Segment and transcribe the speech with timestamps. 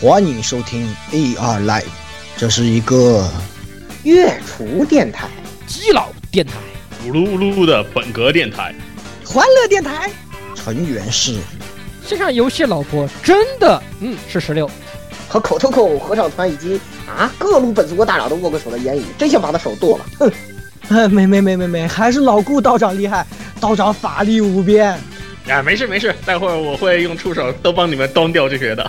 [0.00, 1.82] 欢迎收听 AR Live，
[2.36, 3.28] 这是一个
[4.04, 5.26] 月厨电台、
[5.66, 6.52] 基佬电台、
[7.04, 8.72] 咕噜咕噜的本格电台、
[9.26, 10.08] 欢乐电台，
[10.54, 11.36] 成员是
[12.06, 14.70] 线上游戏老婆，真的，嗯，是十六，
[15.28, 20.32] 和口头口合唱团以及啊各路本族国大佬都握过手的言语，真想把他手剁了，哼！
[20.96, 23.26] 哎，没没没没没，还是老顾道长厉害，
[23.58, 24.96] 道长法力无边。
[25.48, 28.88] 啊，没事没事，待会儿我会用触手都帮你们端掉这些的。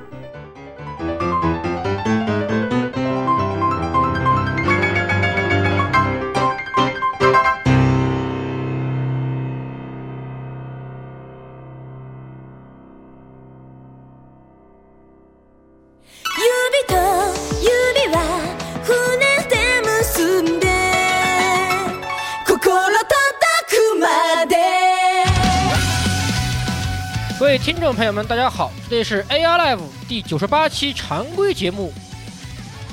[27.51, 31.91] 位听众朋友们，大家好，这里是 AR Live 第九十八期常规节目。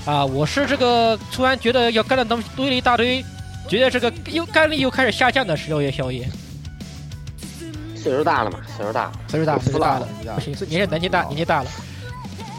[0.04, 3.24] 啊，我是这个突然觉得要干的东西堆了一大堆，
[3.68, 6.28] 觉得这个又干力又开始下降的十六夜宵夜。
[7.94, 11.70] 岁数大了嘛，岁数大了，岁数大，岁数大了，不行，年纪年纪大，年纪大了。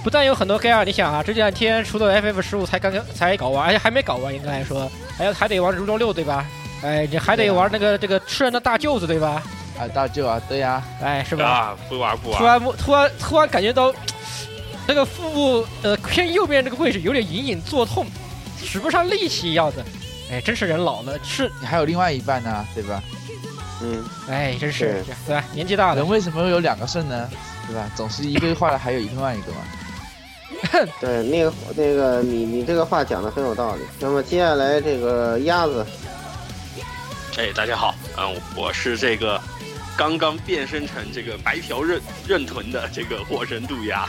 [0.01, 6.45] 不但有很多 gay 你想啊，这两天除了 FF 十五才刚刚才搞完，而且还没搞完，应该来说，还要还得玩如龙六对吧？
[6.81, 9.43] 哎，你还得玩那个这个吃人的大舅子对吧？
[9.79, 11.45] 啊，大舅啊，对呀，哎，是吧？
[11.45, 12.37] 啊，不玩不玩。
[12.37, 13.93] 突然突然突然感觉到，
[14.85, 18.05] 那个腹部呃偏右边这个位置有点隐隐作痛，
[18.61, 19.85] 使不上力气要的。
[20.31, 23.01] 哎，真是人老了，是你还有另外一半呢，对吧？
[23.81, 25.43] 嗯，哎，真是对吧？
[25.53, 27.29] 年纪大了，人为什么会有两个肾呢？
[27.65, 27.89] 对吧？
[27.95, 30.87] 总是一个坏了，还有另外一个嘛。
[30.99, 33.81] 对，那个那个，你你这个话讲的很有道理。
[33.97, 35.85] 那么接下来这个鸭子，
[37.37, 39.39] 哎，大家好，嗯，我是这个。
[39.99, 44.07] 刚刚变身成这个白嫖认认屯的这个火神渡鸦，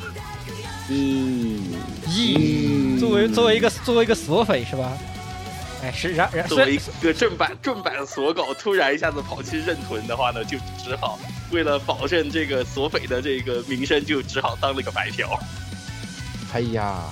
[0.88, 1.58] 咦
[2.06, 4.96] 咦，作为作为一个作为一个索匪是吧？
[5.82, 11.18] 哎，是然然作为一个正版正版索狗，突然一下子跑去认屯的话呢，就只好
[11.50, 15.36] 为了保证这个索匪的这个名声，就只好当了个白嫖。
[16.52, 17.02] 哎呀，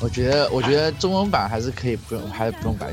[0.00, 2.92] 我觉得我觉得中文版还是可以不用，还是不用白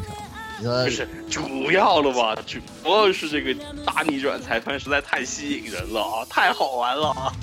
[0.61, 0.83] 嫖。
[0.83, 2.35] 不是主要了吧？
[2.45, 3.53] 主要是这个
[3.85, 7.33] 大逆转裁判实在太吸引人了啊，太好玩了啊！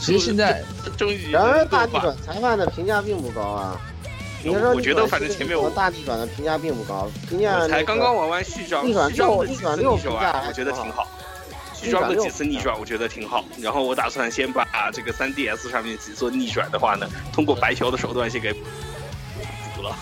[0.00, 0.62] 其实现在
[0.96, 3.80] 终于，然而大逆转裁判的评价并不高啊。
[4.44, 11.08] 你说，我觉得反正前面我大逆转的评价并不高，评价才刚刚玩完续装，逆转六，逆转六评价我觉得挺好。
[11.74, 19.94] 续装的几次逆转我觉得挺好，然后我打算先把这个 3DS 上面几座逆转的话呢，通过白嫖的手段先给补了。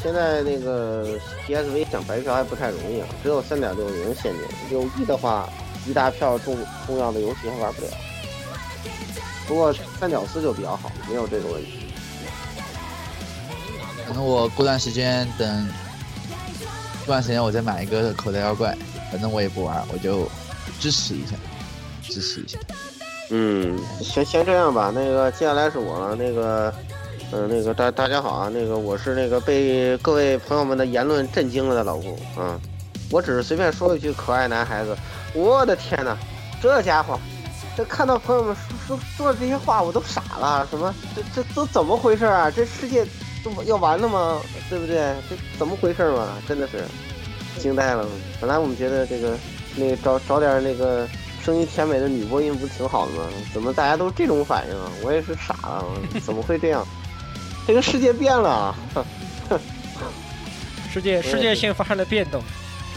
[0.00, 5.48] 对，现在那个 PSV 想白嫖还不太容易啊，只有三点六零限定，六一的话，
[5.86, 7.90] 一大票重重要的游戏还玩不了。
[9.46, 11.86] 不过三屌丝就比较好，没有这个问题。
[14.06, 15.68] 可能我过段时间等，
[17.04, 18.76] 过段时间我再买一个口袋妖怪，
[19.10, 20.28] 反正我也不玩，我就
[20.80, 21.34] 支持一下，
[22.02, 22.58] 支持一下。
[23.30, 26.72] 嗯，先先这样吧，那个接下来是我那个。
[27.30, 32.58] 嗯，那个大大家好啊，那个我是那个被各位朋友们的言论震惊了的老顾啊，
[33.10, 34.96] 我只是随便说一句可爱男孩子，
[35.34, 36.16] 我的天哪，
[36.62, 37.20] 这家伙，
[37.76, 38.56] 这看到朋友们
[38.86, 42.50] 说说说的这些话我都傻了，什么这这都怎么回事啊？
[42.50, 43.04] 这世界
[43.44, 44.40] 都要完了吗？
[44.70, 44.96] 对不对？
[45.28, 46.28] 这怎么回事嘛？
[46.48, 46.82] 真的是
[47.58, 48.06] 惊呆了。
[48.40, 49.36] 本来我们觉得这个
[49.76, 51.06] 那个找找点那个
[51.44, 53.24] 声音甜美的女播音不挺好的吗？
[53.52, 54.90] 怎么大家都这种反应啊？
[55.04, 55.84] 我也是傻了，
[56.24, 56.86] 怎么会这样？
[57.68, 58.74] 这个世界变了，
[60.90, 62.42] 世界世界线发生了变动。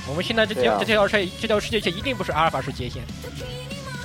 [0.08, 3.04] 我们现在这条这条线这条世界线一定不是阿尔法世界线。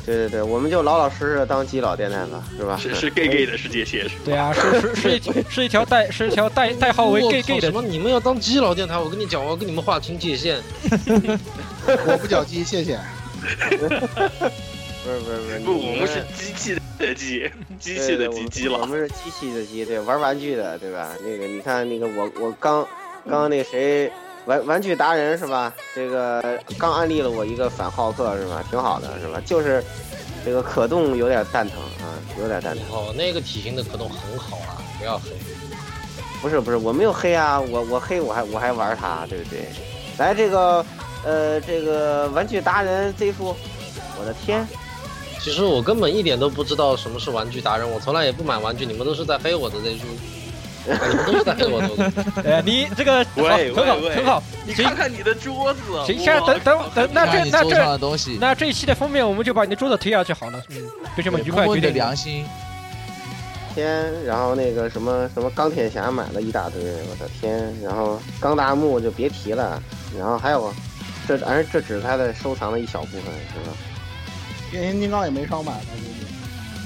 [0.04, 2.76] 对对对，我们就老老实实当基佬电台吧，是吧？
[2.76, 4.08] 是是 gay gay 的世界线。
[4.24, 7.68] 对啊，是是是一是一条代是一条代代号为 gay gay 的。
[7.68, 7.80] 什么？
[7.80, 8.98] 你们要当基佬电台？
[8.98, 10.60] 我跟你讲，我要跟你们划清界限。
[11.86, 12.98] 我不叫鸡，谢谢。
[13.40, 13.88] 不是
[15.20, 16.80] 不是不是，不，我们是机器的
[17.14, 18.78] 机，机器的机机了。
[18.78, 21.10] 我们是机器的机，对，玩玩具的，对吧？
[21.22, 22.86] 那个，你看那个，我我刚
[23.28, 24.10] 刚那谁
[24.46, 25.72] 玩玩具达人是吧？
[25.94, 28.64] 这个刚安利了我一个反浩克是吧？
[28.70, 29.40] 挺好的是吧？
[29.44, 29.82] 就是
[30.44, 32.84] 这个可动有点蛋疼啊，有点蛋疼。
[32.90, 35.30] 哦，那个体型的可动很好啊，不要黑。
[36.42, 39.66] 不是不是，我没有黑啊，我我黑我还我还玩它，对不对？
[40.18, 40.84] 来，这个
[41.24, 43.56] 呃，这个玩具达人 Z 叔，
[44.20, 44.66] 我的天，
[45.46, 50.04] 其实我根本一点都不知道什么是玩具达人，我从来也不买玩具，你们都是在黑我的 Z 叔，
[50.86, 52.12] 你们都是在黑我的。
[52.42, 54.42] 哎，你这个好喂很好很好。
[54.66, 60.60] 你看看你的桌子，行，现在等等等，那这那这那这一期的封面，我们就把你的桌子推下去好了。
[60.70, 60.82] 嗯，
[61.16, 61.90] 就这么愉快的。
[61.90, 62.44] 良心。
[63.72, 69.80] 天，然后那个什么什么钢铁侠买了一大堆，我的天，然后钢大木就别提了，
[70.18, 70.74] 然后还有
[71.28, 73.76] 这，而这只是他的收藏的一小部分，是吧？
[74.76, 75.80] 变形金刚也没少买吧？
[75.94, 76.26] 估计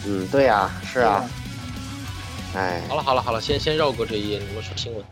[0.07, 1.29] 嗯，对呀、是啊，
[2.55, 5.05] 哎，好了好了好了，先先绕过这一页，我们说新闻。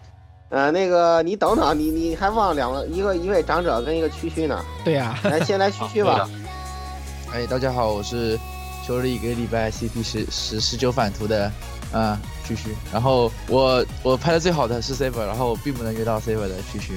[0.51, 6.31] 呃，那个你等等，你你还忘了两个，一个一位长者跟一个区区呢，对呀，来先来区区吧。
[7.33, 8.39] 哎，大家好，我是
[8.87, 11.51] 休了一个礼拜 CP 十十十九反图的，
[11.93, 12.17] 嗯，
[12.47, 12.75] 区区。
[12.93, 16.97] 然后我我拍的最好的是 Saber，然后我并不能约到 Saber 的区区。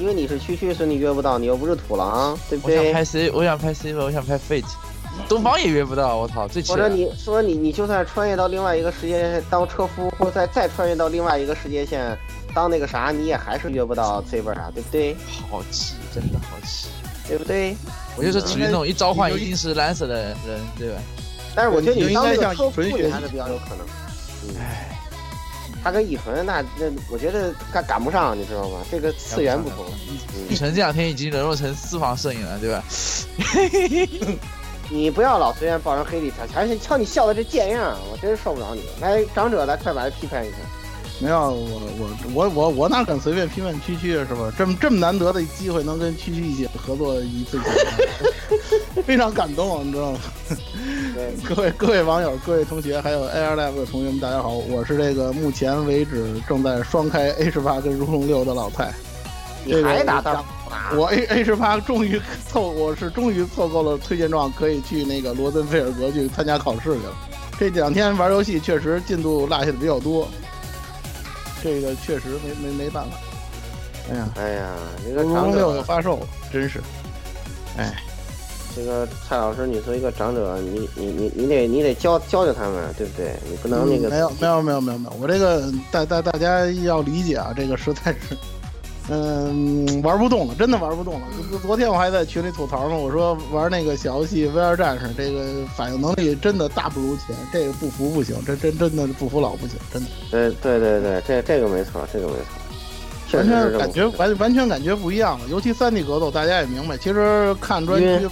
[0.00, 2.78] 因为你是区区，所以你约不到，你又不是土狼，对不对？
[2.78, 4.64] 我想拍 C，我想拍 Saber，我想拍 Fate，
[5.28, 6.76] 东方也约不到，我操，最气了。
[6.76, 12.16] 或者你说你你就算穿越到另外一个世界线当车夫，或者再再穿越到另外一个世界线
[12.54, 15.14] 当那个啥，你也还是约不到 C 位啊，对不对？
[15.50, 16.88] 好气，真的好气。
[17.28, 17.76] 对不对？
[18.16, 21.00] 我就是属于那种一召唤一定是蓝色的人，对吧？
[21.54, 23.86] 但是我觉得你当那个车夫就应该向以纯学习你还是比较有可能。
[24.48, 24.56] 嗯，
[25.82, 28.80] 他跟乙醇那那我觉得赶赶不上，你知道吗？
[28.90, 29.86] 这个次元不同。
[30.48, 32.84] 以晨这两天已经沦落成私房摄影了，对吧？
[34.92, 38.82] 你不要老随便抱人黑里条，而且瞧你笑的这贱样，我真是受不了你。
[39.00, 40.56] 来，长者来，快把他批判一下。
[41.20, 44.52] 没有，我我我我我哪敢随便批判区区啊，是吧？
[44.58, 47.60] 这么这么难得的机会，能跟区区一起合作一次，
[49.06, 50.18] 非常感动，你知道吗？
[51.20, 58.90] 对，各位各位网友、各位同学，还有 AR Lab 的同学们，大家好，我是这个目前为止正在双开 A 十八跟如龙六的老蔡。
[59.62, 60.42] 你还打大
[60.96, 62.18] 我 A A 十八终于
[62.48, 67.14] 凑，我是终于凑够了推荐状，可以去那个罗森菲尔格去参加考试去了。
[67.58, 70.26] 这两天玩游戏确实进度落下的比较多，
[71.62, 73.10] 这个确实没没没办法。
[74.10, 74.70] 哎呀，哎呀，
[75.06, 76.18] 这个如长龙六又，发售，
[76.50, 76.80] 真是，
[77.76, 78.02] 哎，
[78.74, 83.34] 这个蔡老师，你作为一个长者，你你你你得你得教教教他们，对不对？
[83.50, 88.36] 你不能那个、嗯没有没有没有没有没有，我这个大大大家要理解啊，这个实在是，
[89.08, 91.26] 嗯，玩不动了，真的玩不动了。
[91.50, 102.44] 昨昨天我还在群里吐槽呢，我说玩那个小游戏《VR 战士》，这个反应能力真的大不如前，这个不服不行，这真真的不服老不行，真的，对对对对，这这个没错，这个没错，
[103.28, 105.46] 确完全感觉完完全感觉不一样了。
[105.48, 108.28] 尤其三 D 格斗，大家也明白，其实看专晕区，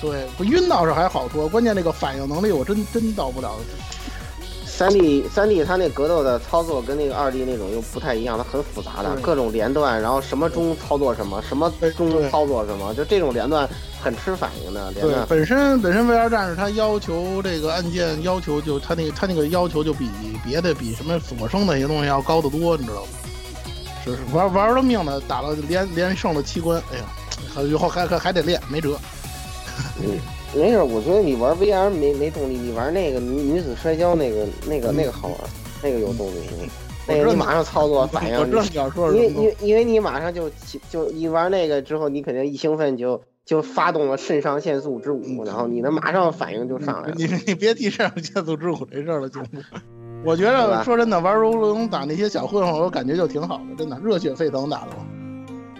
[0.00, 3.52] 对不晕倒是还好说，关键那个反应能力我真真到不了。
[4.64, 13.66] 三 D 三 D 它那格斗的操作跟那个二 D 那种又不太一样，它很复杂的各种连段，然后什么中操作什么，什么中操作什么，就这种连段
[14.02, 15.26] 很吃反应的连对，段。
[15.26, 20.10] 本身本身 VR 战士它要求这个按键要求就它那个它那个要求就比
[20.44, 23.08] 别的比什么锁声那些东西要高得多，你知道吗？
[24.04, 27.04] 是是玩玩了命的，打了连连胜了七关，哎呀，
[27.54, 28.98] 还以后还还还得练，没辙。
[30.54, 35.38] 没事，我觉得你玩 VR 没没动力，你玩那个女女子摔跤那个那个那个好玩，
[35.82, 36.40] 那个有动力。
[37.08, 47.14] 那个你马上操作反应，我知道你要说因为因为因为你马上就起就一玩那个之后，你肯定一兴奋就就发动了肾上腺素之舞，然后你的马上反应就上来了。
[47.16, 49.62] 你你别提肾上腺素之舞这事儿了，节目。
[50.24, 54.88] 我觉得说真的，玩如龙打那些小混混，我感觉就挺好的，真的热血沸腾打的。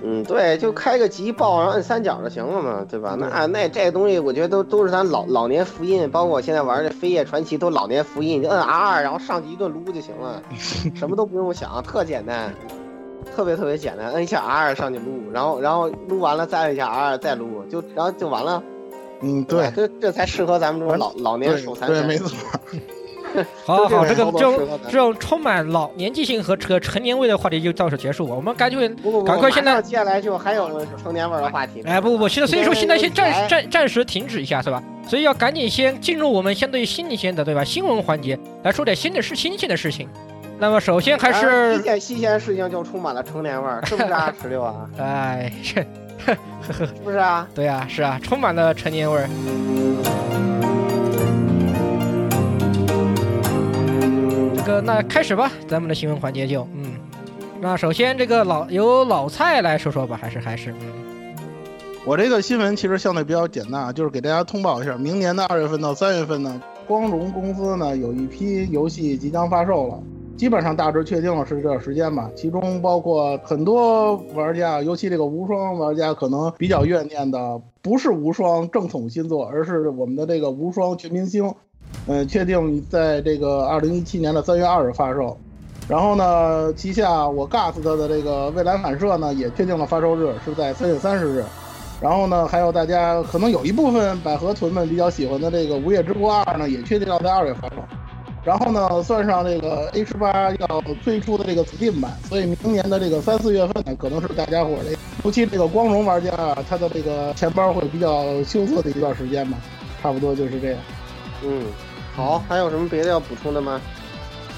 [0.03, 3.17] 嗯，对，就开个级爆，然后摁三角就行了嘛，对吧？
[3.19, 10.43] 那那这东西，我觉得都都是咱老老年福音，包括我现在玩的《飞叶传奇》都老年福音，你就摁 R 二，然后上去一顿撸就行了，
[10.95, 12.53] 什么都不用想，特简单，
[13.35, 18.63] 特别特别简单，摁一下 R 二上去撸，然后然后撸完了再摁一下 R 二再撸，就然后就完了。
[19.23, 22.03] 嗯，吧对，这这才适合咱们这种老老年手残对。
[22.03, 22.29] 没错。
[23.65, 28.35] 好 好，这个这种这种充满老年纪性和这个成年味的话题就到此结束吧。
[28.35, 31.83] 我们赶紧，赶快现在接下来就还有成年味儿的话题。
[31.85, 34.83] 哎不不不，现在所以说现在先暂哎暂暂时停止一下是吧？
[35.09, 37.63] 所以要赶紧先进入我们相对新一些的对吧？
[37.63, 40.09] 新闻环节来说点新的事新鲜的事情。
[40.59, 44.89] 那么首先还是新鲜新鲜的事情就充满了成年味儿，是不是啊，石榴啊？
[44.99, 45.87] 哎 是
[46.73, 47.47] 是不是啊？
[47.55, 50.26] 对啊是啊，充满了成年味儿。
[54.67, 56.95] 个那开始吧，咱们的新闻环节就嗯，
[57.61, 61.37] 那首先这个老由老蔡来说说吧，还是还是嗯
[62.05, 70.01] 我这个新闻其实相对比较简单啊，就是给大家通报一下，明年的二月份到三月份呢，光荣公司呢有一批游戏即将发售了，
[70.37, 72.31] 基本上大致确定了是这段时间吧。
[72.37, 81.53] 其中包括很多玩家，尤其这个无双玩家可能比较怨念的，不是无双正统新作，而是我们的这个无双全明星。
[82.07, 85.37] 嗯，确定在这个二零一七年的三月二日发售。
[85.89, 91.45] 然后呢，旗下我 GAS 的这个未来反射呢，也确定了发售日是在三月三十日。
[92.01, 97.77] 然后呢，还有大家可能有一部分百合屯们比较喜欢的这个《无夜之国二》呢，也确定要在二月发售。
[98.45, 109.59] 然后呢，算上这个 A 十八要推出的这个 Steam 版，所以明年的这个三四月份呢，可能是大家伙的，尤其这个光荣玩家啊，他的这个钱包会比较羞涩的一段时间吧。
[110.03, 110.81] 差不多就是这样。
[111.45, 111.65] 嗯，
[112.17, 113.79] 好，还有什么别的要补充的吗？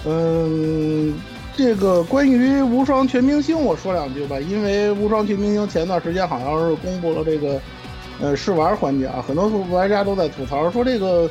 [0.06, 1.12] 嗯，
[1.56, 4.38] 这个关于无双全明星，我说两句吧。
[4.38, 7.60] 因为无双全明星前段时间好像是公布了这个，
[8.20, 11.28] 呃，试玩环节啊，很多玩家都在吐槽说这个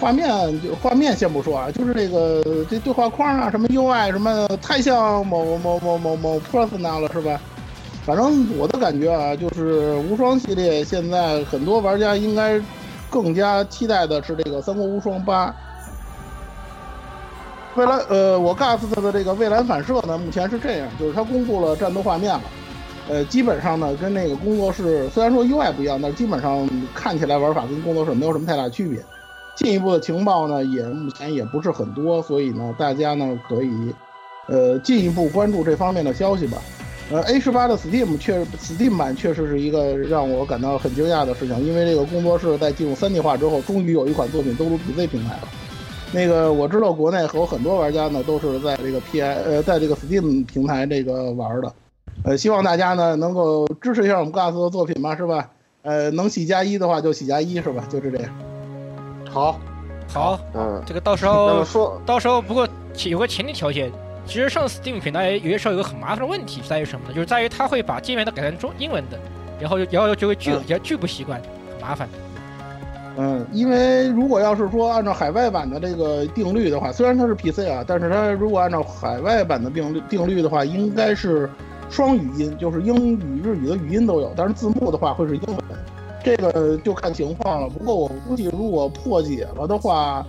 [0.00, 0.28] 画面，
[0.60, 7.40] 就画面先不说啊，就是这个这对话框啊，什么 UI 什么，太像某某某某某 Persona 了，是吧？
[8.04, 12.60] 反正我的感觉啊，就是无双系列现在很多玩家应该
[13.08, 15.46] 更加期待的是这个《三国无双八》。
[17.78, 22.42] 未来，呃，我 GAS 的这个蔚蓝反射呢，目前是这样，就是它公布了战斗画面了，
[23.08, 28.98] 呃，基本上呢跟那个工作室虽然说 UI 不一样，但是基本上看起来玩法跟工作室没有什么太大区别。
[29.54, 33.94] 进一步的情报呢，也目前也不是很多，所以呢，大家呢可以，
[34.48, 36.58] 呃，进一步关注这方面的消息吧。
[37.12, 45.48] 呃，A 十八的 Steam 确 Steam 版确实是一个让我感到很惊讶的事情，因为这个工作室在进入三 D 化之后，终于有一款作品登陆 PC 平台了。
[46.12, 51.72] 那个我知道国内和很多玩家呢都是在这个 P I 呃在这个 Steam 平台这个玩的，
[52.24, 55.50] 呃希望大家呢能够支持一下我们 GAS 的作品吧是吧？
[55.82, 57.84] 呃能喜加一的话就喜加一是吧？
[57.88, 58.30] 就是这样。
[59.30, 59.60] 好，
[60.08, 62.66] 好，嗯，这个到时候说，到时候不过
[63.04, 63.92] 有个前提条件，
[64.26, 67.14] 其实上 Steam 平台有些时候有个很麻烦的问题在于什么呢？
[67.14, 69.18] 就是在于它会把界面都改成中英文的，
[69.60, 71.40] 然后然后就会巨嗯也巨不习惯，
[71.72, 72.08] 很麻烦。
[73.20, 81.50] 嗯，因为如果要是说按照海外版的这个定律的话，虽然它是 PC 啊，但是它如果按照海外版的定律定律的话，应该是
[81.90, 85.58] 双语音，就是英语、日语的语音都有，但是字幕的话会是英文，
[86.22, 87.68] 这个就看情况了。
[87.68, 90.24] 不过我估计如果破解了的话，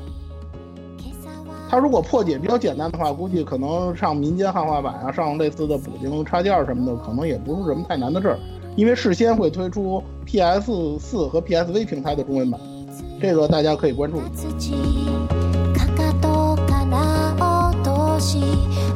[1.69, 8.39] 它如果破解比较简单的话，估计可能上民间汉化版啊，上类似的补丁插件什么的，可能也不是什么太难的事儿，
[8.75, 12.60] 因为事先会推出 PS 四和 PSV 平台的中文版。
[13.21, 14.18] 这个大家可以关注。
[15.73, 18.40] かかとから落とし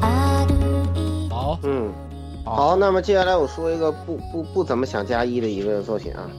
[0.00, 0.52] 歩
[0.94, 1.90] い好，嗯，
[2.44, 6.30] 好，那么接下来我说一个不不不怎么想加一的一个作品啊，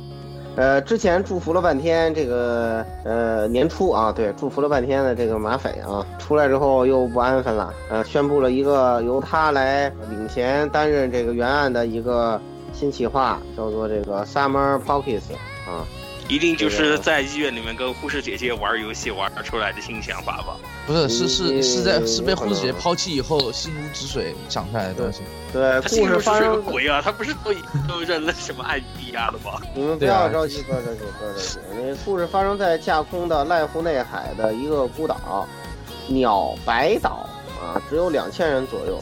[0.56, 12.40] 呃，之前祝福了半天这个呃年初啊，对，祝福了半天的这个马匪啊，出来之后又不安分了，呃，宣布了一个由他来领衔担任这个原案的一个
[12.74, 15.34] 新企划，叫做这个 Summer Pockets
[15.68, 15.86] 啊，
[16.27, 20.57] 一定就是在医院里面跟护士姐姐玩游戏玩出来的新想法吧？
[20.87, 25.21] 不是，是是是在是被护士姐姐抛弃以后心如止水想出来的东西。
[25.53, 27.03] 对，他故事发心如止水个生鬼啊！
[27.05, 27.53] 他不是都
[27.87, 29.61] 都认了什么艾米莉亚了吗？
[29.75, 31.59] 你 们不要着急，不要着急，不要着急。
[31.77, 35.47] 那故事发生在架空的濑户内海的一个孤岛——
[36.09, 37.29] 鸟白岛
[37.61, 38.99] 啊，只有两千人左右，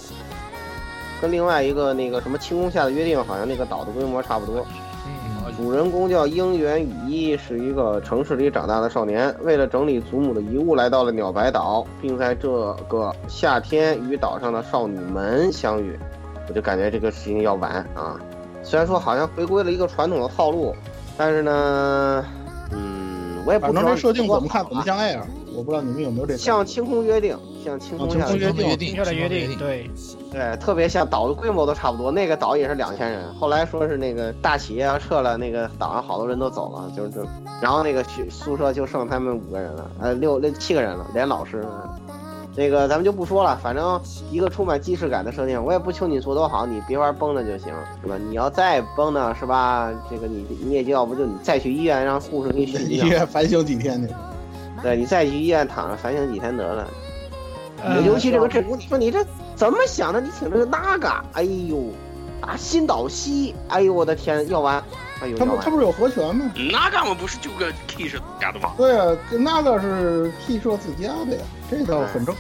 [1.21, 4.67] 跟另外一个那个什么清宫下的约定，好像那个岛的规模差不多。
[5.52, 12.49] 嗯，主人公叫樱原雨衣，是一个城市里长大的少年，为了整理祖母的遗物，来到了鸟白岛，并在这
[12.88, 15.99] 个夏天与岛上的少女们相遇。
[16.49, 18.21] 我就感觉这个事情要完啊！
[18.64, 20.75] 虽然说好像回归了一个传统的套路，
[21.16, 22.25] 但是呢，
[22.73, 25.23] 嗯，我也不知道这设定多怎么看怎么好啊像 Air，
[25.54, 29.90] 我不知道你们有没有这像清空约定，像清空下的约定约定定下的约定，对，
[30.31, 37.26] 对，特别像岛的规模都差不多，那个岛也是两千人，后来说是那个大企业要撤了，那个岛上好多人都走了，就是就，
[37.61, 41.64] 然后那个宿宿舍就剩他们五个人了，呃，六六七个人了，连老师。
[42.54, 43.99] 那个咱们就不说了，反正
[44.31, 48.14] 一个充满既视感的设定，我也不求你做多好，你别玩崩了就行，是吧？
[48.28, 49.90] 你要再崩呢，是吧？
[50.11, 54.14] 这个你你也就要不就你再去医院让护士给你 续医，院反省几天去。
[54.83, 56.87] 对你再去医院躺着反省几天得了。
[57.82, 59.24] 呃尤其这个阵容，你说你这
[59.56, 60.20] 怎么想的？
[60.20, 61.92] 你请这个 Naga，哎呦，
[62.40, 64.82] 打新岛西，哎呦我的天，要完，
[65.20, 65.36] 哎呦。
[65.36, 66.50] 他不他不是有和权吗？
[66.70, 68.72] 那干嘛不是就个 K 是家的吗？
[68.76, 72.36] 对啊，那个是 T 社自家的呀，这倒很正常。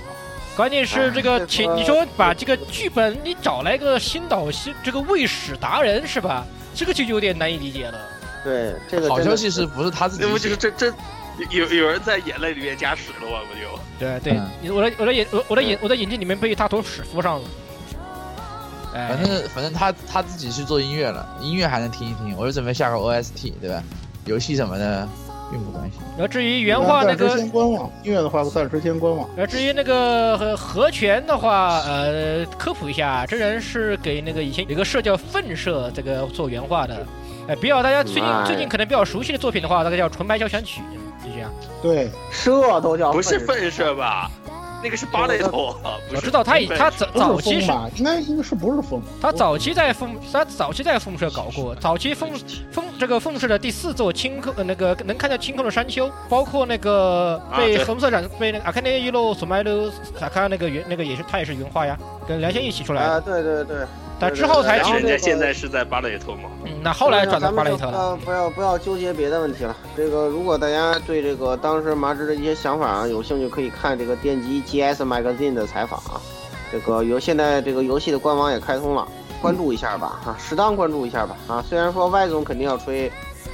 [0.54, 6.44] 关键是这哎个这个请你说把这个剧本你找来个新岛西这个卫史达人是吧？
[6.74, 7.98] 这个就有点难以理解了。
[8.44, 10.56] 对，这个好消息是不是他自己那不就是？
[10.56, 10.92] 这这
[11.38, 13.38] 有有有人在眼泪里面加屎了吗？
[13.48, 13.80] 不就？
[13.98, 17.48] 对对嗯，你我的我的眼我我的眼我的眼睛里面被一大坨屎敷上了。
[18.94, 23.82] 哎反，正反正他他自己去做音乐了，音乐还能听一听，我就准备下个 OST，对吧？
[24.26, 25.08] 游戏什么的
[25.50, 26.00] 并不关心。
[26.10, 29.26] 然后至于原画那暂时个先观望，音乐的话暂时先观望。
[29.36, 37.06] 呃，至于那个和和泉的话，呃，科普一下，这人是给那个以前有个社叫愤社这个做原画的，
[37.48, 40.80] 呃，比较大家最近哎最近可能比较熟悉的作品的话，大概叫《纯白交响曲》，
[41.24, 41.50] 就这样。
[41.80, 44.30] 对，射都叫不是粪射吧？
[44.84, 45.76] 那个是巴雷头，
[46.12, 47.70] 我知道他以他早早期是？
[47.94, 49.00] 应该应该是不是风？
[49.20, 52.32] 他早期在风他早期在风社搞过，早期风
[52.72, 59.88] 风这个风社的第四座清空呃那个能看到清空的山丘，包括那个被红色染被那个阿卡内伊洛索麦勒
[60.18, 63.86] 萨卡那个原那个也是他也是原画呀，跟梁先一起出来的，啊，对对对。
[64.22, 66.48] 但之后才知道人家现在是在巴雷特嘛？
[66.64, 68.16] 嗯，那后来转到咱们就巴雷特了。
[68.24, 69.76] 不要不要纠结别的问题了。
[69.96, 76.20] 这个如果大家对这个当时麻枝的一些想法啊有兴趣，可以看这个电击 GS Magazine 的采访啊。
[76.70, 79.06] 这个游现在这个游戏的官网也开通了，
[79.42, 81.64] 关注一下吧啊，适当关注一下吧啊。
[81.68, 83.10] 虽然说 Y 总肯定要吹，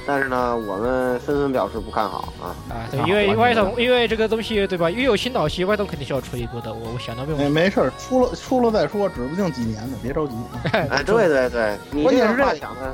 [0.09, 2.49] 但是呢，我们纷纷表示不看好啊。
[2.67, 4.89] 啊，对啊，因为外头，因为这个东西对吧？
[4.89, 6.73] 越有新导戏外头肯定是要出一波的。
[6.73, 7.37] 我我想到没有？
[7.37, 10.33] 哎，没事儿，出了出了再说，指不定几年呢，别着急。
[10.33, 12.91] 啊 哎，对对对，你这个关键是这话讲的，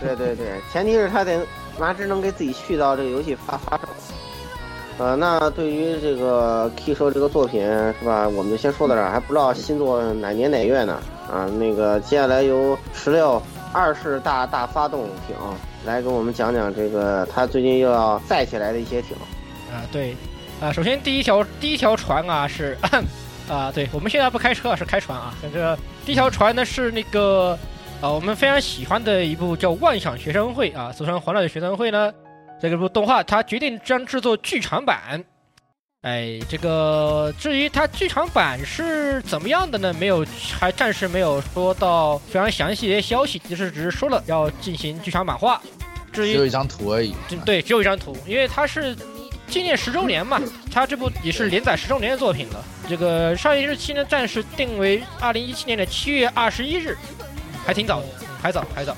[0.00, 1.38] 对对对，前提是他得
[1.78, 3.84] 拿只能给自己续到这个游戏发发售。
[4.98, 10.98] 呃，那对于这个 K 社这个作品是吧，我们就先说到这儿，还不知道新作哪年哪月呢？
[11.30, 13.40] 啊，那个接下来由十六
[13.72, 15.36] 二式大大发动艇
[15.86, 19.16] 来给我们讲讲这个他最近又要载起来的一些艇。
[19.72, 20.14] 啊，对，
[20.60, 22.76] 啊，首先第一条第一条船啊是，
[23.48, 25.32] 啊，对，我们现在不开车，是开船啊。
[25.40, 27.56] 这个第一条船呢是那个，
[28.00, 32.12] 啊，我们非常喜欢的一部叫《万想学生会》啊，俗称《欢乐的学生会》呢，
[32.60, 35.24] 这个部动画它决定将制作剧场版。
[36.02, 39.92] 哎，这个至于它剧场版是怎么样的呢？
[39.94, 40.24] 没有，
[40.56, 45.60] 还暂时没有说到非常详细的消息，就是只是说了要进行剧场版化。
[46.16, 47.14] 至于只有一张图而已。
[47.44, 48.96] 对，只有一张图，因为它是
[49.46, 50.40] 纪念十周年嘛，
[50.72, 52.64] 它这部也是连载十周年的作品了。
[52.88, 56.96] 这个上映日期呢，暂时定为二零一七年的七月二十一日，
[57.66, 58.06] 还挺早的，
[58.40, 58.96] 还早还早。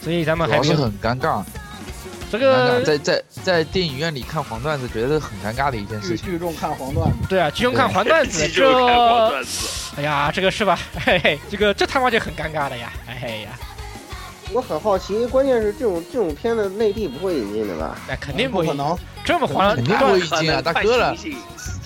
[0.00, 1.44] 所以咱们还是很尴尬，
[2.32, 6.24] 这个在在在电影院里看黄段子，觉得很尴尬的一件事情。
[6.24, 8.64] 聚聚众看黄段子，对啊，聚众看黄段子，这。
[9.96, 10.78] 哎呀，这个是吧？
[11.04, 12.92] 嘿嘿，这个这他妈就很尴尬了呀！
[13.08, 13.50] 哎呀，
[14.51, 17.97] 我很好奇，关键是这种这种片子内地不会引进的吧？
[18.07, 18.97] 那肯定不会不可能。
[19.25, 21.15] 这么黄肯定不段会引进啊，大哥了。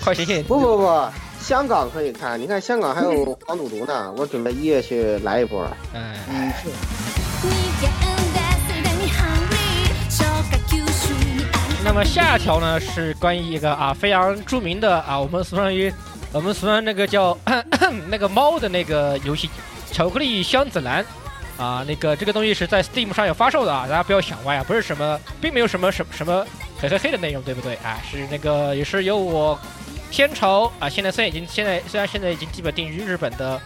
[0.02, 0.42] 快醒醒！
[0.44, 1.08] 不不不，
[1.40, 5.64] 香港可以看，你看香港还有黄赌毒呢， 我准备一月去来一波。
[5.94, 6.68] 哎，嗯，是。
[7.40, 7.46] 二
[7.78, 7.88] 元
[8.34, 15.92] ですでにハングリー消化吸収にあ那么下一条呢是关于一个啊非常著名的啊，我们俗称于
[16.32, 17.38] 我们俗称那个叫
[18.08, 19.48] 那个猫的那个游戏《
[19.94, 21.02] 巧克力箱子蓝》
[21.57, 26.45] 啊，那个这个东西是在 Steam 上有发售的啊，大家不要想歪啊，不是什么，并没有什么什么什么
[26.79, 28.01] 嘿嘿嘿的内容，对不对啊？
[28.09, 29.59] 是那个也是由我
[30.11, 33.61] 天朝啊，现在虽然已经现在虽然现在已经基本定于日本的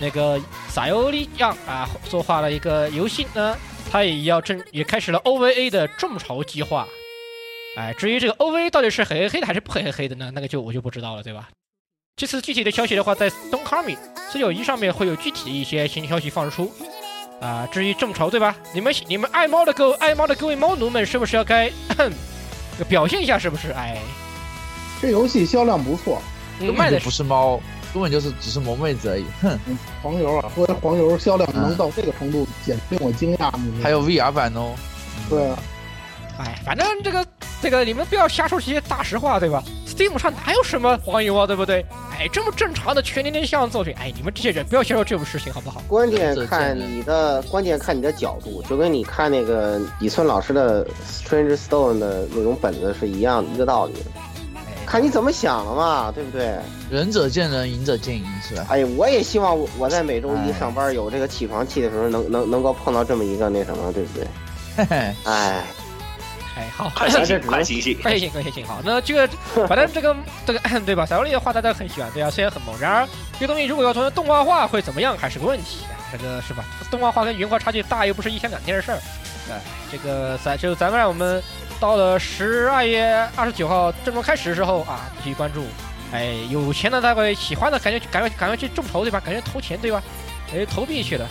[0.00, 3.56] 那个撒尤利样啊作画了一个游戏呢，
[3.90, 6.86] 它也要正也开始了 OVA 的众筹计划。
[7.76, 10.32] 哎，至于这个 OVA 到底是黑黑黑的还是不黑黑黑的呢？
[10.34, 11.48] 那个就我就不知道了，对吧？
[12.16, 13.96] 这次具体的消息的话，在东卡米
[14.32, 16.72] 四九一上面会有具体的一些新消息放出。
[17.40, 18.56] 啊，至于众筹，对吧？
[18.72, 21.70] 你们你们爱猫的各爱猫的各位猫奴们，是不是要该
[22.88, 23.38] 表现一下？
[23.38, 23.70] 是不是？
[23.72, 23.98] 哎，
[25.00, 26.20] 这游戏销量不错，
[26.60, 27.60] 嗯卖的根本就不是猫，
[27.92, 29.24] 根本就是只是萌妹子而已。
[29.40, 33.52] 哼，嗯黄油啊，作为黄油销量能到这个程度，简直令我惊讶。
[33.82, 34.74] 还有 VR 版哦。
[35.30, 35.58] 对啊，
[36.38, 37.24] 哎，反正这个
[37.60, 41.84] 这个你们不要瞎说这些大实话，对吧？Steam 上哪有什么黄油啊，对不对？
[42.18, 45.82] 哎，这么正常的全年龄向作品，哎，你们这些人不要瞎说这种事情，好不好？
[45.88, 53.94] 关键看你的，关键看你的角度，就跟你看那个李村老师的《Strange Stone》的那种本子是一样的，一个道理。
[54.86, 56.56] 看你怎么想了嘛，对不对？
[56.90, 58.66] 仁者见仁，赢者见赢，是吧？
[58.70, 64.26] 哎，我也希望我我在每周一上班有这个起床气的时候，能能能够碰到这么一个那什么，对不对？
[64.76, 65.62] 嘿嘿，哎，
[66.58, 67.96] 哎，好，快醒醒，快醒醒！
[68.02, 68.66] 快醒醒，快醒醒！
[68.66, 69.28] 好，那这个
[69.68, 71.06] 反正这个这个对吧？
[71.06, 75.94] 小萝莉的话大家很喜欢，对啊，虽然很萌，然而这个东西如果要从动画化会怎么样，还是个问题啊。
[76.10, 76.64] 这个是吧？
[76.90, 78.98] 动画化跟原画差距大，又不是一天两天的事儿。
[79.50, 79.60] 哎，
[79.92, 81.40] 这个咱就咱们让我们
[81.78, 85.64] 到了十二月二十九号正式开始的时候啊，继续关注。
[86.10, 89.20] 哎，有钱的大概喜欢的，赶紧赶快赶快去众筹对吧？
[89.24, 90.02] 感觉投钱对吧？
[90.52, 91.28] 哎，投币去了。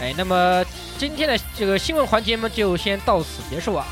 [0.00, 0.64] 哎，那么
[0.98, 3.86] 今天的这个新闻环节呢，就先到此结束啊。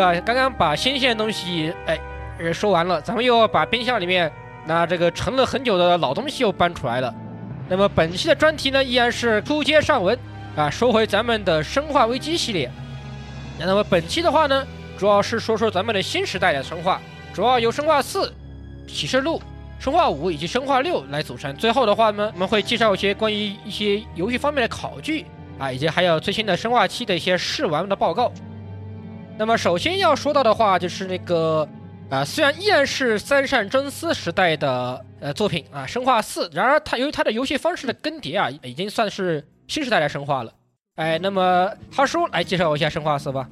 [0.00, 1.98] 要刚刚把新鲜的东西哎
[2.52, 4.30] 说完了，咱们又要把冰箱里面
[4.66, 7.14] 那这个沉了很久的老东西又搬出来了。
[7.68, 10.18] 那么本期的专题呢，依然是书接上文
[10.56, 12.70] 啊，说回咱们的《生化危机》系列。
[13.58, 14.66] 那么本期的话呢，
[14.98, 17.00] 主要是说说咱们的新时代的生化，
[17.32, 18.26] 主要由《生化四》
[18.86, 19.38] 《启示录》。
[19.78, 21.56] 生化五以及生化六来组成。
[21.56, 25.24] 最后的话呢，我们会介绍一些关于一些游戏方面的考据
[25.58, 28.30] 啊，以及还有最新的生化七的一些试玩的报告。
[29.40, 31.66] 那么首先要说到的话，就是那个
[32.10, 40.52] 啊，虽然依然是三上真司时代的呃作品啊，生化四，然而它由于它的游戏方式的更迭啊，已经算是新时代的生化了。
[40.96, 43.48] 哎，那么哈叔来介绍一下生化四吧。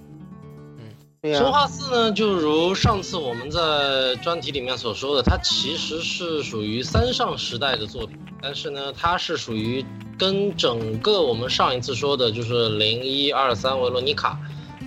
[1.22, 9.83] 对呀、生化四呢，就如上次我们在专题里面所说的，它其实是属于三上时代的作品，但是呢，它是属于
[10.18, 14.38] 跟整个我们上一次说的，就是零一二三维罗妮卡，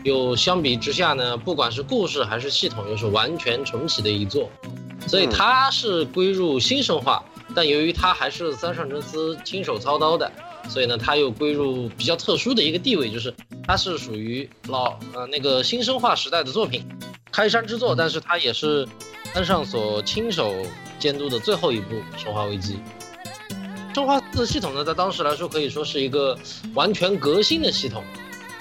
[0.04, 4.50] 又相比之下呢，不管是故事还是系统，又是完全重启的一座，
[5.08, 7.24] 所以它是归入新生化，
[7.56, 10.32] 但由于它还是三上真司亲手操刀的。
[10.70, 13.34] 所以呢，它又归入比较特殊的一个地位，就是
[13.68, 16.86] 它是属于老呃那个新生化时代的作品，
[17.32, 18.88] 开山之作，但是它也是
[19.34, 20.54] 三上所亲手
[21.00, 22.76] 监督的最后一部《生化危机》。
[23.96, 26.38] 生化四系统呢，在当时来说可以说是一个
[26.76, 28.04] 完全革新的系统，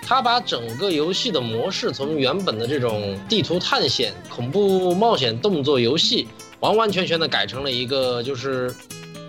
[0.02, 6.26] 它把整个游戏的模式从原本的这种地图探险、恐怖冒险动作游戏，
[6.60, 8.74] 完完全全的改成了一个就是。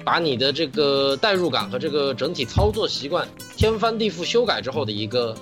[0.04, 5.38] 把你的这个代入感和这个整体操作习惯天翻地覆修改之后的一个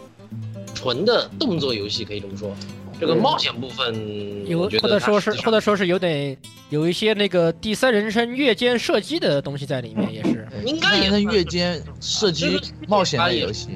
[0.76, 2.54] 纯的动作游戏，可以这么说。
[3.00, 6.36] 这个冒险部分，有或者说是或者说是有点
[6.72, 13.70] 有一些那个第三人称越肩射击的东西在里面，也是应该也是越肩射击冒险类游戏。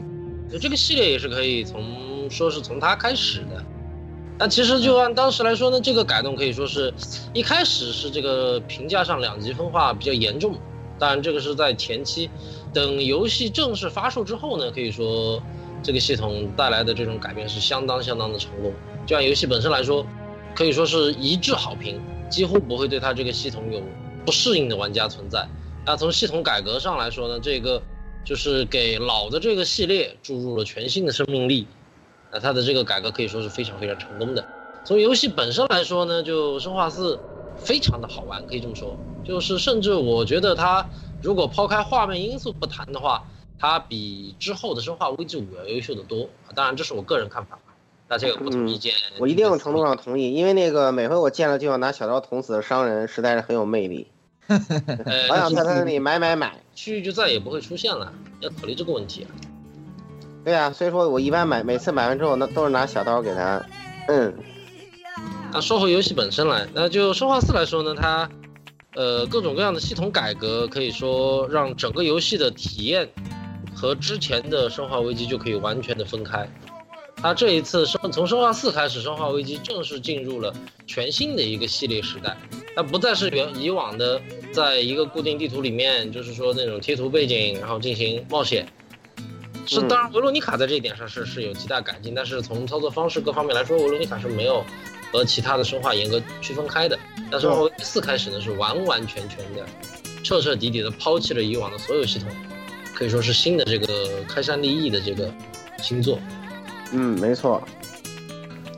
[0.53, 3.65] 就这个系列也是可以从说是从它开始的。
[4.37, 6.93] 但其实就按当时来说呢，这个改动可以说是
[7.33, 10.55] 一开始是这个评价上两极分化比较严重。
[10.99, 12.29] 当然，这个是在前期，
[12.71, 15.41] 等游戏正式发售之后呢，可以说
[15.81, 18.71] 这个系统带来的这种改变是相当相当的成功。
[19.07, 20.05] 就按游戏本身来说，
[20.53, 23.81] 可以说是一致好评，几乎不会对它这个系统有
[24.23, 25.47] 不适应的玩家存在。
[25.83, 27.81] 那从系统改革上来说呢，这个
[28.23, 31.67] 就是给老的这个系列注入了全新的生命力。
[32.31, 34.43] 那它的这个改革可以说是非常非常成功的。
[34.83, 37.19] 从游戏本身来说呢，就生化四
[37.57, 38.97] 非常的好玩，可以这么说。
[39.23, 40.85] 就是，甚至我觉得它
[41.21, 43.23] 如果抛开画面因素不谈的话，
[43.57, 46.27] 它比之后的《生化危机五》要优秀的多。
[46.53, 47.57] 当然，这是我个人看法，
[48.07, 48.93] 大家有不同意见。
[49.13, 54.07] 嗯、我一定程度上同意，因为那个每回我见了就要拿小刀捅死的商人，实在是很有魅力。
[54.47, 58.11] 好想在他那里买买买，区域就再也不会出现了。
[58.41, 59.29] 要考虑这个问题啊。
[60.43, 63.65] 对呀、啊，所以说我一般买，每次买完之后，那都是拿小刀给他。
[64.07, 64.33] 嗯。
[65.51, 68.29] 那说回游戏本身来，那就《生化四》来说呢，它。
[68.95, 73.09] 呃，各种各样的系统改革，可以说让整个游戏的体验
[73.73, 76.47] 和之前的《生化危机》就可以完全的分开。
[77.23, 80.53] 它这一次生从《生化四》开始，《生化危机》正式进入了
[80.85, 82.35] 全新的一个系列时代。
[82.75, 88.67] 它不再是原以往的在一个固定地图里面，就是说那种贴图背景，然后进行冒险。
[89.65, 94.61] 是，当然维罗妮卡在这一点上是是有极大改进，但是从操作方式各方面来说，维罗妮卡是没有。
[95.13, 96.97] 和其他的生化严格区分开的，
[97.29, 99.63] 但是从四开始呢，是完完全全的、
[100.23, 102.27] 彻彻底底的抛弃了以往的所有系统，
[102.95, 105.31] 可以说是新的这个开山立异的这个
[105.83, 106.17] 新作。
[106.93, 107.61] 嗯，没错，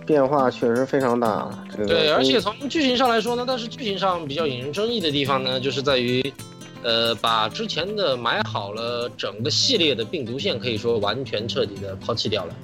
[0.06, 1.49] 变化确实非常大。
[1.69, 6.34] 这个、对，而且从剧情上来说呢，但是剧情上比较引人争议的地方呢，就是在于，
[6.82, 12.56] 呃，把之前的埋好了整个系列的病毒线，可以说完全彻底的抛弃掉了。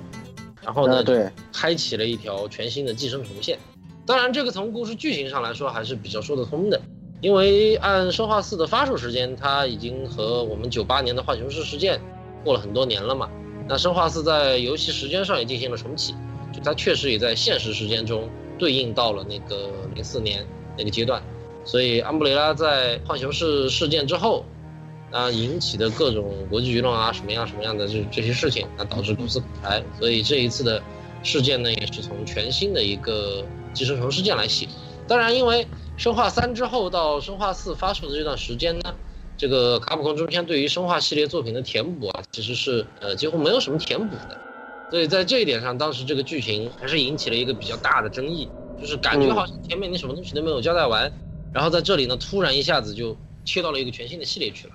[0.64, 3.60] 然后呢，啊、对，开启了一条全新的寄生虫线。
[4.06, 6.80] 当然，这个从故事剧情上来说还是比较说得通的，
[7.20, 12.00] 因为按《生化四》的发售时间，它已经和我们九八年的浣熊市事件
[12.44, 13.30] 过了很多年了嘛。
[13.72, 16.14] 那《生化四》在游戏时间上也进行了重启，
[16.52, 18.30] 就它确实也在现实时间中
[18.60, 20.46] 对应到了那个零四年
[20.78, 21.24] 那个阶段。
[21.64, 24.44] 所以，安布雷拉在浣熊市事件之后。
[25.12, 29.84] 啊，引起的各种国际舆论啊，什么样什么样的这这些事情，那导致公司垮台。
[30.00, 30.82] 所以这一次的
[31.22, 34.70] 事件呢，也是从全新的一个寄生虫事件来写。
[35.10, 38.96] 当然，因为生化三之后到生化四发售的这段时间呢，
[39.42, 44.38] 这个卡普空中间对于生化系列作品的填补啊，其实是呃几乎没有什么填补的。
[44.92, 48.48] 所以在这一点上，当时这个剧情还是引起了一个比较大的争议，
[48.80, 51.12] 就是感觉好像前面你什么东西都没有交代完，
[51.52, 54.74] 然后在这里呢，突然一下子就切到了一个全新的系列去了。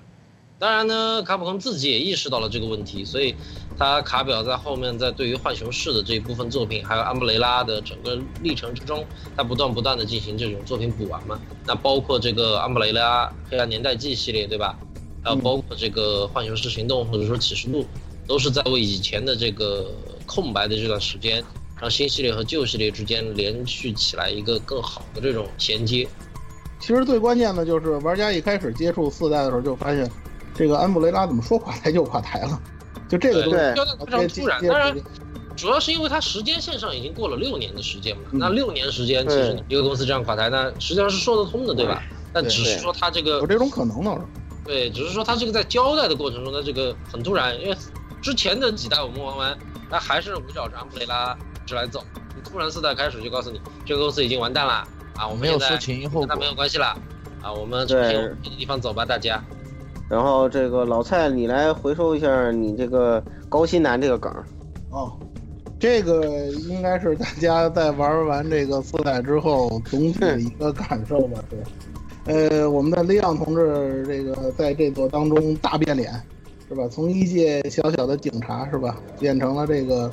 [0.59, 3.33] 当然呢，卡普空自己也意识到了这个问题，所以
[3.77, 11.39] 他卡表在后面在对于浣熊市的这一部分作品，还有安布雷拉的整个历程之中，他不断不断的进行这种作品补完嘛。
[11.65, 14.77] 那包括这个安布雷拉黑暗年代记系列，对吧？
[15.23, 17.85] 还有包括这个浣熊市行动或者说启示录，
[18.25, 19.91] 都是在为以前的这个
[20.25, 21.43] 空白的这段时间，
[21.79, 26.07] 让新系列和旧系列之间连续起来一个更好的这种衔接。
[26.79, 30.09] 其实最关键的就是玩家一开始接触四代的时候就发现，
[30.55, 32.61] 这个安布雷拉怎么说垮台就垮台了，
[33.09, 34.67] 就这个东西对交代非常突然。
[34.67, 34.95] 当然，
[35.55, 38.23] 主要是因为它时间线上已经过了六年的时间嘛。
[38.31, 42.03] 嗯那六年时间，其实一个公司这样垮台，那实际上是说得通的，对吧？
[42.33, 44.15] 但只是说它这个有这种可能呢。
[44.65, 47.77] 对，只是说它这个在交代的过程中，它这个很突然，因为
[48.21, 49.57] 之前的几代我们玩完，
[49.89, 52.03] 那还是围绕着安布雷拉一直来走，
[52.35, 54.73] 你突然四代开始就告诉你这个公司已经完蛋了
[55.15, 56.87] 啊，我们没有现在说前因后果跟它没有关系了
[57.41, 59.41] 啊，我们重新往别的地方走吧，大家。
[60.09, 64.31] 然后这个老蔡，你来回收一下你这个高新男这个梗。
[64.89, 65.11] 哦，
[65.77, 71.59] 这个应该是大家在玩完这个四代之后总体的一个感受吧，对。
[72.25, 76.11] 呃，我们的利昂同志这个在这座当中大变脸，
[76.67, 76.87] 是吧？
[76.89, 80.11] 从一介小小的警察是吧，变成了这个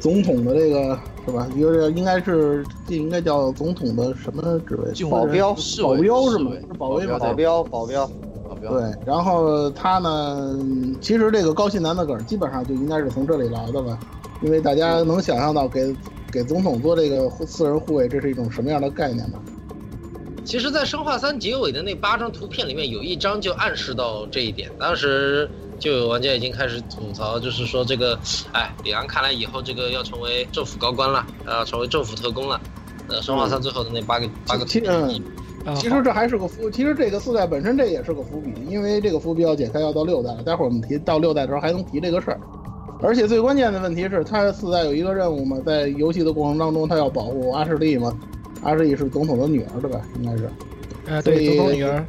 [0.00, 1.48] 总统的这个是吧？
[1.54, 5.10] 一个应该是这应该叫总统的什么职位？
[5.10, 6.50] 保镖，保镖是吗？
[6.52, 7.18] 是保卫吗？
[7.18, 8.10] 保镖，保镖。
[8.68, 10.58] 对，然后他呢，
[11.00, 13.98] 其实这个高信男的梗基本上就应该是从这里来的吧，
[14.40, 15.94] 因为大家能想象到给
[16.30, 19.38] 给总统做这个私人护卫，这是一种什么样的概念吧？
[20.44, 24.68] 其实，在《生化三》结尾的那八张图片里面，有一张就暗示到这一点。
[24.76, 25.48] 当时
[25.78, 28.18] 就有玩家已经开始吐槽，就是说这个，
[28.52, 32.60] 哎，李昂看来以后这个要成为政府高官了，啊成为政府特工了。
[33.08, 35.22] 呃，《生化三》最后的那八个、八个图片。
[35.76, 40.42] 其实这还是个伏，其实这个四代本身这也是个伏笔，因为这个伏笔要解开要到六代了。
[40.42, 42.40] 待会儿我们提到六代的时候还能提这个事儿。
[43.00, 48.12] 而且最关键的问题是，他四代有一个任务嘛，在游戏的过程当中，他要保护阿什利嘛。
[48.62, 50.00] 阿什利是总统的女儿对吧？
[50.18, 50.48] 应该是。
[51.06, 52.04] 呃，对，总统女儿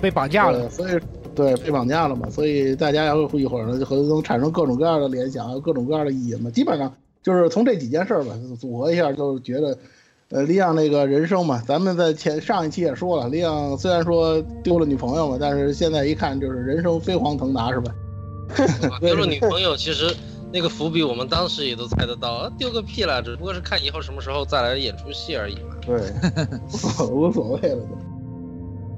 [0.00, 0.92] 被绑架了，所以
[1.34, 6.50] 对被绑架了嘛，所以大家要一会儿呢，就可能产生各种各样的联想，各种各样的意义嘛。
[6.50, 6.92] 基本上
[7.22, 9.76] 就是从这几件事儿吧组合一下，就觉得。
[10.30, 17.94] 呃，李昂那个人生嘛，咱们在前上一期也说了，李昂虽然说丢了女朋友嘛，但是现在一看就是人生飞黄腾达，是吧？
[19.00, 20.14] 丢了女朋友，其实
[20.52, 25.76] 那个伏笔我们当时也都猜得到，丢个屁了，只不过是看以后什么时候再来演出戏而已嘛。
[25.80, 25.98] 对，
[27.10, 27.82] 无所谓了。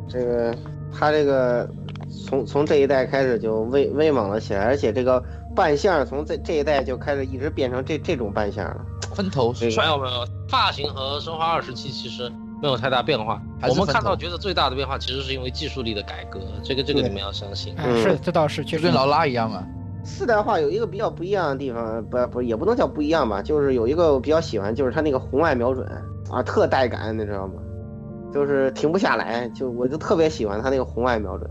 [0.08, 0.52] 这个
[0.92, 1.68] 他这个
[2.26, 5.22] 从从这一代开始就威威猛了起来，而且这个
[5.54, 8.84] 扮相从这这一代就开始一直变成这这种扮相了。
[9.14, 12.30] 分头没有没有，发型和生化二时期其实
[12.62, 13.40] 没有太大变化。
[13.68, 17.74] 我们看到觉得最大的变化其实是因为技术力的改革，这个这个你们要相信。
[17.78, 19.66] 嗯、是，这倒是，就跟劳拉一样嘛。
[20.02, 25.86] 四代化有一个比较不一样的地方，不不也不能叫不一样吧，就是有一个我比较喜欢，就是他那个红外瞄准
[26.30, 27.54] 啊，特带感，你知道吗？
[28.32, 31.50] 就是停不下来，就我就特别喜欢他那个红外瞄准。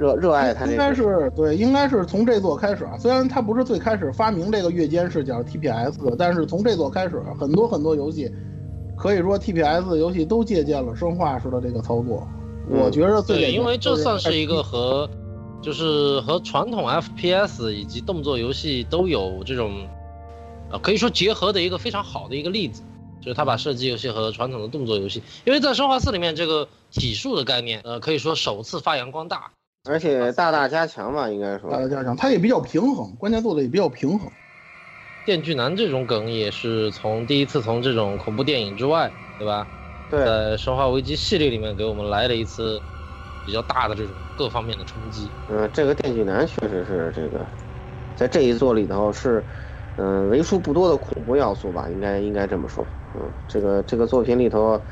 [0.00, 2.96] 热热爱它、这个，应该是对，应该是从这座开始啊。
[2.98, 8.32] 虽然它不是最开始发明这个月间视角 TPS 的，但是从这座开始，很多很多游戏，
[8.96, 12.26] 可以说 TPS 游戏都借鉴了生化式的这个操作。
[12.70, 15.06] 嗯、我觉得最对，因为这算是一个和
[15.60, 19.86] 就是和传统 FPS 以及动作游戏都有这种
[20.70, 22.82] 呃可以说结合的一个非常好的一个例子，
[23.20, 29.50] 就是他把射击游戏和传统的动作游戏，因为在生化四里面这个体术的概念，呃，可以说首次发扬光大。
[29.84, 34.30] 而且大大加强吧，应该说大大加强，它也比较平衡，关键做的也比较平衡。
[35.24, 39.70] 电锯男这种梗也是从第一次从这种恐怖电影之外，对吧？
[40.08, 42.82] 对，在生化危机系列里面给我们来了一次
[43.44, 45.34] 比较大的这种各方面的冲击。
[45.46, 47.46] 嗯，这个电锯男确实是这个，
[48.14, 49.46] 在这一座里头是，
[49.96, 52.86] 嗯、呃，为数不多的恐怖要素吧，应该应该这么说。
[53.14, 54.84] 嗯，这个这个作品里头，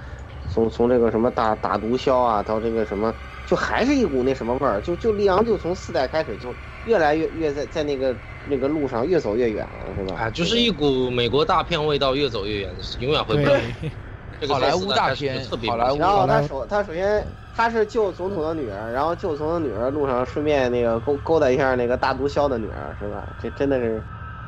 [0.48, 3.14] 从从这个什么打打毒枭啊，到这个什么。
[3.49, 8.15] 就还是一股那什么味儿，就就利昂就从四代开始就越来越越在在那个
[8.47, 10.21] 那个路上越走越远了，是吧？
[10.25, 13.61] 啊，就是一股美国大片味道，越走越远，永远回不来。
[14.47, 15.99] 好莱坞大片，特别好莱坞。
[15.99, 23.27] 然后他首他首先他是救总统的女儿，然后救总统的女儿路上顺便那个勾勾搭一下那个大毒枭的女儿，是吧？
[23.43, 24.01] 这真的是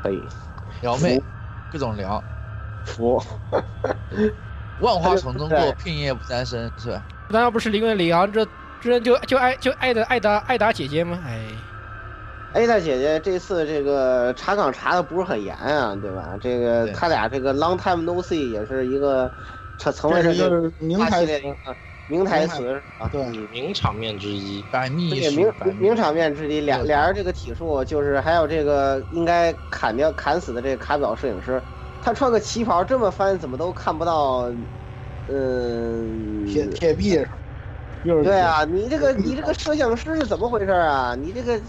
[0.02, 0.22] 可以
[0.82, 1.20] 撩妹，
[1.72, 2.22] 各种撩，
[2.84, 3.20] 服。
[4.80, 7.02] 万花 丛中过，片叶不沾身，是吧？
[7.30, 8.46] 那要不是因为里昂这？
[8.80, 11.18] 这人就就爱就爱的爱达爱达姐姐吗？
[11.26, 11.48] 哎，
[12.52, 16.36] 艾达姐姐这次这个查岗查的不是很严啊，对吧？
[16.40, 19.30] 这个他俩这个 long time no see 也是一个
[19.78, 21.42] 他成为这个名台词
[22.08, 23.06] 名台词啊？
[23.12, 24.64] 对嗯名场面之一。
[24.72, 31.62] 百对名名场面之一，俩俩人这个体术，就是还有这个应该砍掉砍死的这个卡表摄影师，
[32.02, 34.50] 他穿个旗袍这么翻，怎么都看不到，
[35.28, 37.26] 嗯，铁铁臂上，
[38.04, 41.14] 又是对啊，你这个 你这个摄像师是怎么回事啊？
[41.18, 41.60] 你这个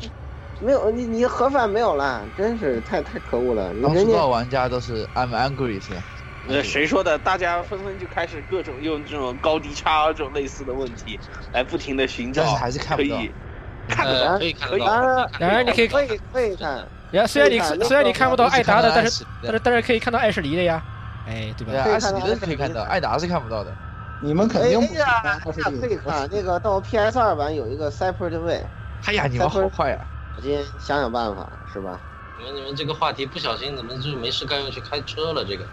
[0.60, 3.74] 没有你你盒饭没有了，真是太太可恶了。
[3.74, 6.04] 人家当初多玩家都是 I'm angry 是吧？
[6.48, 7.18] 呃，谁说的？
[7.20, 11.20] 大家纷纷就开始各种用这种高低差这种类似的问题
[11.54, 13.32] 来不停的寻找，但是还是看不到可以
[13.88, 14.88] 看得可以看得到，可
[15.36, 20.82] 以当然而你可以可以可以看，然后虽然你看虽然你看不到艾达的，但是是但是但是可以看到艾什尼的呀，
[21.28, 21.84] 哎，对吧？
[21.84, 23.72] 艾斯里的可以看到，艾达是看不到的。
[24.24, 25.06] 你们肯定不哎呀，
[25.40, 28.64] 看那可以看那个到 PS 二版有一个 Separate Way，
[29.06, 30.08] 哎呀，你们好快呀！
[30.38, 32.00] 我今天想想办法是吧？
[32.38, 35.44] 你们你们这个话题不小心怎么就没事干又去开车了？
[35.44, 35.66] 这个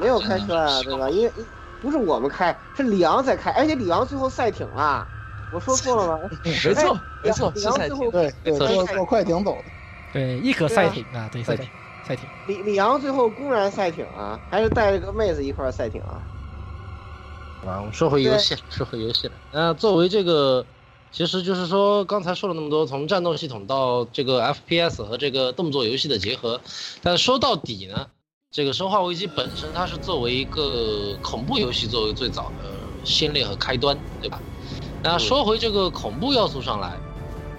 [0.00, 1.08] 没有开车啊，对吧？
[1.10, 1.32] 因为
[1.80, 5.06] 不是我们开，是李昂在开，而且李昂最后赛艇了，
[5.52, 6.28] 我说错了吗？
[6.44, 7.88] 没错，没错，里是赛艇。
[7.88, 9.70] 昂最后对对，没错坐坐快艇走的。
[10.12, 11.70] 对，一可赛艇啊，对赛艇
[12.02, 12.28] 赛艇。
[12.46, 16.20] 李李昂最后公然赛艇啊，还是带着个妹子一块赛艇啊？
[17.66, 19.34] 啊，我们说回游戏，说回游戏了。
[19.52, 20.66] 那作为这个，
[21.12, 26.60] 其实就是说刚才说了那么多，从战斗系统到这个 FPS 和这个动作游戏的结合，
[27.02, 28.06] 但说到底呢，
[28.50, 34.40] 这个《生化危机》本身它是作为一个恐怖游戏作为最早的先烈和开端，对吧？
[35.02, 36.98] 那说回这个恐怖要素上来，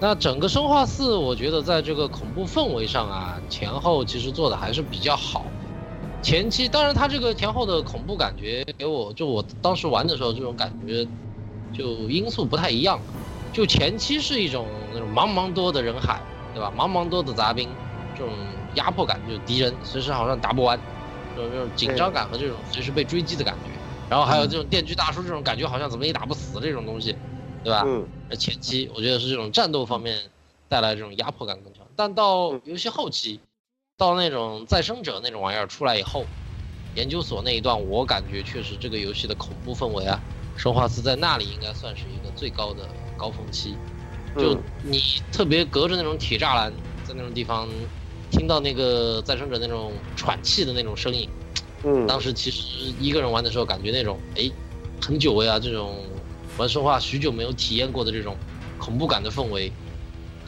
[0.00, 5.46] 那整个《生化四》我觉得在这个恐怖氛围上啊，前后其实做的还是比较好。
[6.22, 11.06] 前期当然他这个前后的恐怖感觉给我，就我当时玩的时候这种感觉，
[11.72, 13.02] 就因素不太一样。
[13.52, 16.70] 就前期是一种那种茫茫多的人海，对吧？
[16.70, 17.76] 茫茫多的杂兵，
[18.14, 20.80] 这种压迫感，就是敌人随时好像打不完，
[21.34, 23.78] 这种这种紧张感和这种随时被追击的感觉。
[24.08, 27.16] 然后还有这种电锯大叔这种感觉，好像怎么也打不死这种东西，
[27.62, 27.82] 对吧？
[27.84, 30.30] 嗯，那前期我觉得是这种战斗方面
[30.68, 33.40] 带来这种压迫感更强，但到游戏后期，
[34.02, 36.24] 到那种再生者那种玩意儿出来以后，
[36.96, 40.18] 研究所那一段，我感觉确实这个游戏的恐怖氛围啊，
[40.56, 43.76] 生化四在那里应该算是一个最高的高峰期。
[44.36, 46.72] 就嗯你特别隔着那种铁栅栏，
[47.04, 47.68] 在那种地方
[48.28, 51.28] 听到那个再生者那种喘气的那种声音，
[51.84, 54.50] 嗯，当时其实一个人玩的时候，感觉那种哎，
[55.00, 55.94] 很久违啊，这种
[56.58, 58.36] 玩生化许久没有体验过的这种
[58.80, 59.70] 恐怖感的氛围，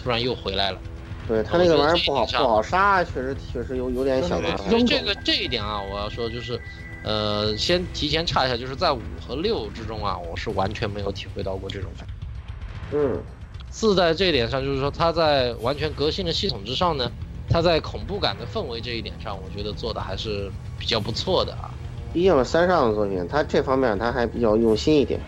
[0.03, 0.81] 突然又回来了。
[1.27, 4.69] 对他那个玩意儿不好不好杀，确实确实有有点小麻烦。
[4.69, 6.61] 所以这个这一点啊，我要说就是，
[7.03, 12.99] 呃，先提前差一下，就是在五和六之中啊，我是完全没有体会到过这种感觉。
[12.99, 13.23] 嗯，
[13.71, 17.11] 四在这一点上，就是说它在完全革新的系统之上呢，
[17.49, 21.71] 它在恐怖感的氛围这一点上，我觉得做的还是比较不错的啊。
[22.13, 25.19] 毕竟是三上的作品，他这方面他还比较用心一点。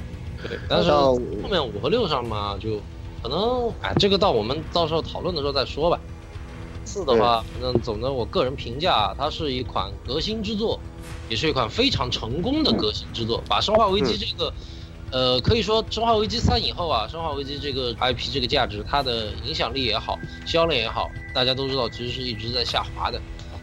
[0.46, 1.18] 对，但是后
[1.50, 2.80] 面五和六上嘛，就
[3.26, 5.98] 可能哎，这个到我们到时候讨论的时候再说吧。
[6.84, 10.78] 四的话，反正总的我个人评价，它是一款革新之作，
[11.28, 14.52] 也是一款非常成功的革新之作，把《生化危机》这个，
[15.10, 23.20] 呃，可以说《生化危机三》以后啊，《生化危机》这个 IP 这个价值，它的影响力也好，销量也好，大家都知道其实是一直在下滑的。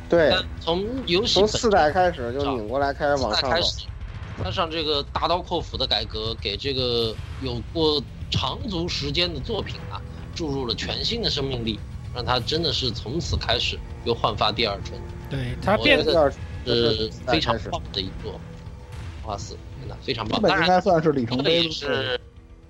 [0.09, 3.49] 对，但从游戏从四代开始就拧过来开始往上走。
[3.49, 3.85] 开始，
[4.43, 8.03] 加上这个大刀阔斧的改革，给这个有过
[8.33, 10.01] 长足时间的作品啊，
[10.33, 11.79] 注入了全新的生命力，
[12.15, 16.31] 让他真的是从此开始又焕发第二春，对他变我觉第二
[16.65, 18.33] 是非常棒的一座
[19.23, 20.41] 《花四》，真的非常棒。
[20.41, 21.69] 当然应该算是里程碑也。
[21.69, 22.19] 是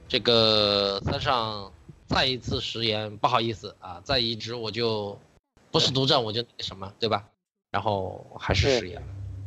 [0.09, 1.71] 这个三上
[2.07, 5.17] 再一次食言，不好意思啊，再移植我就
[5.71, 7.23] 不是独占，我就那什么，对吧？
[7.71, 9.01] 然后还是食言，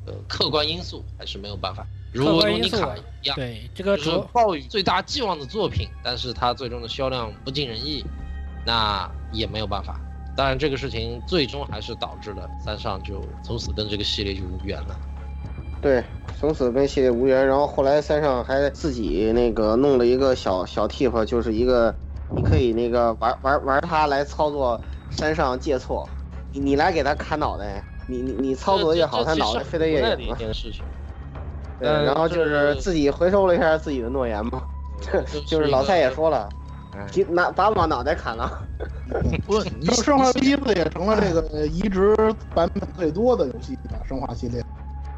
[0.07, 3.37] 呃，客观因素还是没有办法，如果如尼卡一样。
[3.37, 8.05] 对这个就是主抱有最大寄望的作品，但是它最终的销量不尽人意，
[8.65, 10.01] 那也没有办法。
[10.37, 14.95] 当然，这个事情最终还是导致了三上就从此跟这个系列就无缘了。
[15.81, 16.05] 对，
[16.39, 17.47] 从此跟系列无缘。
[17.47, 21.95] 然后后来三上还自己那个弄了一个小小 tip，就是一个
[22.35, 24.79] 你可以那个玩玩玩它来操作
[25.11, 26.09] 山上借错，
[26.53, 30.37] 你你来给他砍脑袋，你你你操作得越好，他脑袋飞得越远嘛。
[30.37, 30.83] 件事情。
[31.79, 34.63] 对，嗯然后就是自己回收了一下自己的诺言嘛，
[35.47, 36.49] 就 是老蔡也说了，
[37.11, 38.51] 提拿把我脑袋砍了。
[39.47, 42.15] 不， 你生生化危机四也成了这个移植
[42.55, 44.63] 版本最多的游戏了，生化系列。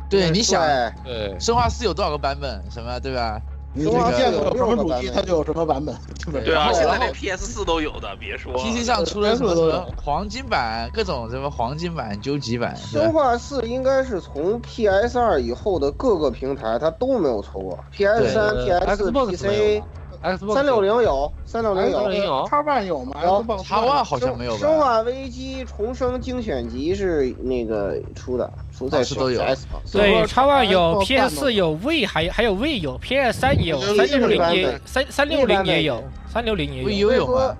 [0.08, 0.62] 对你想，
[1.04, 2.70] 对对，生化四有多少个版本？
[2.70, 3.40] 什么对吧？
[3.78, 5.96] 你生化见过有什么主机，它就有什么版本，
[6.32, 19.88] 对啊，然后然后现在连 PS 四都有的，别说 PC 上出了什么黄金版，各种什么黄金版、究极版，生化四应该是从 PS 二以后的各个平台它都没有出过，PS 三、PS、没 PC 有、
[20.22, 22.24] Xbox 三六零有，三六零360有。
[22.24, 22.46] 有。
[22.48, 23.20] 叉 One 有吗？
[23.22, 23.44] 有。
[23.62, 24.58] 叉 One 好像没有吧？
[24.58, 29.40] 生化危机重生精选集是那个出的，出在老师都有。
[29.40, 37.56] S 对，叉 One 有 PS 四有 V 还有还有 V 有 PS 三也有，有三六零也三三六零也有，三六零也，V 有 U 有吗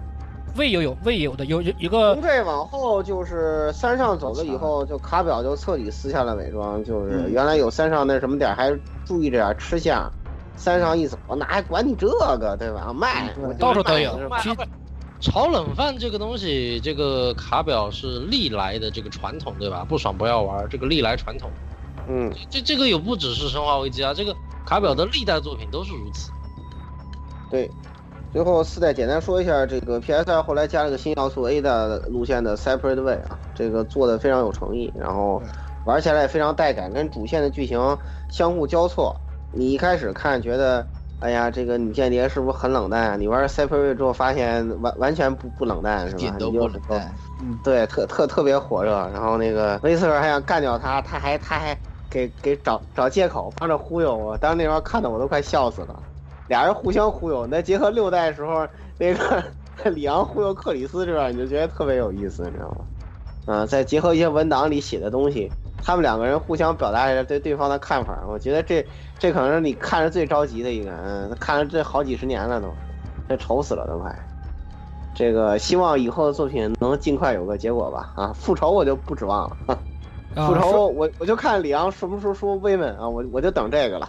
[0.57, 7.31] ？，V 有有 V 有的有有一个从这往后就是三上走了以后，就卡表就彻底撕下了伪装，就是嗯。
[7.33, 10.11] 原来有三上那什么点儿还注意着点吃相，
[10.59, 12.93] 三上一走哪还管你这个对吧？
[12.93, 14.19] 卖我到处都有
[15.21, 19.85] 炒冷饭这个东西，这个卡表是历来的这个传统，对吧？
[19.89, 21.51] 不爽不要玩，这个历来传统。
[22.09, 24.35] 嗯，这这个有不只是生化危机啊，这个
[24.67, 26.31] 卡表的历代作品都是如此。
[27.51, 27.71] 对。
[28.31, 35.43] 最后四代简单说一下，这个 PS 二后来加了个新要素 A 的路线的 Separate Way 啊，这个做的非常有诚意，然后
[35.87, 37.81] 玩起来也非常带感，跟主线的剧情
[38.31, 39.17] 相互交错。
[39.53, 40.87] 你一开始看觉得，
[41.21, 43.17] 哎呀，这个女间谍是不是很冷淡啊？
[43.17, 46.19] 你玩 Separate 之后发现完完全不不冷淡，是吧？
[46.19, 47.15] 一点都你就不冷淡。
[47.65, 48.91] 对，特特特别火热。
[49.13, 51.77] 然后那个威斯尔还想干掉他，他还他还
[52.11, 54.37] 给给找找借口，帮着忽悠我。
[54.39, 56.03] 当时那时候看的我都快笑死了，
[56.49, 57.47] 俩人互相忽悠。
[57.47, 58.67] 那结合六代时候
[58.99, 59.43] 那个
[59.91, 62.77] 里昂忽悠克里斯这段，你就觉得特别有意思，你知道吗？
[63.47, 65.51] 嗯、再结合一些文档里写的东西，
[65.83, 68.19] 他们两个人互相表达一下对对方的看法。
[68.29, 68.85] 我觉得这
[69.19, 72.69] 这可能是你看着最着急的一个，嗯，看了这好几十年了都，
[73.29, 74.15] 这愁死了都快。
[75.15, 78.13] 这个希望以后的作品能尽快有个结果吧。
[78.15, 79.79] 啊，复仇我就不指望了，
[80.37, 84.09] 啊复仇我我就看李昂什么时候说威门啊，我我就等这个了。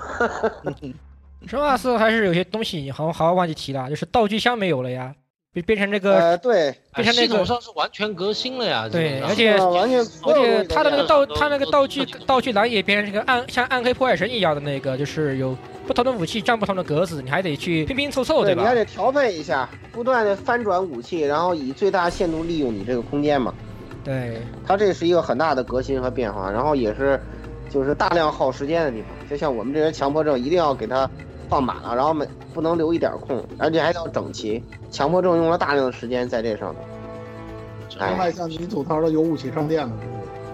[1.48, 5.16] 生化四还是有些东西好像好忘记提了，就是道具箱没有了呀，
[5.62, 8.88] 变变成这个呃，对，变成那个系统上是完全革新了呀。
[8.90, 15.58] 对而且呃完全而且它的那个道，它那个道具道具栏也变成这个暗像暗黑破坏神一样的那个，就是有
[15.88, 18.76] 不同的武器占不同的格子，你还得去拼拼凑凑，对，吧你还？
[18.76, 23.54] 得调配一下，不断的翻转武器，然后以最大限度利用你这个空间嘛。
[24.04, 27.20] 对，它这是一个很大的革新和变化，然后也是
[27.70, 29.30] 就是大量耗时间的地方。
[29.30, 31.10] 就像我们这些强迫症，一定要给它
[31.50, 34.64] 放满了，然后每不能留一点空，而且还要整齐。
[34.92, 36.84] 强迫症用了大量的时间在这上面。
[38.08, 39.96] 另外像你吐槽的有武器商店的，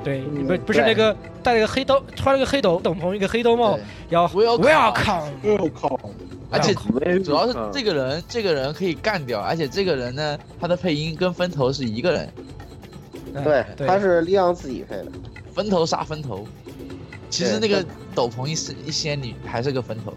[0.03, 3.77] 对，嗯你不不是那个戴了个黑兜，穿了个黑斗斗篷，一个黑兜帽，
[4.09, 5.99] 要 Welcome welcome，我靠，
[6.49, 12.29] 而且主主要是这个人，这个人可以干掉，而且这个人呢，他的配音跟分头是一个人，
[13.43, 15.11] 对，对，他是利昂自己配的。
[15.53, 16.47] 分头杀分头。
[17.29, 17.83] 其实那个
[18.13, 20.13] 斗篷一掀一仙女还是个分头。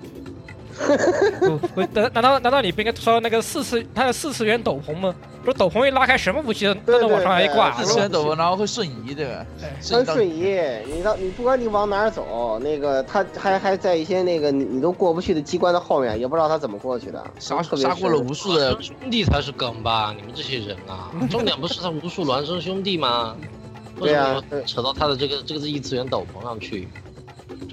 [1.41, 5.15] 不不，难难道难道你不应该说那个四次他的四次元斗篷吗？
[5.45, 9.47] 不是斗篷一拉开，什么武器都都能往上来一挂，四次元斗篷，然后会瞬移，对吧？
[9.63, 20.15] 哎很瞬移你到你不管你往哪儿走，那个他还还在一些那个你你都过不去的机关的后面，也不知道他怎么过去的，杀杀过了无数的 兄弟才是梗吧？
[20.17, 23.37] 你们这些人啊， 重点不是他无数孪生兄弟吗？
[24.01, 26.89] 为对啊什么扯到他的这个这个是异次元斗篷上去？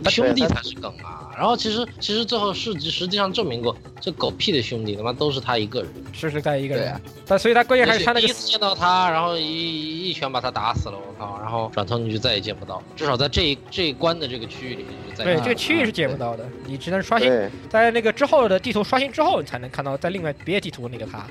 [0.09, 1.24] 兄弟才是梗啊！
[1.37, 5.91] 然后其实其实最后实际实际上证明过，这狗屁的兄弟他妈都是他一个人。
[6.13, 7.01] 实实在一个人对啊。
[7.27, 11.39] 但所以他关键还是他那个第一次见到他，然后一一拳把他打死了，我靠！
[11.41, 17.29] 然后转头你就再也见不到，至少在这一这一关的这个区域里面就再也对见不到这个区域是见不到的，你只能刷新，
[17.69, 21.25] 在那个之后的地图刷新之后，你才能看到在另外别的地图那个他。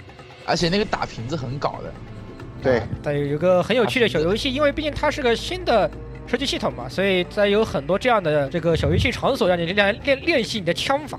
[0.46, 1.90] 而且那个打瓶子很搞的，
[2.62, 5.90] 对，但有个很有趣的小游戏，因为毕竟它是个新的
[6.26, 11.18] 射击系统嘛，所以在有很多这样的这个小游戏场所，让你练练练习你的枪法，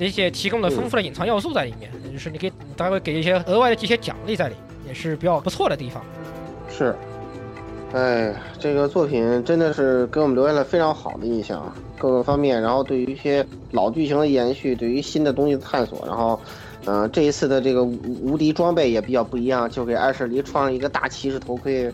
[0.00, 4.54] 而且提供了丰富的隐藏要素在里面，就是你可以它会给一些额外的这些奖励在里，
[4.86, 6.02] 也是比较不错的地方。
[6.68, 6.94] 是。
[7.94, 12.58] 哎，这个作品真的是给我们留下了非常好的印象，各个方面。
[12.62, 16.40] 然后对于一些老剧情的延续，对于新的东西的探索，然后，
[16.86, 21.92] 嗯、这一次的这个无敌装备也比较不一样，就给艾什黎穿了一个大骑士头盔，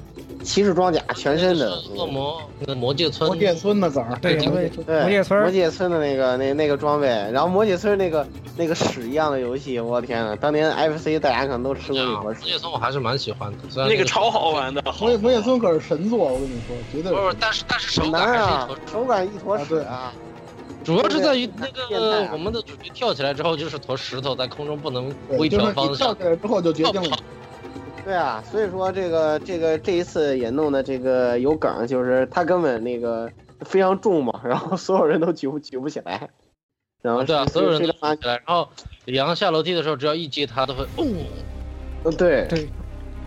[0.49, 1.79] 骑士装甲全身的。
[1.95, 8.27] 恶魔那个魔界村魔界村的崽儿，对，对魔界村魔界村的那个那那个装备，然后魔界村那个
[8.57, 12.35] 那个屎一样的游戏，我天呐，当年 FC 大家可能都吃过一魔坨魔。
[12.35, 20.13] 界村我还是蛮喜欢的，虽然那个超好玩的，魔界魔界村可是神作，我跟你说，绝对不是，但是但是手很感还是一难啊坨，手感一坨屎啊！
[20.83, 26.23] 主要是在于那个我们的主角跳起来之后就是坨石头，在空中不能对，微就是你跳调方向起。
[26.25, 27.19] 来之后就决定了，
[28.09, 33.31] 对啊，所以说这个这个这一次也弄的这个有梗，就是他根本那个
[33.61, 36.31] 非常重嘛， 然后所有人都举不举不起来。
[37.03, 38.67] 然后对啊，所有人都非常起来，然后
[39.05, 41.05] 李阳下楼梯的时候，只要一接他都会，哦，
[42.05, 42.67] 呃对对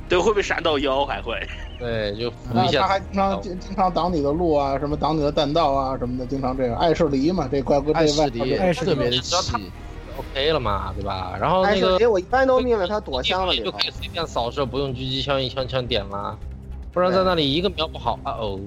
[0.09, 1.39] 对，会被闪到腰，还会。
[1.77, 2.88] 对，就扶那他一下。
[2.88, 6.75] 还经常经经常挡你的路啊，什么挡你的弹道啊什么的，经常这样。
[6.77, 9.71] 碍事离嘛，这怪不这外里艾士里特别的气
[10.18, 11.38] OK 了嘛，对吧？
[11.39, 13.80] 然后那个是我一般都命令他躲箱子里就可。
[13.80, 16.38] 以随便扫射，不用狙击枪一枪枪点了，
[16.91, 18.59] 不然在那里一个瞄不好，啊哦，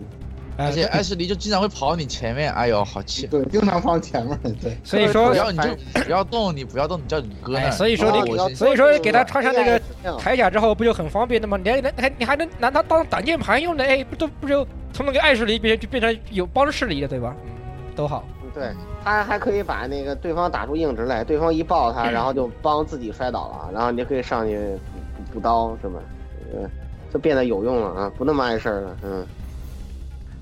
[0.56, 3.26] 哎而且艾什里就经常会跑你前面，哎呦，好气！
[3.26, 4.38] 对，经常跑前面。
[4.62, 5.68] 对，所以说不要你就
[6.04, 7.58] 不要动，你不要动，你叫你哥。
[7.72, 11.58] 所以说你所以说给他穿上那个个铠甲之后不就很方便的吗？
[11.62, 17.34] 你还能还你还能拿它当挡箭牌用的，哎，不都不就从那个艾士里变就变成有帮势力了，对吧？
[17.44, 17.50] 嗯，
[17.96, 18.24] 都好。
[18.54, 24.56] 对，他还可以把那个对方打出硬直来，对方一抱他，然后就帮自己摔倒了， 然后你就可以上去
[25.28, 25.98] 补补刀，是吧？
[26.54, 26.70] 嗯，
[27.12, 28.96] 就变得有用了啊，不那么碍事儿了。
[29.02, 29.26] 嗯，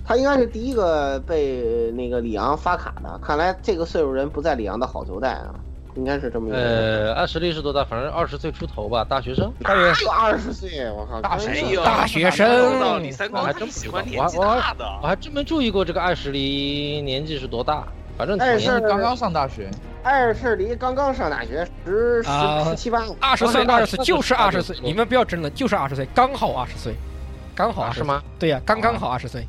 [0.04, 5.54] 他应该是第一个被那个里昂发卡的，看来这个岁数人不在里昂的好球带啊，
[5.94, 6.56] 应该是这么一个。
[6.58, 7.82] 呃，艾什利是多大？
[7.84, 9.50] 反正二十岁出头吧，大学生。
[9.62, 14.84] 大约就二十岁，我靠，大真是哎呦，大学生到李三光我还真不喜欢年纪我还大的。
[15.02, 17.86] 我还真没注意过这个艾什利年纪是多大，
[18.16, 19.70] 反正哎是刚刚上大学，
[20.02, 26.94] 艾尔士离刚刚上大学，十啊十十七八，二十岁，那二十岁就是二十岁，你们不要争了，就是二十岁，刚好二十岁，
[27.54, 27.90] 刚好20岁？
[27.90, 28.22] 啊是吗？
[28.38, 29.46] 对呀，刚刚好二十岁。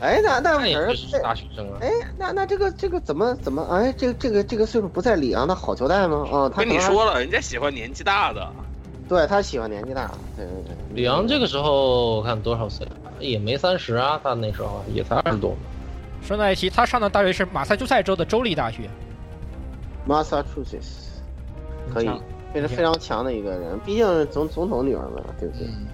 [0.00, 1.78] 哎，那那那也是是大学生啊。
[1.80, 6.26] 哎，那那这个这个怎么怎么哎，这个这个这个岁数不在里昂的好交代吗？
[6.30, 8.48] 哦，他跟你说了，人家喜欢年纪大的。
[9.08, 10.76] 对他喜欢年纪大，对对对。
[10.94, 12.86] 李阳这个时候我看多少岁？
[13.18, 15.54] 也没三十啊，他那时候也才二十多。
[16.22, 18.88] 顺带一提，他上的大学是马萨诸塞州的州立大学。
[20.08, 21.20] Massachusetts
[21.92, 22.20] 可以强，
[22.54, 25.66] 这是非常强的一个人，毕竟是总总统女儿嘛，对不对？
[25.66, 25.86] 嗯，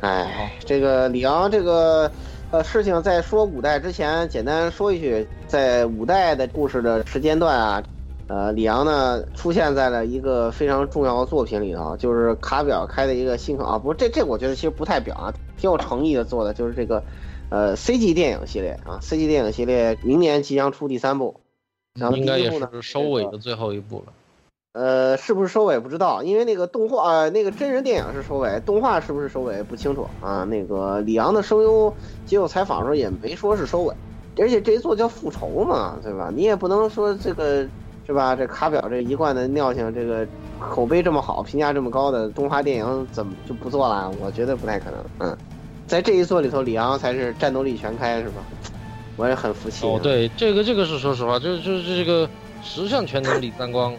[0.00, 2.10] 哎，这个里昂这个
[2.50, 7.82] 呃事情在说五代之前，简单说一句，在五代的故事的时间段啊，
[8.28, 17.02] 呃，里昂呢出现在了一个非常重要的作品里头，就是卡表开的一个新坑啊，不是这这我觉得其实不太表啊，挺有诚意的做的，就是这个
[17.48, 21.40] 呃 CG 电影系列啊，CG 电影系列明年即将出第三部，
[21.94, 24.12] 然后第应该也是收尾的最后一部了。
[24.72, 30.44] 呃，是不是收尾不知道，因为那个动画，呃，那个真人电影是收尾，动画是不是收尾不清楚啊。
[30.44, 31.94] 那个李昂的声优
[32.26, 33.94] 接受采访的时候也没说是收尾，
[34.38, 36.30] 而且这一做叫复仇嘛，对吧？
[36.34, 37.66] 你也不能说这个
[38.06, 38.36] 是吧？
[38.36, 40.28] 这卡表这一贯的尿性，这个
[40.60, 44.12] 口碑这么好，评价这么高的动画电影怎么就不做了？
[44.20, 45.00] 我觉得不太可能。
[45.20, 45.38] 嗯，
[45.86, 48.42] 在这一座里头，李昂才是战斗力全开，是吧？
[49.16, 49.90] 我也很服气、啊。
[49.90, 52.28] 哦，对，这个这个是说实话，就是就是这个
[52.62, 53.96] 十项全能李三光，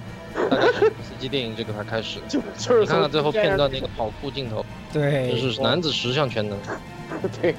[0.49, 2.27] 大概是司机电影这个才开始的。
[2.29, 4.63] 就就是你看看最后片段那个跑酷镜头，
[4.93, 6.59] 对，就是男子十项全能。
[7.41, 7.55] 对，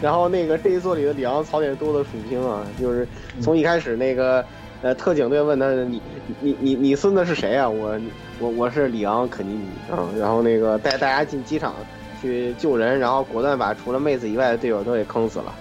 [0.00, 3.06] 然后那个这一座里的里昂槽点多的数不清啊，就是
[3.40, 4.42] 从一开始那个
[4.80, 6.00] 呃特警队问他你
[6.40, 7.68] 你你你孙子是谁啊？
[7.68, 8.00] 我
[8.38, 11.74] 我我是里昂肯尼迪啊，然后那个带大家进机场
[12.24, 15.54] 去救人，然后果断把除了妹子以外的队友都给坑死了。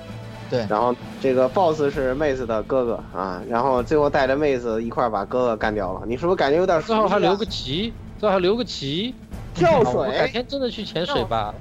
[0.49, 6.03] 对然后这个 boss 是妹子的哥哥啊，然后最后带着妹子一块儿把哥哥干掉了。
[6.05, 9.13] 你是不是感觉有点啊最后还留个旗，最后还留个旗。
[9.53, 10.27] 跳水改水？
[10.31, 11.53] 天真的去潜水吧。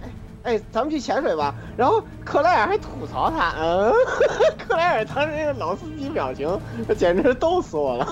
[0.44, 1.54] 哎，咱们去潜水吧。
[1.76, 3.92] 然后克莱尔还吐槽他，嗯，
[4.58, 6.58] 克莱尔当时那个老司机表情，
[6.96, 8.06] 简直是逗死我了。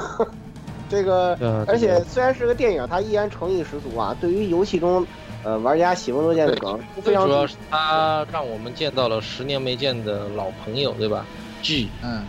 [0.91, 4.15] 这个，呃，而且虽然是个电影，它依然诚意十足啊。
[4.21, 5.07] 对于游戏中，
[5.45, 11.25] 呃，玩家喜闻乐见的梗，非常最主要是他让我们见到了十年没见的老朋友，对吧
[11.63, 12.25] ？G，嗯，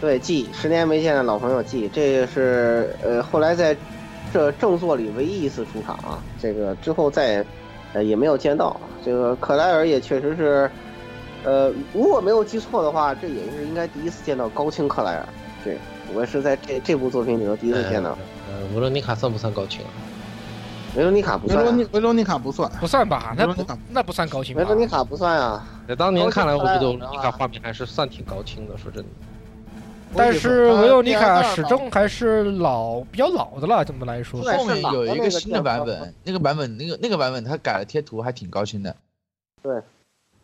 [0.00, 3.74] 对 G 十年没见的老朋友 G，这个是呃后来在
[4.32, 6.22] 这正作里唯一一次出场啊。
[6.40, 7.46] 这个之后再也
[7.94, 8.78] 呃也没有见到。
[9.04, 10.70] 这个克莱尔也确实是，
[11.42, 15.28] 呃，如果没有记错的话，这也是应该第一次见到高清克莱尔。
[15.64, 15.78] 对
[16.14, 18.10] 我是在这这部作品里头第一次见到。
[18.50, 19.90] 呃，维罗妮卡算不算高清啊？
[20.96, 23.34] 维罗妮卡不算、啊，罗妮维罗妮卡不算，不算吧？
[23.36, 24.66] 那不那不算高清吧维？
[24.66, 25.68] 罗妮卡不算啊。
[25.86, 29.08] 在当年看来，我觉得维罗妮卡画面还是算挺高清的，说真的。
[30.16, 34.40] 但是维罗妮卡始始终还是老比较老的了，这么来说。
[34.40, 38.96] 后面有一个个新的版本，那个版本那个那个版本它改了贴图，还挺高清的。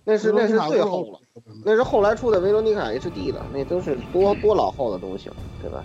[0.05, 1.19] 那是那是最后了了，。
[1.65, 5.83] 那是后来出的维罗妮卡 HD 的，那都是多多老后的东西了，对吧？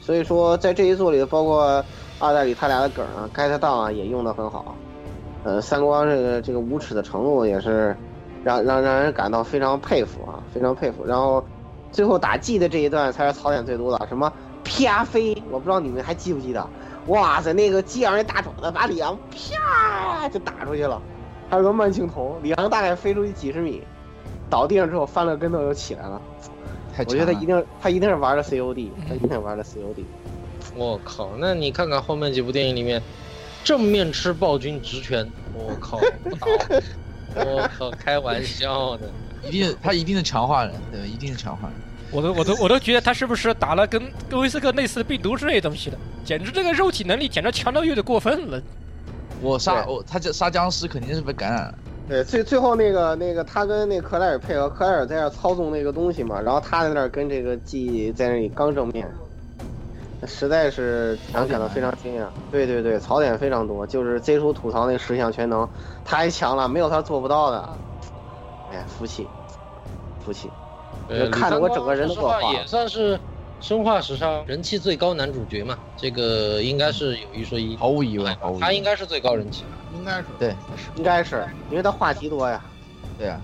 [0.00, 1.84] 所以说，在这一作里，包括
[2.18, 4.76] 二代里他俩的梗啊、get 到啊，也用得很好。
[5.44, 7.96] 呃，三光这个这个无耻的程度也是
[8.44, 11.04] 让让让人感到非常佩服啊，非常佩服。
[11.04, 11.42] 然后
[11.90, 14.32] 最后打 G 的这一段才是槽点最多的，什么
[14.64, 16.68] 啪飞，我不知道你们还记不记得？
[17.08, 21.00] 哇塞，那个激昂那大爪子把李昂啪就打出去了，
[21.52, 23.82] 还有个慢镜头，李昂大概飞出去几十米，
[24.48, 26.18] 倒地上之后翻了跟头又起来了。
[26.96, 30.02] 太我觉得他一定他一定是玩的 COD，他一定是玩的 COD。
[30.74, 33.02] 我靠，那你看看后面几部电影里面，
[33.62, 36.46] 正面吃暴君直拳，我靠，不打，
[37.44, 39.10] 我靠，开玩笑的。
[39.44, 41.76] 一定他一定是强化人，对，一定是强化人。
[42.10, 48.62] 我都我都我都觉得他是不是打了跟跟威斯克类似的病毒之类的东西的，简直这个肉体能力简直强到有点过分了。
[49.42, 51.74] 我杀对我他这杀僵尸肯定是被感染了。
[52.08, 59.08] 对，最最后那个那个他跟那克莱尔配合，克莱尔在那操纵那个东西嘛，然后他在那儿跟这个记忆在那里刚正面，
[60.24, 62.26] 实在是让人感到非常惊讶。
[62.50, 65.68] 对对对，槽点非常多，就是 Z 叔吐槽那十项全能
[66.04, 67.68] 太强了，没有他做不到的。
[68.72, 69.28] 哎，服气，
[70.24, 70.50] 服气。
[71.08, 73.18] 呃，看得我整个人都说实话给我化了也算是
[73.62, 78.60] 生化史上人气最高男主角嘛，这个应该是有一说一，毫无疑问，毫无疑问。
[78.60, 79.64] 他应该是最高人气。
[79.94, 80.24] 应该是。
[80.38, 80.54] 对。
[80.96, 82.60] 应该是因为他话题多呀，
[83.16, 83.40] 对啊，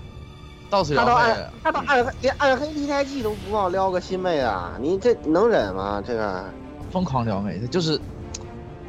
[0.69, 6.03] 到处他到聊妹暗他到暗黑连暗黑离台记都不忘撩个新妹啊，你这能忍吗？
[6.05, 6.43] 这个。
[6.91, 7.97] 疯狂撩妹，他就是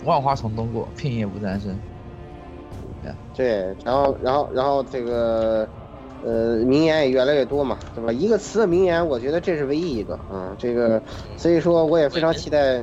[0.04, 1.78] 万花丛中过，片叶不沾身。
[3.34, 5.66] 对，然后然后然后这个
[6.24, 8.12] 呃名言也越来越多嘛，对吧？
[8.12, 11.00] 一个词的名言，我觉得这是唯一一个啊，这个
[11.36, 12.82] 所以说我也非常期待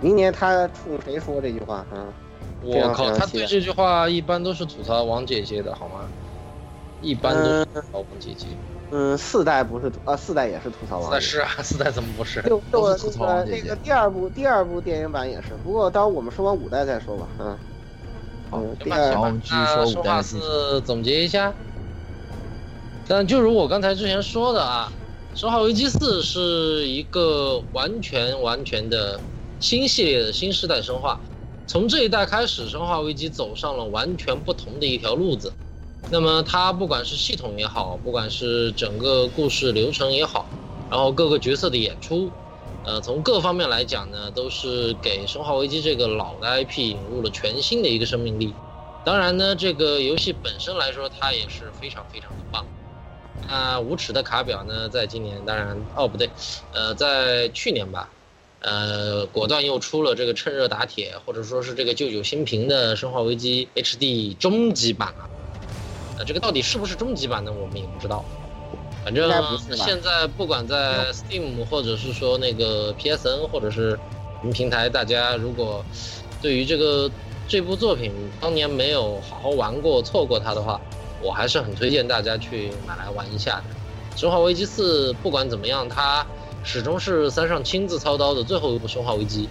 [0.00, 2.06] 明年他冲谁说这句话啊。
[2.62, 6.00] 我靠，他对这句话一般都是吐槽王姐姐的好吗？
[7.00, 8.46] 一般都是吐槽王姐姐。
[8.90, 11.18] 嗯，四代不是吐啊，四代也是吐槽王那。
[11.18, 12.42] 是啊，四代怎么不是？
[12.42, 17.56] 就都就是吐槽姐姐那个那个第二部第二部电影版也是，不过当我们说完五代再说吧，嗯。
[18.50, 20.82] 好嗯，第，二然后我们继续说五代的剧情。
[20.84, 21.54] 总结一下。
[23.10, 24.92] 但就如我刚才之前说的啊，
[25.38, 29.18] 《生化危机四》是一个完全完全的
[29.58, 31.20] 新系列的新时代生化。
[31.66, 35.52] 从这一代开始，《生化危机》走上了完全不同的一条路子。
[36.08, 40.46] 那么它不管是系统也好，不管是整个故事流程也好，
[40.88, 42.30] 然后各个角色的演出，
[42.84, 48.54] 呃，从各方面来讲呢，都是给《生化危机》这个老的 IP 引入了全新的一个生命力。
[49.04, 52.64] 当然呢，这个游戏本身来说，它也是非常非常的棒。
[53.48, 56.30] 那无耻的卡表呢，在今年当然哦不对，
[56.72, 58.08] 呃，在去年吧，
[58.60, 65.26] 呃，果断又出了这个趁热打铁，或者说是这个旧酒新瓶的《生化危机 HD 终极版啊。
[66.18, 67.52] 呃，这个到底是不是终极版呢？
[67.52, 68.24] 我们也不知道。
[69.02, 69.32] 反正
[69.74, 73.98] 现在不管在 Steam 或者是说那个 PSN 或者是
[74.44, 75.82] 云平台，大家如果
[76.42, 77.10] 对于这个
[77.48, 80.78] 这部作品当年没有好好玩过、错过它的话，
[81.22, 84.16] 我还是很推荐大家去买来玩一下的。
[84.20, 86.26] 《生化危机四》不管怎么样，它
[86.64, 89.44] 始终是三上亲自操刀的最后一部《生化危机》，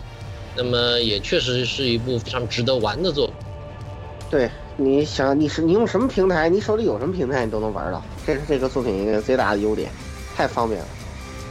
[0.55, 3.35] 那么也确实是一部非常值得玩的作品。
[4.29, 9.89] 对，你想你是你用什么平台，你手里有什么平台，你都能玩到，这是这个作品一个最大的优点，
[10.35, 10.87] 太方便了。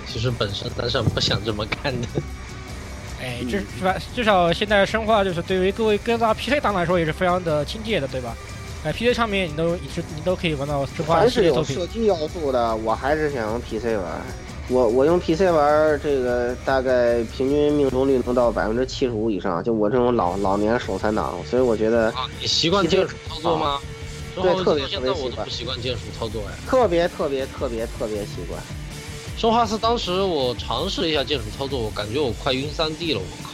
[0.06, 2.06] 其实本身三上不想这么干的。
[3.20, 3.96] 哎，至是吧？
[4.14, 8.36] 至少现在生化就是对于各位各大 PC 党来说也是非常的亲切的，对吧？
[8.84, 11.86] 哎，PC 上面你都你是你都可以玩到生化凡是系列作品有射。
[11.92, 14.22] 击要素的，我还是想用 PC 玩。
[14.68, 23.80] 我我用 PC 玩这个大概平均命中率能到百分之七十五以上，就我这种老老年手残党，所以我觉得啊，你习惯键鼠操作吗？
[24.36, 26.54] 对特别特别习惯不习惯键鼠操作哎。
[26.68, 28.60] 特别特别特别特别习惯。
[29.36, 33.47] 生化四当时我尝试了一下键鼠操作，我感觉我快晕三 D 了，我靠！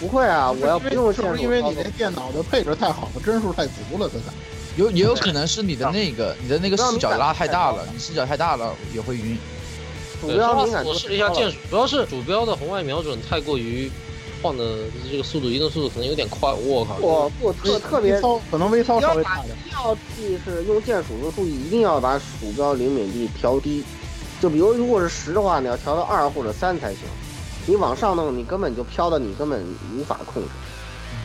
[0.00, 4.34] 不会啊，我要不用是是因为你那电脑的配置太好了，帧数太足了，它才
[4.76, 9.36] 有也有可能是你的那个你的那个视角拉太大了，你视角太大了也会晕。
[10.20, 13.90] 主对生化四标敏感我试了一下键鼠，主要是鼠标的红外瞄准太过于
[14.40, 16.96] 晃的这个速度移动速度可能有点快，我靠！
[17.00, 19.56] 我我特特别微操可能微操稍微大点。
[19.64, 23.82] 一定要注意是用键鼠的注意，一定要把鼠标灵敏度调低。
[24.40, 27.00] 就比如如果是十的话，你要调到二或者三才行。
[27.68, 29.62] 你往上弄，你根本就飘的，你根本
[29.94, 30.48] 无法控制。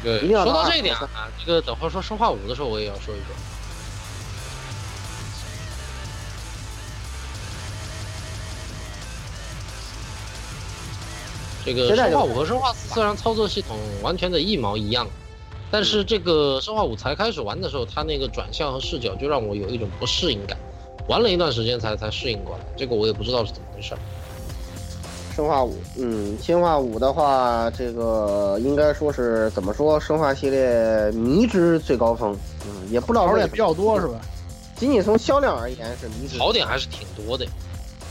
[0.03, 3.33] 对，一定要打说到这一点啊，这个等会儿说生化五的时候我也要说一说。
[11.63, 15.07] 这个生化五和生化四虽然操作系统完全的一毛一样，
[15.71, 20.57] 但是这个生化五才开始玩的时候，它那个转向和视角就让我有一种不适应感，
[21.07, 23.99] 玩了一段时间才才适应过来，这个我也不知道是怎么回事儿。
[25.35, 29.99] 生化五，嗯，生化五的话，这个应该说是怎么说？
[29.99, 34.19] 生化系列迷之最高峰，嗯，也不知道槽点比较多是吧？
[34.75, 36.37] 仅仅从销量而言是迷之。
[36.37, 37.45] 槽点还是挺多的。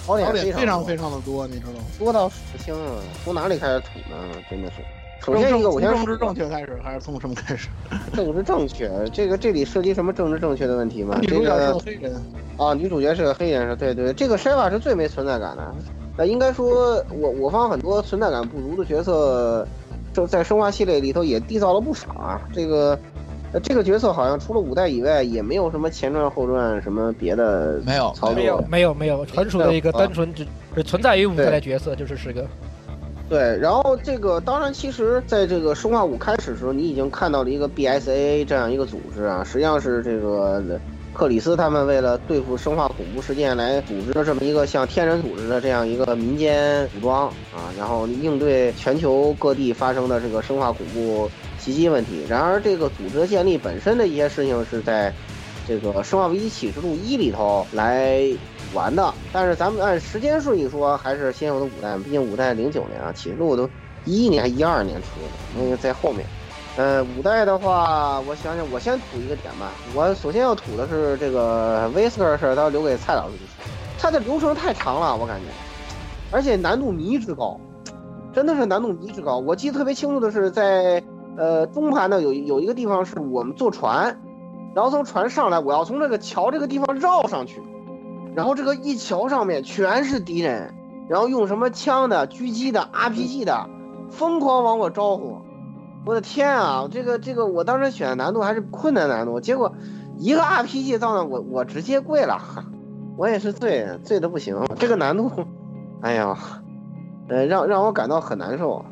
[0.05, 1.79] 好点槽点非常非常的多，你知道吗？
[1.97, 4.17] 多到数不清啊，从哪里开始吐呢？
[4.51, 4.77] 真的是。
[5.25, 7.69] 首先政一个，我先政治正确开始还是从什么开始？
[8.13, 11.17] 政治正确，这个这里涉及什么政治正确的问题吗？
[11.23, 12.23] 这女主角是个个黑人，
[12.57, 15.73] 啊，女主角是个黑人，是对对，这个 Shiva 是最没存在感的。
[16.17, 19.67] 呃，应该说我我方很多存在感不足的角色，
[20.13, 22.41] 就在生化系列里头也缔造了不少啊。
[22.53, 22.99] 这个，
[23.53, 28.63] 呃，这个角色好像除了五代以外，也没有什么前传后传什么别的没有操没有。
[28.69, 32.47] 没有没有，纯属的一个单纯只只存在于五代的角色，就是是个
[33.29, 40.63] 对，然后这个当然，其实在这个生化五开始的时候，你已经看到了一个 BSAA 这样一个组织啊，实际上是这个
[41.15, 52.25] 克里斯他们为了对付生化恐怖事件来组织了这么一个像天人组织的这样一个民间武装啊，然后应对全球各地发生的这个生化恐怖袭击问题。
[52.29, 55.13] 然而，这个组织的建立本身的一些事情是在
[55.69, 58.27] 这个《生化危机启示录一》里头来
[58.73, 63.69] 玩的，但是咱们按时间顺序说，还是先有的五代，毕竟五代零九年啊，启示录都
[64.07, 66.27] 一一年、一二年出的，那个在后面。
[66.75, 69.71] 呃，五代的话，我想想，我先吐一个点吧。
[69.95, 73.71] 我首先要吐的是这个威斯克的事儿，到留给蔡老师去说。
[73.99, 75.47] 它的流程太长了，我感觉，
[76.31, 77.61] 而且难度迷之高，
[78.33, 79.37] 真的是难度迷之高。
[79.37, 81.03] 我记得特别清楚的是在，
[81.37, 84.19] 呃中盘呢有有一个地方是我们坐船，
[84.75, 87.61] 然后从船上来，我要从这个桥这个地方绕上去，
[88.35, 90.75] 然后这个一桥上面全是敌人，
[91.07, 93.69] 然后用什么枪的、狙击的、RPG 的，
[94.11, 95.37] 疯狂往我招呼。
[96.05, 99.73] 我的天啊，这个这个，我当时选的难度还是困难难度，结果
[100.19, 102.41] 一个 RPG 到那，我我直接跪了，
[103.17, 104.57] 我也是醉醉的不行。
[104.79, 105.31] 这个难度，
[106.01, 106.37] 哎呀，
[107.29, 108.85] 呃，让让我感到很难受。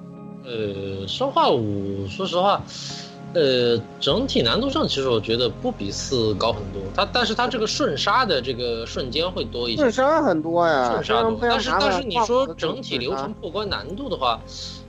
[0.45, 2.63] 呃，生化五，说实话，
[3.35, 6.81] 呃，整体难度上其实我觉得不比四高很多。
[6.95, 9.79] 它，但是它这个瞬杀的这个瞬间会多一些。
[9.83, 11.37] 瞬杀很多呀，瞬杀多。
[11.41, 14.41] 但是但是你说整体流程啊破关难度的话，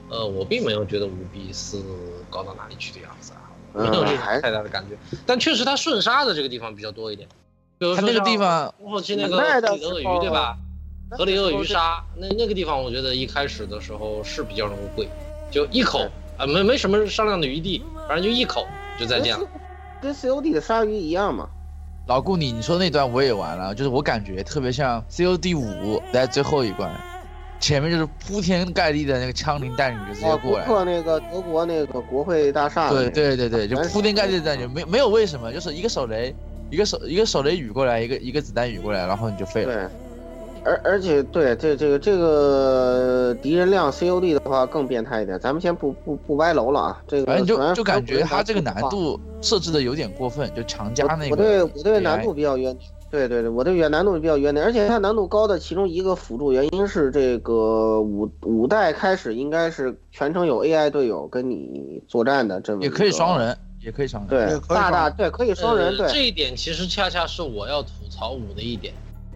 [0.10, 1.82] 呃，我并没有觉得五比四
[2.32, 4.98] 高到哪里去的样子啊，没有这种太大的感觉。
[5.26, 7.28] 但确实它顺杀的这个地方比较多一点，
[7.78, 10.58] 比如说它那个地方像后期那个河里鳄鱼对吧？
[11.12, 15.10] 河里鳄鱼杀那那个地方，我觉得一开始的时候是比较容易跪，
[15.52, 16.00] 就一口
[16.38, 18.66] 啊，没没什么商量的余地，反正就一口
[18.98, 19.46] 就再见了。
[20.02, 21.50] 跟 COD 的鲨鱼一样嘛。
[22.08, 26.90] 老顾你你说那段我也玩了，就是我感觉特别像 COD 五在最后一关，
[27.62, 30.66] 前面就是铺天盖地的那个枪林弹雨就直接哦，过来。
[30.66, 36.36] 库克那个德国那个国会大厦，对，对对对，就铺天盖地的感觉，没没有为什么，就是一个手雷，
[36.72, 39.74] 一个手一个手雷雨过来，一个一个子弹雨过来，然后你就废了。
[39.74, 39.84] 对，
[40.64, 47.02] 而而且对这这个这个敌人量 COD 的话更变态一点，咱们先不不不歪楼了啊。
[47.08, 51.32] 这个反正就就感觉它这个难度设置的有点过分，就强加那个。
[51.32, 52.76] 我对我对难度比较冤，
[53.12, 64.30] 对对对，我对远难度比较远点，而且它难度高的其中一个辅助原因是这个五五代开始应该是全程有 AI 队友跟你作战的这么也可以双，人，也可以双人。
[64.30, 66.06] 对也可以大大双人对可以双人对。
[66.06, 68.94] 呃这一点其实恰恰是我要吐槽五的一点，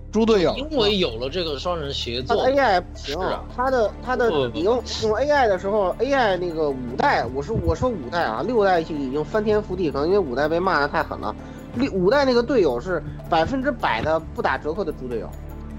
[0.09, 11.35] 猪队友，因为有了这个双人协它的作，AI 不行是啊，它的他的你用用 AI 的时候，AI 那个五代，我说我说五代啊，六代就已经翻天覆地，可能因为五代被骂的太狠了。
[11.75, 15.29] 六五代那个队友是百分之百的不打折扣的猪队友，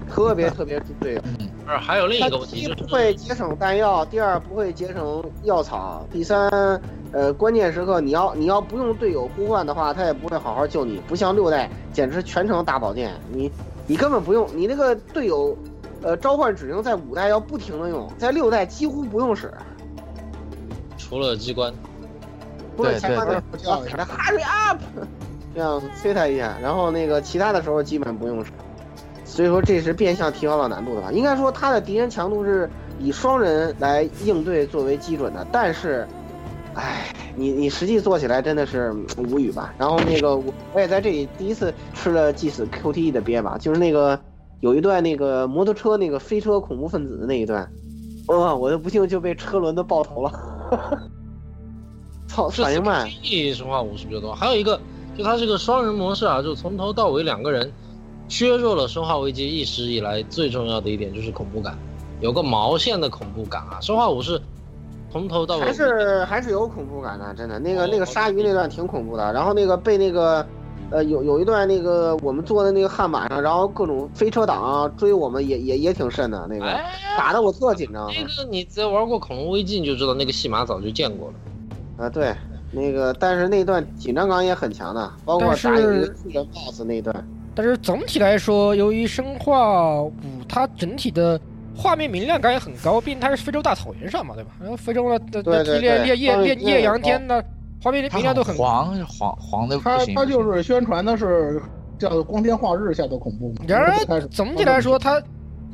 [0.09, 1.21] 特别特别猪队友。
[1.65, 6.49] 不是还有另一个问题就第一不会，节省弹药，第二不会节省药草，第三，
[7.11, 11.01] 呃，关键时刻你要你要不用队友呼唤的话，他也不会好好救你。
[11.09, 13.51] 不像六代，简直全程大保健，你
[13.85, 15.57] 你根本不用，你那个队友，
[16.01, 19.53] 呃，召唤指令在五代要不停的用，在六代几乎不用使，
[20.97, 21.73] 除了机关，
[22.77, 24.79] 除了对前面的 hurry up，
[25.57, 28.51] 这样催他一下，然后那个其他的时候基本不用使。
[29.25, 31.11] 所以说这是变相提高了难度的吧？
[31.11, 36.07] 应该说他的敌人强度是以双人来应对作为基准的，但是，
[36.75, 39.73] 唉，你你实际做起来真的是嗯无语吧？
[39.79, 44.19] 然后那个我我也在这里第一次吃了祭死 QTE 的鳖吧，就是那个
[44.59, 47.67] 有一段那个摩托车那个飞车恐怖分子的那一段，
[48.27, 50.31] 哇、我就不幸就被车轮子爆头了，
[52.27, 53.07] 操，反应慢。
[53.21, 54.79] P 生化五是比较多，还有一个
[55.17, 57.71] 就它这个双人模式啊，就从头到尾两个人，
[58.27, 61.77] 削弱了生化危机一直以来最重要的一点就是恐怖感，
[62.21, 63.79] 有个毛线的恐怖感啊。
[63.81, 64.39] 生化五是
[65.09, 67.57] 从头到尾还是还是有恐怖感的，真的。
[67.57, 70.45] 那个哦那个鲨鱼那段挺恐怖的，然后那个被那个，
[70.91, 82.05] 呃，有有一段那个我们坐在那个悍马上，然后各种飞车党啊追我们也，也也挺瘆的，那个哎，打的我特紧张那个你只要玩过恐龙危机你就知道那个戏码早就见过了。
[82.05, 82.09] 啊。
[82.09, 82.35] 对，
[82.77, 87.27] 那个但是那段紧张感也很强的，包括打有一个巨人 BOSS 那一段。
[87.55, 90.13] 但是总体来说，由于生化五
[90.47, 91.39] 它整体的
[91.75, 94.51] 画面明亮感也很高，毕竟它是非洲大草原上嘛，对吧？
[94.61, 97.43] 然后非洲的的的烈烈烈烈艳艳艳明亮也高阳天的
[97.81, 98.63] 画面它明亮度很高。
[98.63, 100.13] 黄黄黄的不他行。
[100.13, 101.61] 他就是宣传的是
[101.97, 103.65] 叫做光天化日下的恐怖嘛。
[103.67, 105.21] 然而总体来说，它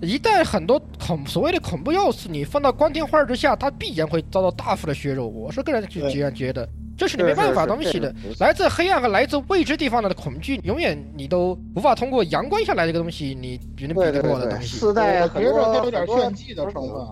[0.01, 5.27] 一旦很多恐所谓的恐怖要素你放到光天化日之下，它必然会遭到大幅的削弱。
[5.27, 8.13] 我是个人这样觉得，这是你没办法东西的。
[8.39, 14.77] 来自黑暗和来自未知地方的恐惧，永远你都无法通过阳光下来这个东西，你别人比得过的东西。
[14.77, 17.07] 四代我觉很多得它有点炫技的成分。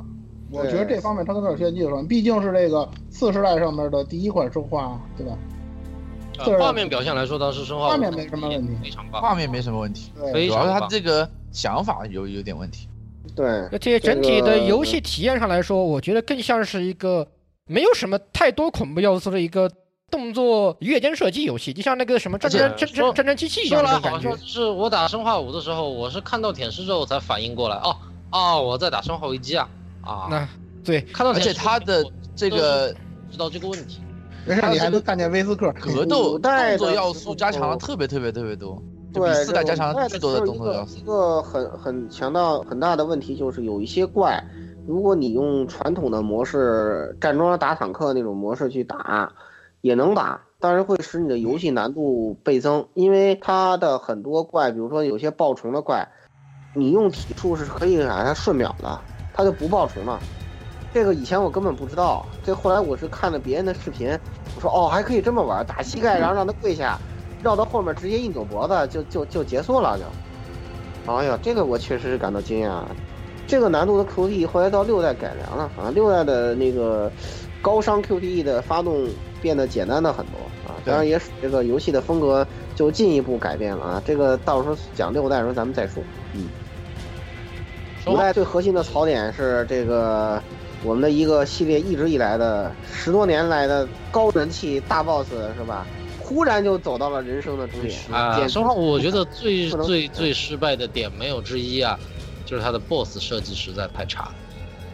[0.52, 5.34] 我觉得这方面它有点炫技的成分，毕竟是这个次世代上面的第一款生化，对吧？
[6.44, 9.22] 对呃画面表现来说，倒是生化画面没什么问题非常棒。
[9.22, 12.88] 画面没什么问题，对，非主要是他这个想法有有点问题。
[13.36, 17.26] 对而且整体的游戏体验上来说，我觉得更像是一个
[17.68, 19.72] 没有什么太多恐怖要素的一个
[20.10, 24.32] 动作夜间射击游戏，就像那个什么战争而且战争战争机器一样的感觉。
[24.32, 27.96] 就是我打生化五的时候，我是看到舔舐之后才反应过来，哦
[28.32, 29.70] 哦，我在打生化危机啊
[30.02, 30.28] 啊！
[30.30, 30.48] 那
[30.84, 32.04] 对，看到舔舐他的
[32.36, 32.94] 这个
[33.32, 34.02] 知道这个问题，
[34.46, 38.82] 没事，你还能看见威斯克格斗动作要素加强了特别特别特别多，
[39.14, 41.02] 就对，比四代加强了了巨多的动作要素一。
[41.02, 44.44] 个很很强到很大的问题就是有一些怪，
[44.88, 49.32] 如果你用传统的模式站桩打坦克那种模式去打，
[49.82, 56.08] 也能打，但是会使你的游戏难度倍增，因为它的很多怪，比如说有些爆虫的怪，
[56.76, 59.00] 你用体术是可以把它瞬秒的，
[59.34, 60.20] 它就不爆虫了。
[60.94, 64.18] 这个以前我根本不知道，这后来我是看了别人的视频，
[64.56, 66.98] 我说哦还可以这么玩，打膝盖然后让他跪下，
[67.44, 70.04] 绕到后面直接一扭脖子就就就结束了就。
[71.12, 72.84] 哎呀，这个我确实是感到惊讶。
[73.52, 77.12] 这个难度的 QTE 后来到六代改良了，啊六代的那个
[77.62, 79.06] 高伤 QTE 的发动
[79.42, 84.04] 变得简单的很多啊，当然也使这个游戏的风格就进一步改变了啊。
[84.06, 86.02] 这个到时候讲六代的时候咱们再说。
[86.34, 86.48] 嗯，
[88.06, 90.42] 五代最核心的槽点是这个
[90.82, 95.86] 我们的一个系列一直以来的十多年来的高人气大 boss 是吧？
[96.22, 102.00] 忽然就走到了人生的终点啊，简直生化五我觉得最最最失败的点没有之一啊，
[102.52, 104.36] 就是他的 BOSS 设计实在太差了。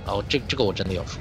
[0.05, 1.19] 然后这这个我真的要说，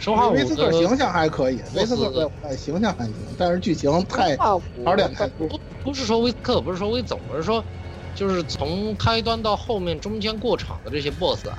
[0.00, 4.60] 生化五威斯克的形象还可以，威斯克形象还行，但是剧情太槽
[4.96, 5.46] 点太多。
[5.46, 7.64] 不不是说威斯克，不是说威总，而是说
[8.12, 11.56] 就是从开端到后面中间过场的这些 BOSS 啊，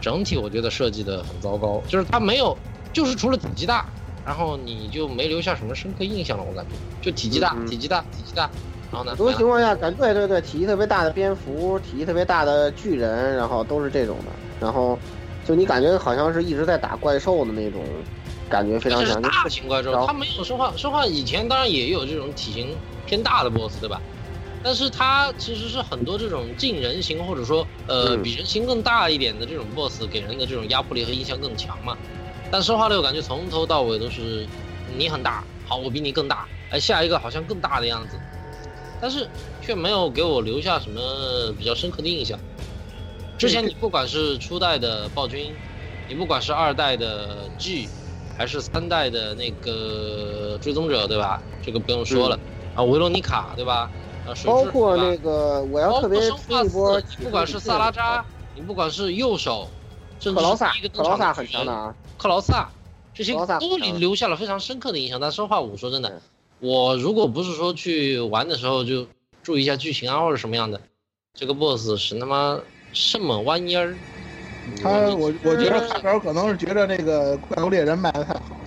[0.00, 2.56] 整体我觉得设计的很糟糕，就是他没有，
[2.92, 3.84] 就是除了体积大，
[4.24, 6.70] 然后你就没留下什么深刻印象了，我感觉
[7.02, 8.48] 就体积大，体积大，体积大，
[8.90, 14.98] 然后呢很，多情况下感对对对，体积特别大的蝙蝠，体积特别大的巨人，然后都是这种的，然后
[15.44, 17.84] 就你感觉好像是一直在打怪兽的那种
[18.48, 19.20] 感觉非常强。
[19.22, 22.76] 大型怪兽然，后它没有生化，生化以前当然也有这种体型
[23.06, 24.00] 偏大的 BOSS，对吧？
[24.62, 31.94] 但是它其实是很多这种近人形或者说呃嗯比人形更大一点的这种 BOSS 给人的这种压迫力和印象更强嘛。
[32.50, 34.46] 但生化六感觉从头到尾都是
[34.96, 38.18] 你很大，好我比你更大，哎下一个好像更大的样子，
[39.04, 39.28] 但是
[39.60, 42.38] 却没有给我留下什么比较深刻的印象。
[43.36, 45.54] 之前你不管是初代的暴君，
[46.08, 47.86] 你不管是二代的 G，
[48.38, 51.42] 还是三代的那个追踪者，对吧？
[51.62, 52.40] 这个不用说了、
[52.74, 53.90] 啊，维罗妮卡，对吧？
[54.26, 56.30] 啊，水包括那个我要特别一
[56.70, 58.24] 波，你不管是萨拉扎，
[58.54, 59.68] 你不管是右手，
[60.18, 61.94] 甚至克劳萨是一个，克登场的劳萨很强的啊。
[62.16, 62.70] 克劳萨，
[63.12, 65.20] 这些都留下了非常深刻的印象。
[65.20, 66.18] 但生化五说真的对，
[66.60, 69.06] 我如果不是说去玩的时候就
[69.42, 70.80] 注意一下剧情啊或者什么样的，
[71.34, 72.58] 这个 BOSS 是他妈
[72.92, 73.98] 什么玩意儿？
[74.82, 78.66] 他我我觉得开头可能是觉得那个怪物猎人卖的太好了。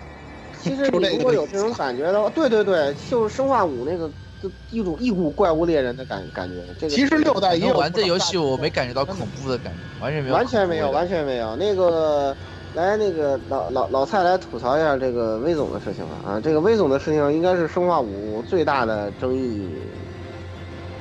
[0.61, 4.07] 其实你如果有这种感觉的话，对对对，就是生化五那个
[4.39, 6.63] 就一种一股怪物猎人的感感觉。
[6.77, 11.55] 这个其实六代也有玩这游戏我没感觉到恐怖的感觉，完全没有，完全没有，完全没有。
[11.55, 12.35] 那个，
[12.77, 16.39] 来，那个老老老蔡来吐槽一下这个威总的事情了啊！
[16.39, 19.67] 这个威总的事情应该是生化五最大的争议，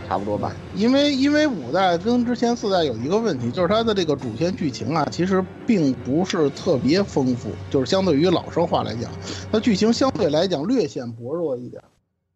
[0.08, 0.56] 差不多吧？
[0.74, 9.10] 因为因为五代跟之前四代有一个问题，就是它的这个主线剧情啊，其实并不是特别丰富，就是相对于老生化来讲，
[9.52, 11.82] 它剧情相对来讲略显薄弱一点。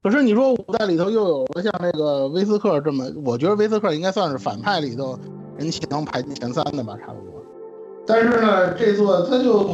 [0.03, 5.19] 可是你说五代里头又有了像那个威斯克这么，我觉得威斯克应该算是反派里头
[5.57, 7.30] 人气能排进前三的吧，差不多。
[8.07, 9.65] 但是呢，这座它就、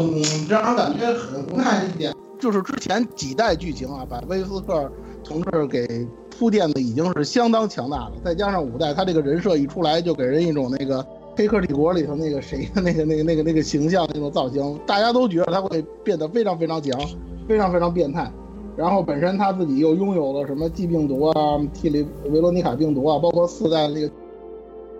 [0.48, 4.90] 让人感觉很无奈一点，就是之前几代剧情啊，把威斯克
[5.24, 11.02] 同志给铺垫的已经是相当强大了，再加上五代他这个人设一出来，就给人一种那个
[11.34, 17.00] 《黑客帝国》里头那个谁的那个那个那个那个形象那种造型，大家都觉得他会变得非常非常强，
[17.48, 18.30] 非常非常变态。
[18.76, 21.34] 然后本身他自己又拥有了什么 G 病毒啊、
[21.72, 24.08] T 里维罗妮卡病毒啊，包括四代那个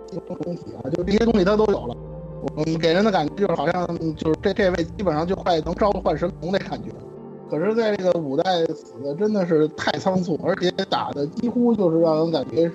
[0.09, 1.95] 精虫体啊，就这些东西他都有了。
[2.41, 6.89] 我们给人的感觉就是好像就是这这位基本上就快能召唤神龙的感觉。
[7.49, 12.73] 可是，在这个五代死的真的是太仓促，而且打的几乎就是让人感觉是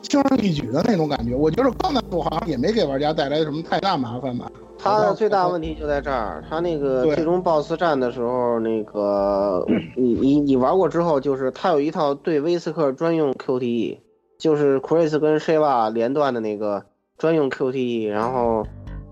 [0.00, 1.34] 轻而易举的那种感觉。
[1.34, 4.50] 我觉得高难度好像也没给玩家带来什么太大麻烦吧。
[4.78, 9.62] 他的最大问题就在这儿，他那个最终 BOSS 战的时候，那个
[9.94, 13.98] 你你你玩过之后，就是他有一套对威斯克专用 QTE，
[14.38, 16.82] 就是 Chris 跟 Shiva 连段的那个
[17.18, 18.66] 专用 QTE，然后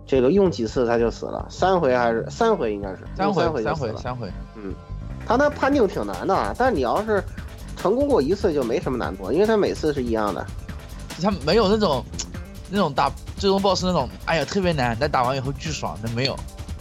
[0.09, 4.00] 这个用几次他就死了，三回还是三回应该是三回三回，三回，就死了。
[4.00, 4.28] 三回。
[5.26, 7.22] 他那判定挺难的，但你要是
[7.76, 10.44] 成功过一次就没什么难度，因为他每次是一样的。
[11.20, 12.02] 他没有那种
[12.70, 16.34] 那种打最终 BOSS 那种，哎呀特别难，但打完以后巨爽那没有。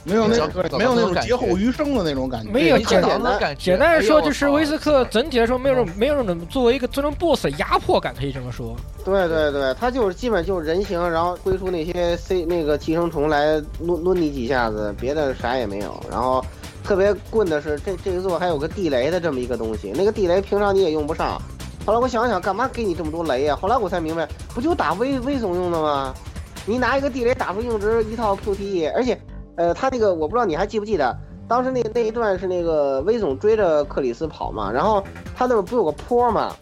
[0.08, 2.49] 没有那没有那种劫后余生的那种感觉。
[2.49, 3.72] 没有简单的感觉。
[3.72, 8.76] 简单的说，就是威斯克整体来说没有种没有那种作为一个最终 BOSS 的压迫感，可以这么说。
[9.03, 16.01] 对对对，他就是基本就是人形，然后挥出那些 C 那个寄生虫来抡抡你几下子，别的啥也没有。
[16.10, 16.43] 然后
[16.84, 21.41] 特别棍的是这这一座还有个地雷的这么一个东西，那个地雷平常你也用不上。
[21.86, 26.14] 后来我想想，干嘛给你这么多雷呀、后来我才明白，不就打威威总用的吗？
[26.66, 29.18] 你拿一个地雷打出硬直一套 QTE，而且，
[29.58, 31.14] 呃，他那个我不知道你还记不记得，
[31.47, 35.03] 当时那那一段是那个威总追着克里斯跑嘛，然后
[35.36, 36.55] 他那不有个坡嘛，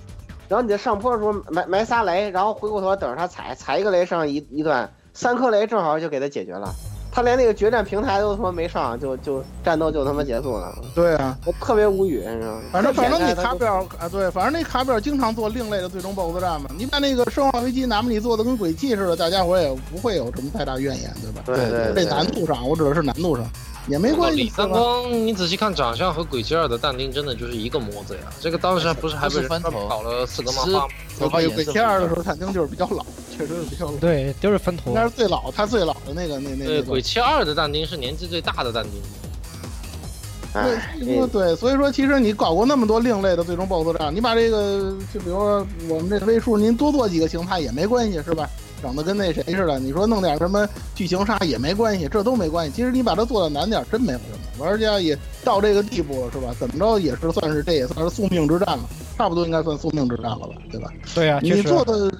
[0.47, 6.73] 然后你在上坡的时候埋埋仨雷，然后回过头等着他踩，踩一个雷上一一段，三颗雷正好就给他解决了。
[7.15, 12.61] 他连那个决战平台都他妈没上，就就战斗就他妈结束了，对啊，我特别无语，你知道吗？
[12.73, 16.69] 反正反正你卡表啊，对，反正那卡表经常做另类的最终 BOSS 战嘛。
[16.77, 21.41] 你把那个《生化危机》哪怕你做的跟鬼泣似的，大家伙也不会有什么太大怨言，对吧？
[21.45, 23.49] 对对这对，难度上，我指的是难度上，
[23.87, 24.67] 也没关系，李三？
[24.67, 28.21] 光，你仔细看长相和鬼泣二的但丁真的就是一个模子呀。
[28.39, 30.87] 这个当时还不是还被人都是分头搞了四个漫画吗？
[31.17, 33.05] 鬼头发颜色鬼泣二的时候，但丁就是比较老，
[33.37, 34.95] 确实是比较老，对，都是分头应。
[34.95, 38.93] 该是最老，他最老的那个那那对，鬼泣二的但丁是年纪最大的但丁。
[40.53, 48.49] 哎，对，所以说对，所以说其实你搞过那么多另类的最终 BOSS 战，你把这个就比如说我们这个位数，您多做几个形态也没关系，是吧？
[48.85, 52.73] 整的跟那谁似的，你说弄点什么剧情杀也没关系，这都没关系。
[52.75, 54.63] 其实你把它做的难点，真没有什么。
[54.63, 56.55] 玩家也到这个地步了，是吧？
[56.59, 58.83] 怎么着也是算是这也算是宿命之战了，
[59.17, 60.91] 差不多应该算宿命之战了吧，对吧？
[61.15, 62.11] 对啊，你做的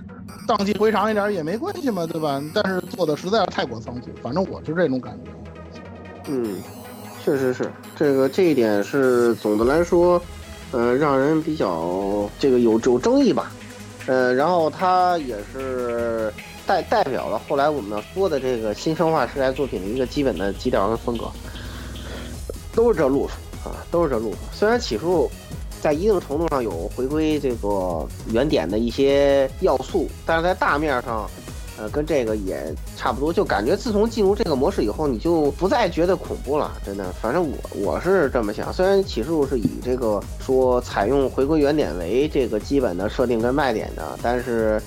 [0.47, 2.43] 荡气回肠一点也没关系嘛，对吧？
[2.53, 5.31] 但是做的实在是太过仓促，反正我是这种感觉。
[6.27, 6.57] 嗯，
[7.23, 10.19] 确实是这个这一点是总的来说，
[10.71, 13.51] 呃，让人比较这个有有争议吧。
[14.07, 16.31] 呃，然后他也是
[16.65, 21.25] 代代表了后来我们说的这个新生化时代作品的一个基本的基调跟风格，
[22.73, 24.37] 都是这路数啊，都是这路数。
[24.53, 25.29] 虽然起初
[25.81, 31.29] 在一定程度上有回归这个原点的一些要素，但是在大面上。
[31.77, 37.11] 呃，跟这个也差不多，就感觉自从进入这个模式以后，你就不再觉得恐怖了，真的。
[37.21, 44.81] 反正我我是这么想，虽然启示录是以这个说采用回归原点为这个基本的设定跟卖点的，但是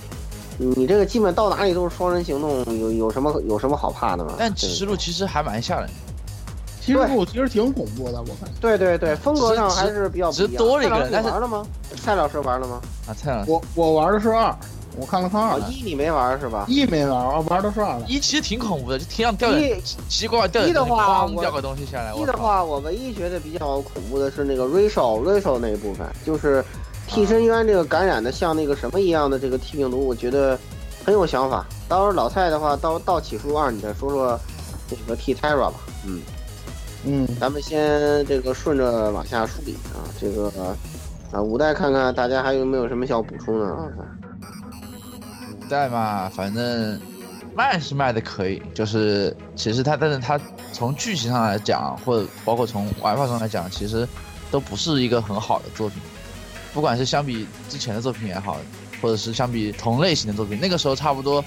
[0.58, 4.34] 你这个基本到哪里都是双人行动，有有什么有什么好怕的吗？
[4.38, 5.92] 但启示录其实还蛮吓人的，
[6.80, 8.60] 其实路其实挺恐怖的，我感觉。
[8.60, 10.50] 对对对，风格上还是比较不一样。
[10.50, 11.66] 只多了一个人但玩了吗？
[12.02, 12.80] 蔡老师玩了吗？
[13.06, 13.50] 啊，蔡老师。
[13.50, 14.54] 我我玩的是二，
[14.96, 16.64] 我看了看二哦，，一你没玩是吧？
[16.66, 17.96] 一没玩，我玩的是二。
[18.06, 26.64] 一其实挺恐怖的，就天上掉一点奇奇怪怪掉点一的东西话掉个东西下来，一的话，我唯一觉得比较恐怖的是那个 Rachel Rachel 那一部分，就是
[27.08, 30.56] 替身渊这个感染的像那个什么一样的这个 T 病毒，我觉得
[31.04, 31.66] 很有想法。
[31.88, 34.38] 到时候老蔡的话，到到起诉二，你再说说
[34.90, 35.74] 那个 T Terra 吧。
[36.06, 36.20] 嗯，
[37.04, 40.52] 嗯，咱们先这个顺着往下梳理啊，这个
[41.32, 43.88] 啊五代看看大家还有没有什么需要补充的啊？
[45.60, 47.00] 五代嘛，反正
[47.54, 50.38] 卖是卖的可以，就是其实它，但是它
[50.72, 54.06] 从剧情上来讲，或者包括从玩法上来讲，其实
[54.50, 56.00] 都不是一个很好的作品。
[56.78, 58.56] 不管是相比之前的作品也好，
[59.02, 61.44] 或者是相比同类型的作品，那个时候差不多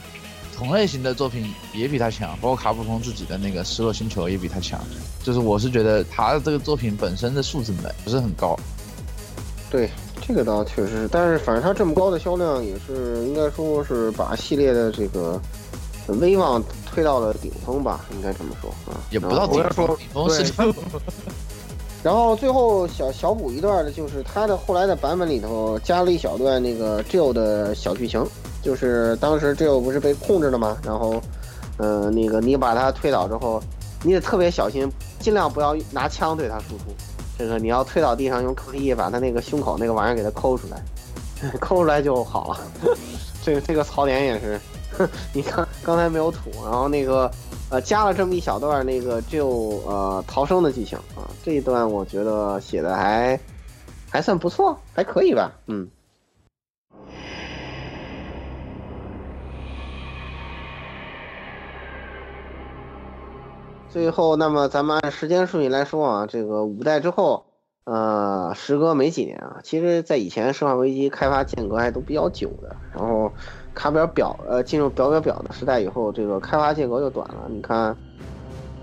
[0.53, 4.77] 同类型的作品也比他强，包括卡普空自己的那个《失落星球》也比他强。
[5.23, 8.59] 就是我是觉得他的这个作品本身的素质呢不是很高，
[9.69, 15.41] 对，这个倒确实是，但是反正他这么高的销量，也是应该说是把系列的这个
[16.07, 18.99] 威望推到了顶峰吧，应该这么说啊。
[19.11, 20.43] 也不到顶峰，顶峰是
[22.03, 28.25] 然后最后小小补一段的，就是它的后来的版本里头加了一小段那个 Jill 的小剧情，
[28.63, 30.77] 就是当时 Jill 不是被控制了吗？
[30.83, 31.21] 然后，
[31.77, 33.61] 呃，那个你把他推倒之后，
[34.03, 36.85] 你得特别小心，尽量不要拿枪对他输出。
[37.37, 40.83] 这个你要推倒地上用 QTE 把他那个胸口那个玩意儿给他抠出来，
[41.59, 42.59] 抠出来就好了。
[43.43, 44.59] 这个这个槽点也是，
[45.33, 47.29] 你看刚才没有土，然后那个
[47.71, 49.47] 呃加了这么一小段那个就
[49.85, 53.39] 呃逃生的剧情啊这一段我觉得写的还
[54.09, 55.89] 还算不错还可以吧嗯。
[63.87, 67.45] 最后那么咱们按时间顺序来说啊这个五代之后
[67.85, 73.33] 呃时隔没几年啊其实在以前生化危机开发间隔还都比较久的然后
[73.81, 77.47] 卡表表呃进入表表表的时代以后，这个开发间隔就短了。
[77.49, 77.97] 你看，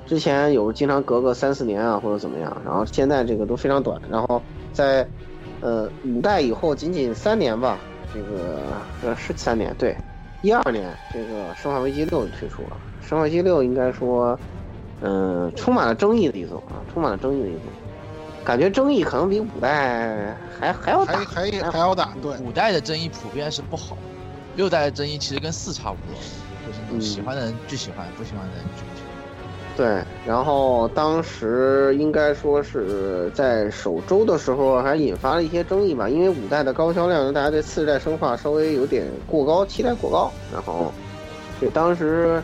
[0.09, 4.03] 之前有经常隔个三四年啊，或者怎么样，然后现在这个都非常短。
[4.11, 4.43] 然后
[4.73, 5.07] 在
[5.61, 7.79] 呃五代以后仅仅三年吧，
[8.13, 8.59] 这个
[9.05, 9.97] 呃是三年对，
[10.43, 12.77] 一二年这个《生化危机六》就推出了，
[13.09, 14.37] 《生化危机六》应该说。
[15.01, 17.63] 嗯，充满了争议的一种啊，充满了争议的一种，
[18.45, 22.09] 感觉争议可能比五代还还要大，还还还要大。
[22.21, 23.97] 对，五代的争议普遍是不好，
[24.59, 26.19] 六代的争议其实跟四差不多，
[26.93, 29.15] 就是喜欢的人巨喜欢，不喜欢的人巨不喜欢。
[29.77, 40.93] 对，然后当时应该说是在首周的时候还引发了一些争议吧，因为五代的高销量大家对次世代生化稍微有点过高，期待过高，然后
[41.61, 42.43] 对当时。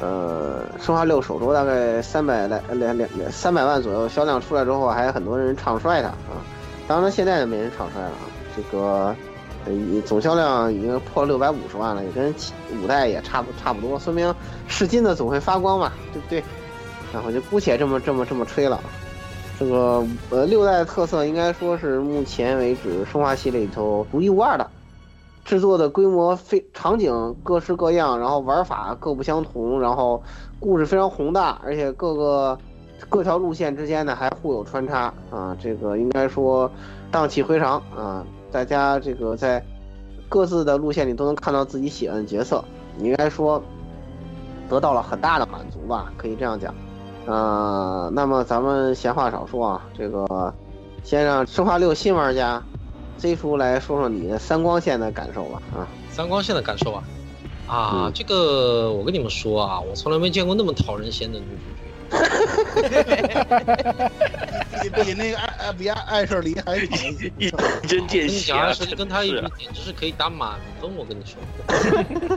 [0.00, 6.42] 呃，生化六首周大概三百来两两三百万左右销量出来之后，还有很多人唱衰它啊。
[6.88, 8.26] 当然，现在也没人唱衰了啊。
[8.56, 9.14] 这个
[10.04, 12.34] 总销量已经破六百五十万了，也跟
[12.82, 14.34] 五代也差不差不多，说明
[14.68, 16.42] 是金的总会发光嘛，对不对？
[17.12, 18.80] 然后就姑且这么这么这么吹了。
[19.58, 24.68] 这个呃六代的特色应该说是目前为止生化系列里头独一无二的。
[25.44, 30.22] 制作的规模非场景各式各样，然后玩法各不相同，然后
[30.60, 32.56] 故事非常宏大，而且各个
[33.08, 36.70] 各条路线之间呢还互有穿插啊，这个应该说
[37.10, 39.64] 荡气回肠啊，大家这个在
[40.28, 42.62] 各自的路线里都能看到自己喜欢的角色，
[42.96, 43.62] 你应该说
[44.68, 46.74] 得到了很大的满足吧，可以这样讲。
[47.26, 50.52] 呃，那么咱们闲话少说啊，这个
[51.02, 52.62] 先让生化六新玩家。
[53.18, 57.04] Z 叔来说说你的三光线的感受吧啊，三光线的感受啊，
[57.68, 62.16] 啊，这个我跟你们说啊，我从来没见过那么讨人嫌的女主
[62.82, 63.21] 角，
[64.82, 66.86] 比比那个艾比艾艾舍里还一
[67.86, 68.72] 针见血啊！
[68.80, 71.40] 艾跟他一比，简直是可以打满分，我跟你说，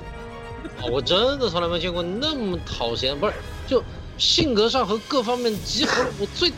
[0.80, 3.34] 啊，我真的从来没见过那么讨嫌，不是
[3.68, 3.84] 就
[4.18, 6.56] 性格上和各方面集合了我最讨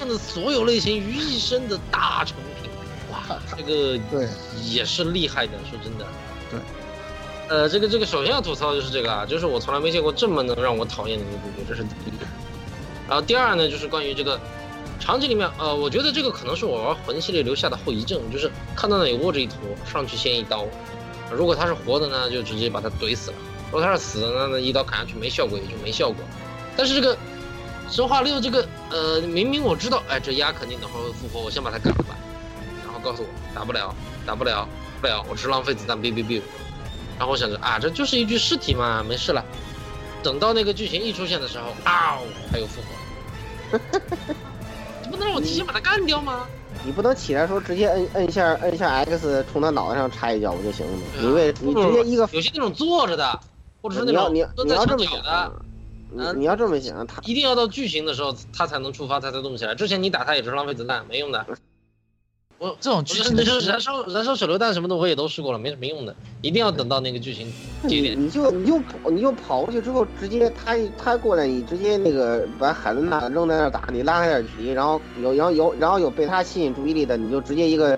[0.00, 2.70] 厌的所有类型于一身的大成品。
[3.10, 4.28] 哇这个对
[4.64, 6.06] 也是厉害的，说真的，
[6.50, 6.60] 对，
[7.48, 12.12] 呃，这个这个首先要吐槽的就是这个啊，就是我从来没见过这么能让我讨厌的女主角，这是第一。
[13.08, 14.38] 然后第二呢，就是关于这个
[15.00, 19.56] 场景里面，呃，我觉得这个可能是我玩魂系列留下的后遗症，就是看到那里握着一坨，
[19.90, 20.66] 上去先一刀，
[21.32, 23.36] 如果他是活的呢，就直接把他怼死了；
[23.70, 26.16] 如果他是死的呢，那一刀砍下去没效果也就没效果。
[26.76, 27.16] 但是这个
[27.90, 32.14] 生化六这个，呃，明明我知道，哎，这鸭肯定等会会复活，我先把他干了吧。
[32.84, 33.94] 然后告诉我打不了，
[34.26, 34.68] 打不了，
[35.00, 36.42] 不了，我是浪费子弹，biu biu biu。
[37.18, 39.44] 然后我想着啊，这就是一具尸体嘛，没事了。
[40.22, 42.18] 等到那个剧情一出现的时候，啊，
[42.52, 42.97] 他又复活。
[45.04, 46.46] 你不能让我提前把他干掉吗？
[46.84, 51.02] 你不能起来时候直接摁摁一下摁一下 X 冲他脑袋上插一脚不就行了吗？
[51.20, 53.40] 你为你直接一个有些那种坐着的，
[53.82, 55.52] 或者是那种你你要这么想的，
[56.16, 59.74] 嗯，你要这么想，他一定要到剧情的时候他才能触发，他才动起来。
[59.74, 61.44] 之前你打他也是浪费子弹，没用的。
[62.58, 66.12] 我这种剧情，那就是燃烧燃烧手榴弹什么的，我也都试过了，没什么用的。
[66.42, 67.46] 一定要等到那个剧情
[67.86, 68.80] 节点，你就你就
[69.10, 77.96] 你就跑过去之后，直接他他过来，你直接那个把海伦娜扔在那打，你拉开点距离，然后有然后有然后有被他吸引注意力的，你就直接一个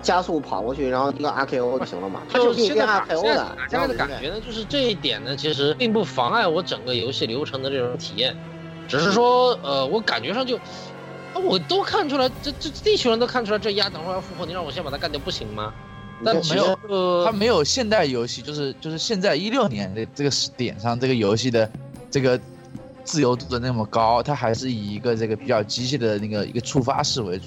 [0.00, 2.22] 加速跑过去，然后一个 R K O 就行了嘛。
[2.32, 8.34] 就现在 R K O 的，现在的感觉呢，就是这一点呢，其实并不妨碍我整个游戏流程的这种体验，
[8.88, 10.58] 只是说呃，我感觉上就。
[11.34, 15.72] 我都看出来，这这地球人都看出来，这鸭等会儿要复活，你让我先把它干掉不行吗？
[16.24, 21.70] 但没有，它没有现代游戏，就是就是现在一六年的这个点上，这个游戏的
[22.10, 22.38] 这个
[23.04, 27.44] 自由度的那么高，它还是以一个这个比较机械的那个一个触发式为主。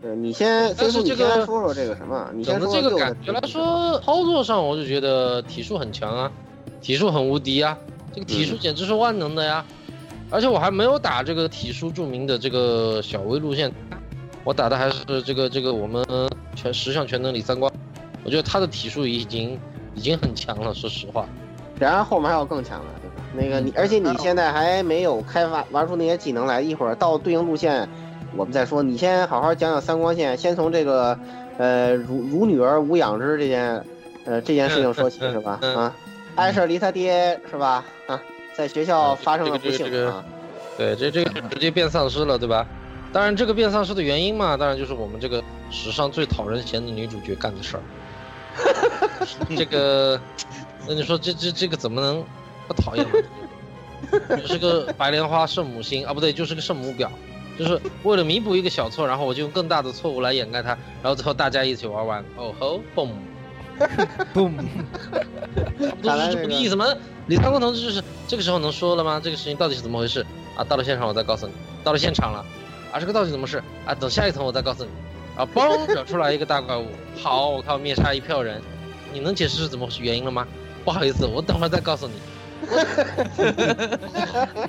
[0.00, 2.28] 对你先，但是这个说说这个什么？
[2.34, 6.32] 你整的这个感觉来说，操作上我就觉得体术很强啊，
[6.80, 7.78] 体术很无敌啊，
[8.12, 9.64] 这个体术简直是万能的呀。
[10.32, 13.70] 而且我还没有打这个体术著名的这个小微路线，
[14.44, 16.02] 我打的还是这个这个我们
[16.56, 17.70] 全十项全能李三光，
[18.24, 19.60] 我觉得他的体术已经
[19.94, 21.26] 已经很强了，说实话。
[21.78, 23.16] 然而后面还有更强的，对吧？
[23.34, 27.86] 那个你，而且你现在还没有开发玩出那些技能来，一会儿到对应路线
[28.34, 28.82] 我们再说。
[28.82, 31.18] 你先好好讲讲三光线，先从这个
[31.58, 33.84] 呃乳乳女儿无养之这件
[34.24, 35.58] 呃这件事情说起，是吧？
[35.60, 35.94] 啊，
[36.36, 37.84] 艾舍离他爹是吧？
[38.06, 38.18] 啊。
[38.54, 40.24] 在学校发生了不幸啊！
[40.76, 42.66] 对，这这个直接变丧尸了，对吧？
[43.12, 47.82] 当然，这个变丧尸的原因嘛，当然就是我们这个史上最讨人嫌的女主角干的事儿。
[49.54, 50.20] 这个，
[50.86, 52.24] 那你说这这这个怎么能
[52.66, 53.12] 不讨厌呢？
[54.36, 57.08] 就是个白莲花圣母心啊，不对，就是个圣母婊，
[57.58, 60.70] 就是为了弥补一个小错，然后我就用更大的错误来掩盖它，
[61.02, 63.10] 然后最后大家一起玩完，哦吼，嘣，
[64.34, 64.52] boom，
[66.00, 66.86] 不是这个意思吗？
[67.26, 69.20] 李三光同志就是这个时候能说了吗？
[69.22, 70.24] 这个事情到底是怎么回事
[70.56, 70.64] 啊？
[70.64, 71.52] 到了现场我再告诉你，
[71.84, 72.44] 到了现场了，
[72.92, 73.94] 啊，这个到底怎么事啊？
[73.94, 74.90] 等下一层我再告诉你，
[75.36, 76.86] 啊，嘣，惹出来一个大怪物，
[77.20, 78.60] 好，我靠，灭杀一票人，
[79.12, 80.46] 你能解释是怎么原因了吗？
[80.84, 82.14] 不好意思，我等会儿再告诉你。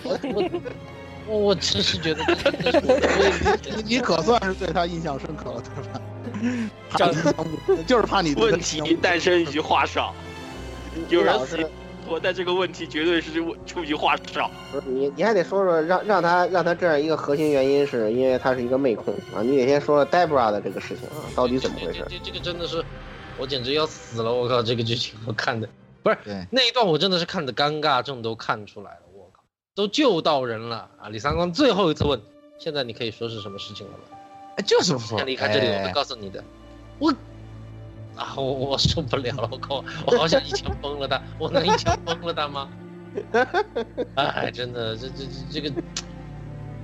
[0.03, 0.61] 我我
[1.27, 2.23] 我我真是觉得
[3.85, 6.01] 你可算是对他印象深刻了，对吧？
[7.85, 10.13] 就是怕你问题诞生于话少，
[11.09, 11.57] 有人死
[12.05, 13.31] 我但这个问题绝对是
[13.65, 14.51] 出于话少。
[14.71, 19.41] 不是你，你还得说说让让他让他这样一个核心原因，是因为他是一个妹控啊。
[19.41, 22.05] 你得先说说 Debra 的这个事情啊，到底怎么回事？
[22.09, 22.83] 这这这个真的是，
[23.37, 24.33] 我简直要死了！
[24.33, 25.67] 我靠，这个剧情我看的
[26.03, 26.17] 不是
[26.51, 28.99] 那一段，我真的是看的尴尬症都看出来了。
[29.13, 29.41] 我靠，
[29.73, 31.07] 都救到人了啊！
[31.07, 32.21] 李三光最后一次问，
[32.59, 34.17] 现在你可以说是什么事情了吗？
[34.55, 36.43] 哎，就是不说先离开这里，我会哎告诉你的。
[36.99, 37.13] 我
[38.15, 39.49] 啊，我我受不了了！
[39.51, 42.69] 我靠，我好想一枪 崩了他，我能一枪崩了他吗？
[44.15, 45.73] 哎，真的，这这这这个，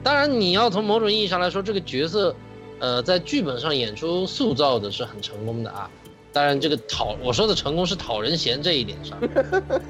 [0.04, 2.36] 当然你要从某种意义上来说，这个角色，
[2.80, 5.90] 呃，在剧本上演出塑造的是很成功的啊。
[6.34, 9.18] 当然，这个讨我说的成功是讨人嫌这一点上，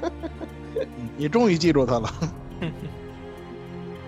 [1.16, 2.12] 你终于记住他了。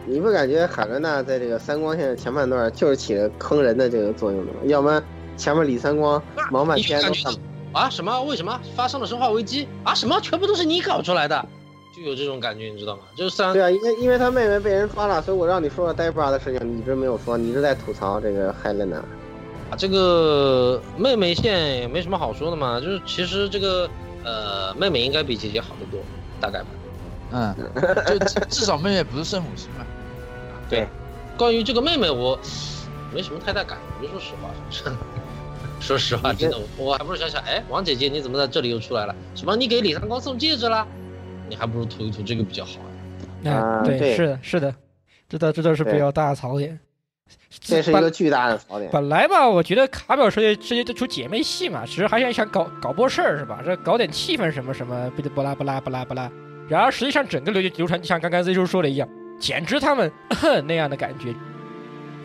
[0.07, 4.59] 你不感觉海伦娜在这个三光线的前半段就是起了坑人的这个作用的吗？
[4.65, 5.03] 要不然
[5.37, 7.01] 前面李三光忙半天
[7.73, 8.23] 啊什么？
[8.24, 9.95] 为什么发生了生化危机啊？
[9.95, 10.20] 什么？
[10.20, 11.47] 全部都是你搞出来的，
[11.97, 13.03] 就有这种感觉，你知道吗？
[13.16, 18.97] 就是虽然对啊，因为因为他妹妹被人抓了，所以我让你说了 Debra 的事情，你一直没有说，你一直在吐槽这个海伦娜。
[18.97, 23.89] 啊，这个妹妹线也没什么好说的嘛，就是其实这个
[24.24, 26.01] 呃妹妹应该比姐姐好得多，
[26.41, 26.66] 大概吧。
[27.33, 27.55] 嗯，
[28.07, 29.85] 就至至少妹妹不是圣母心嘛。
[30.69, 30.87] 对，
[31.37, 32.39] 关于这个妹妹，我
[33.13, 34.85] 没什么太大感觉，说实话，是
[35.81, 39.15] 说实话，真的，我我还不如想想，哎，王姐姐你怎么在这里又出来了？
[39.35, 39.57] 什么？
[39.57, 40.87] 你给李三光送戒指了？
[41.49, 42.73] 你还不如涂一涂这个比较好
[43.45, 43.51] 啊。
[43.51, 44.75] 啊对，对是的，是的，
[45.29, 46.79] 这倒这倒是比对较大的槽点。
[47.61, 48.91] 这是一个巨大的槽点。
[48.93, 53.61] 本来吧，我觉得卡表设计设计这出姐妹戏嘛，只是还想想搞搞波事儿是吧？
[53.65, 56.31] 这搞点气氛什么什么，哔哩吧啦吧啦吧啦吧啦。
[56.68, 59.09] 然而实际上整个流流传就像刚刚 Z 叔说的一样，
[59.39, 60.10] 简直他们
[60.66, 61.34] 那样的感觉。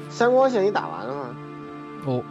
[0.09, 1.35] 三光线你打完了吗？
[2.03, 2.23] 不，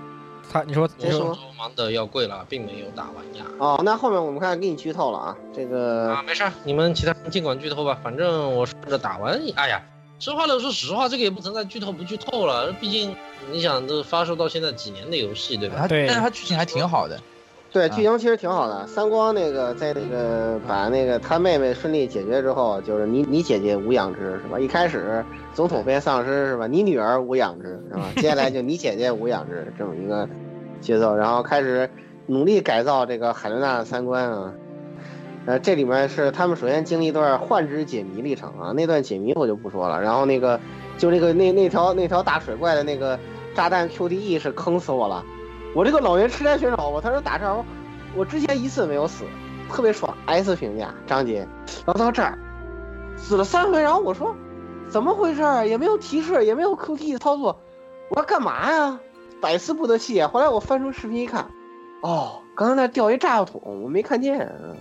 [0.51, 3.45] 他你说我你说先说说忙的要跪了，并没有打完呀。
[3.59, 9.39] 哦，那后面我们看给你剧透了啊，这个啊，没事儿，你们其他人尽管剧透吧，反正我顺着打完。
[9.57, 9.83] 哎呀，
[10.19, 13.15] 说话了，说实话，这个也不存在剧透不剧透了，毕竟
[13.51, 15.87] 你想，这发售到现在几年的游戏，对吧？
[15.87, 17.21] 对但是它剧情还挺好的。
[17.77, 18.87] 对啊剧情其实挺好的。
[18.87, 24.59] 三光那个在那个把那个他妹妹顺利解决之后，就是你你姐姐无养之是吧？
[24.59, 25.23] 一开始
[25.53, 26.67] 总统变丧尸是吧？
[26.67, 28.09] 你女儿无养之是吧？
[28.17, 30.27] 接下来就你姐姐无养之这么一个
[30.81, 31.91] 节奏，然后开始
[32.25, 34.55] 努力改造这个海伦娜的三观啊。
[35.45, 40.01] 呃，这里面是他们首先经历一段幻之解谜历程啊，那段解谜我就不说了。
[40.01, 40.59] 然后那个
[40.97, 43.19] 就那个那那条那条大水怪的那个
[43.55, 45.23] 炸弹 QTE 是坑死我了。
[45.77, 47.63] 我这个老年痴呆选手，我他说打这儿，
[48.17, 49.27] 我之前一次没有死，
[49.71, 51.47] 特别爽，S 评价张杰。
[51.85, 52.39] 然后到这儿
[53.19, 54.35] 死了三回，然后我说
[54.89, 55.69] 怎么回事儿？
[55.69, 57.61] 也没有提示，也没有 QT 操作，
[58.09, 58.99] 我要干嘛呀？
[59.43, 60.27] 百思不得其解。
[60.27, 61.51] 后来我翻出视频一看，
[62.01, 64.39] 哦，刚刚那掉一炸药桶，我没看见。
[64.65, 64.75] 嗯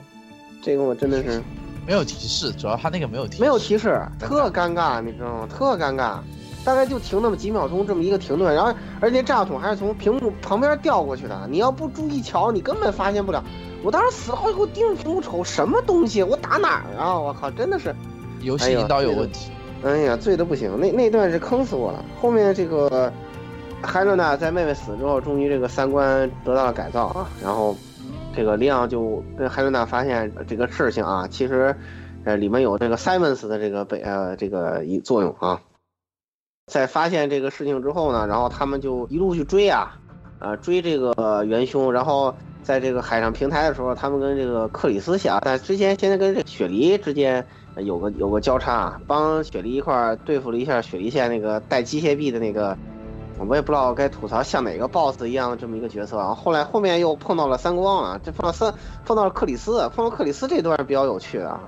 [0.64, 1.44] 这个我真的是
[1.86, 3.42] 没有提示，主要他那个没有提示。
[3.42, 5.48] 没有提示，特尴尬，你知道吗？
[5.50, 6.20] 特尴尬，
[6.66, 13.44] 大概就停那么几秒钟，这么一个停顿，然后而且炸药桶还是从屏幕旁边掉过去的，你要不注意瞧，你根本发现不了。
[13.84, 17.20] 我当时死了好几，我盯着屏幕瞅什么东西，我打哪儿啊？
[17.20, 17.96] 我靠，真的是，
[18.42, 19.52] 游戏引导有问题。
[19.84, 22.04] 哎呀，醉的不行，那那段是坑死我了。
[22.20, 23.14] 后面这个
[23.84, 27.76] 海伦娜在妹妹死之后，终于这个三观得到了改造啊，然后
[28.36, 31.76] 这个里昂就跟海伦娜发现这个事情啊，其实
[32.24, 35.62] 呃里面有这个 Simons 的这个北呃这个一作用啊。
[36.68, 39.96] 在发现这个事情之后呢，然后他们就一路去追啊，
[40.40, 42.34] 呃追这个元凶，然后
[42.64, 47.46] 在这个海上平台的时候，他们跟这个克里斯想，但之前现在跟这个雪梨之间
[47.78, 52.76] 有个有个交叉，帮雪梨一块对付了一下雪梨县那个带机械臂的那个，
[53.38, 56.34] 我也不知道该吐槽像哪个 BOSS 一样的这么一个角色啊。
[56.34, 58.74] 后来后面又碰到了三光啊，这碰到三
[59.06, 61.62] 碰到了克里斯，碰到克里斯这段比较有趣啊。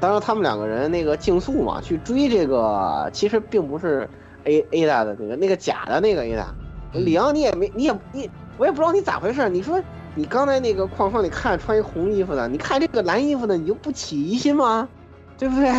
[0.00, 4.10] 当然他们两个人那个竞速嘛，去追这个其实并不是
[4.44, 6.54] A A 大的那个那个假的那个 A 大，
[6.92, 9.80] 李阳你也没你也你我也不知道你咋回事，你说
[10.14, 14.88] 你刚才那个矿房里看穿一红衣服的，你看这个蓝衣服的，你就不起疑心吗？
[15.38, 15.70] 对不对？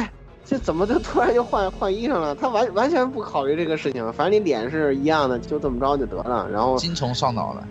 [0.45, 2.35] 这怎么就突然就换换衣裳了？
[2.35, 6.49] 他完完全不考虑这个事情，反正你脸是一样的，就这么着就得了。
[6.51, 7.65] 然后精虫上脑了。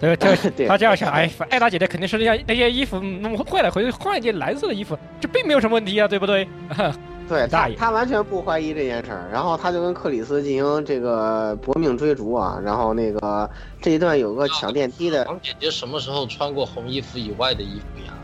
[0.00, 6.48] 对对 对他这样想，哎，艾达姐姐肯定是那件那件衣服弄坏了，回去换一件蓝色的衣服，这并没有什么问题啊，对不对？
[7.28, 13.48] 对大爷他他完全不怀疑这件事儿，然后他就跟克里斯进行这个搏命追逐啊，然后那个
[13.82, 18.14] 这一段有个抢电梯的，王姐姐什么时候穿过红衣服以外的衣服呀？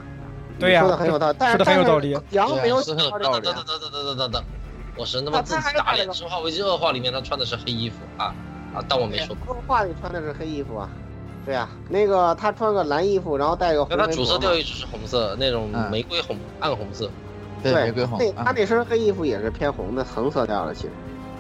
[0.59, 4.45] 对呀说的很有道理，但是很有道理杨没有道理啊等等等等等等等，
[4.97, 8.33] 我是他妈自己打脸，《生化危机恶化》里面他穿的是黑衣服啊
[8.75, 8.85] 啊！
[8.89, 10.89] 但我没说过，动画里穿的是黑衣服啊，
[11.45, 13.99] 对呀、那个他穿个蓝衣服，然后戴个红。
[13.99, 17.11] 他主色调一直是红色，那种嗯玫瑰红、暗红色。
[17.73, 20.91] 对，玫瑰红那他啊，那身黑衣服也是偏红的橙色调的，其实。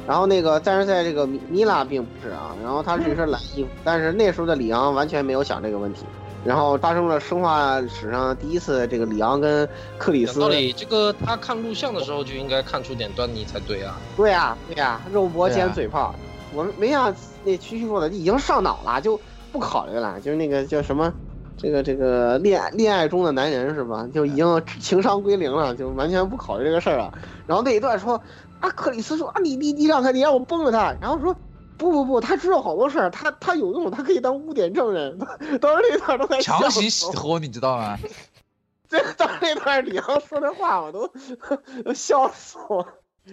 [0.06, 6.05] 然后那个，但是在这个米米拉并不是啊，然后他是一身蓝衣服，但是那时候的里昂完全没有想这个问题。
[6.44, 13.98] 然后发生了生化史上第一次这个里昂跟克里斯讲道，理，这个他看录像的时候就应该看出点端倪才对啊。
[14.14, 16.14] 对啊、对啊、肉搏兼嘴炮。
[16.52, 17.14] 我们没想
[17.44, 19.18] 那区区说的已经上脑了，就
[19.51, 21.10] 不考虑了，就是那个叫什么，
[21.56, 24.09] 这个这个恋恋爱中的男人是吧？
[24.12, 27.12] 就已经情商归零了，就完全不考虑这个事儿了。
[27.47, 28.20] 然后那一段说
[28.60, 31.35] 啊，克里斯说啊，你你你让他，你让我崩了他，然后说。
[31.76, 35.18] 不不不，他知道好多事儿，他他有用，他可以当污点证人。
[35.60, 37.98] 当时那段都在笑强行洗脱，你知道吗？
[38.89, 41.10] 这当时那段李阳说的话，我都
[41.85, 42.86] 都笑死我。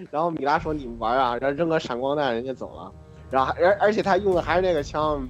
[0.10, 2.92] 然后米拉说：“你们玩啊！”然后扔个闪光弹，人家走了。
[3.30, 5.30] 然后还而而且他用的还是那个枪。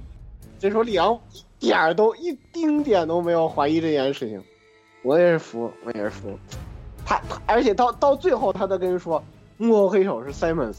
[0.58, 4.42] 这时候李阳一点儿都一丁点都没有怀疑这件事情，
[5.02, 6.36] 我也是服，我也是服。
[7.06, 9.22] 他他而且到到最后，他都跟人说
[9.56, 10.78] 幕后黑手是 Simons，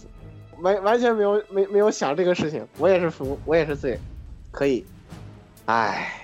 [0.60, 2.68] 完完全没有没没有想这个事情。
[2.78, 3.98] 我也是服，我也是醉，
[4.52, 4.86] 可以。
[5.66, 6.20] 唉。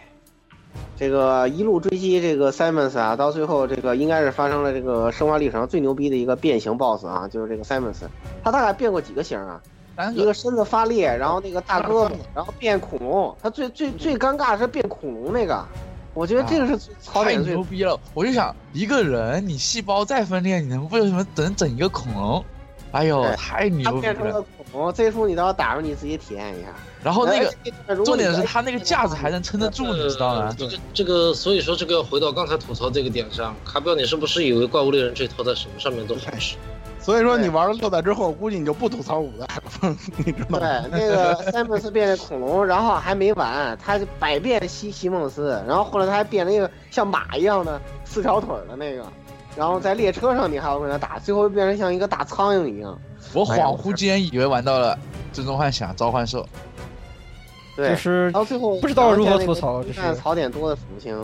[0.96, 8.02] 这个一路追击这个 Simons 啊，到最后这个应该是发生了这个生化历史上最牛逼的一个变形 BOSS 啊，就是这个 Simons。
[8.44, 9.62] 他大概变过几个型啊？
[10.00, 13.36] 三个一个身子发力，然后那个大胳膊，然后变恐龙。
[13.44, 15.62] 他最最最尴尬的是变恐龙那个，
[16.14, 18.00] 我觉得这个是最槽太点最牛逼了！
[18.14, 22.46] 我就想，一个人你细胞再分裂，你能为什么整整一个恐龙？
[22.94, 24.46] 哎呦，太他牛逼变成了了！
[24.72, 24.94] 恐龙。
[24.94, 26.68] 这出你到时候打出你自己体验一下。
[27.04, 30.56] 然后那个重点是他那个架子还能撑得住，你知道吗？
[30.58, 36.56] 这个这个，所以说这个要回到刚才吐槽这个点上，卡表，你是不是以为怪物猎人这套在什么上面都好使？
[37.10, 49.04] 所以说你玩了六代之后，估计你就不吐槽五代了， 你知道对？，那个塞姆斯变成恐龙，然后还没完，他就百变西西蒙斯，然后后来他还变了一个像马一样的四条腿的那个，
[49.56, 52.96] 然后在列车上你还要跟他打，最后变成像一个大苍蝇一样。
[53.34, 54.96] 我恍惚间以为玩到了
[55.34, 56.44] 《最终幻想：召唤兽》，
[57.76, 61.20] 对，就是到最后不知道如何吐槽就是看槽点多的属性。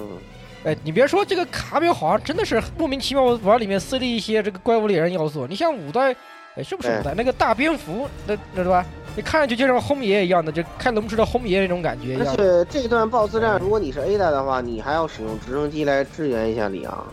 [0.66, 5.46] 哎，你别说这个卡表好像真的是莫名其妙往里面塞了一些这个怪物猎人要素。
[5.46, 6.12] 你像五代，
[6.56, 8.84] 哎，是不是五代那个大蝙蝠，那那对吧？
[9.16, 12.36] 你看上去就像轰爷一样的，就看龙之的轰爷那种感觉一而样。
[12.36, 17.06] 且这段 BOSS 战，如果你是 A 代的话，你还要使用直升机来支援一下里昂。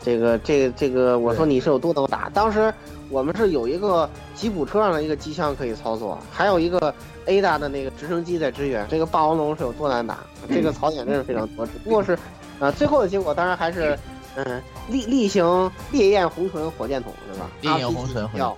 [0.00, 2.30] 这个这个这个，我说你是有多能打。
[2.32, 2.72] 当时
[3.10, 6.94] 我们是有一个吉普车上的一个机枪可以操作，还有一个
[7.26, 8.86] A 大的那个直升机在支援。
[8.88, 10.18] 这个霸王龙是有多难打？
[10.48, 11.66] 这个槽点真是非常多。
[11.66, 12.18] 只不过是，
[12.60, 13.98] 啊、最后的结果当然还是，
[14.36, 17.50] 嗯，例例行烈焰红唇火箭筒是吧？
[17.60, 18.56] 烈焰红唇火箭筒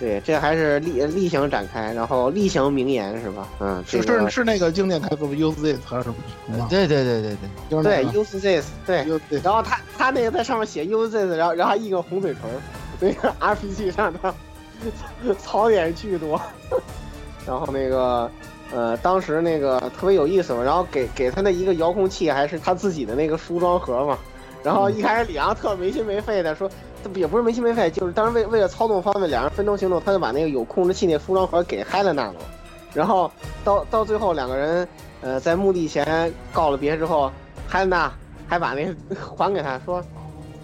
[0.00, 3.48] 对，这还是例例行展开，然后例行名言是吧？
[3.60, 6.08] 嗯，是是是那个经典台词 use this 还是什
[6.48, 6.66] 么？
[6.68, 7.36] 对对对对
[7.70, 9.04] 对，对，use this，对。
[9.40, 12.58] 然后他他那个在上面写 use this，然后然后还印个红嘴唇儿，
[12.98, 14.34] 那个 RPG 上的
[15.38, 16.40] 槽点巨多。
[17.46, 18.28] 然后那个
[18.74, 24.18] 呃，当时那个特别有意思嘛，然后给给他那一个遥控器还是他自己的那个梳妆盒嘛。
[24.64, 26.68] 然后一开始李昂特没心没肺的说，
[27.14, 32.34] 也不是没心没肺，就是当时为为了操纵方便，两人分头行动，他就把那个有控制器那梳妆盒给海伦娜了。
[32.92, 33.30] 然后
[33.62, 34.88] 到到最后两个人
[35.20, 37.30] 呃在墓地前告了别之后，
[37.68, 38.10] 海伦娜
[38.48, 38.92] 还把那
[39.36, 40.02] 还给他说，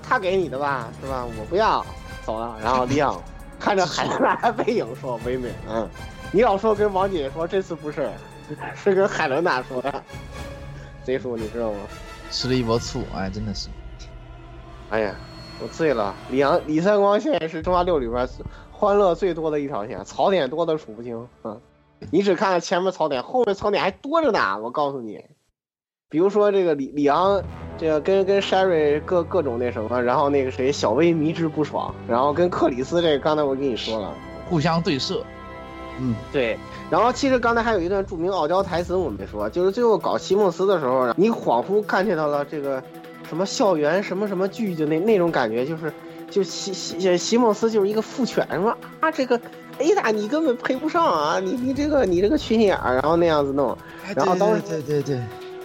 [0.03, 1.25] 他给你的吧，是吧？
[1.39, 1.85] 我不要，
[2.25, 2.57] 走了。
[2.61, 3.23] 然后李昂
[3.61, 5.87] 看着海伦娜的背影说：“唯美，嗯，
[6.33, 8.09] 你老说跟王姐姐说这次不是，
[8.75, 10.03] 是跟海伦娜说的。”
[11.03, 11.79] 贼叔，你知道吗？
[12.31, 13.69] 吃了一波醋，哎，真的是。
[14.91, 15.15] 哎呀，
[15.61, 16.15] 我醉了。
[16.31, 18.29] 李阳、李三光现在是中华六里边
[18.71, 21.57] 欢乐最多的一条线，槽点多的数不清啊。
[22.11, 24.59] 你只看了前面槽点，后面槽点还多着呢。
[24.61, 25.25] 我告诉你，
[26.09, 27.43] 比如说这个李李阳，
[27.79, 34.15] 这个跟跟 Sherry 各各种那什么，然后那个谁小薇迷之不爽，然后跟克里斯这个刚才我跟你说了，
[34.49, 35.25] 互相对射。
[35.99, 36.59] 嗯，对。
[36.91, 42.83] 然后其实刚才还有一段著名傲娇台词我没说，就是最后搞席梦思的时候，你恍惚看见到了这个
[43.29, 45.93] 什么校园什么什么剧，就那那种感觉，就是
[46.31, 49.41] 就席席席梦思就是一个父权说啊这个
[49.79, 53.77] A 大你根本配不上啊，你你这个你这个缺心眼儿，然后那样子弄，
[54.15, 55.21] 然后当时对对对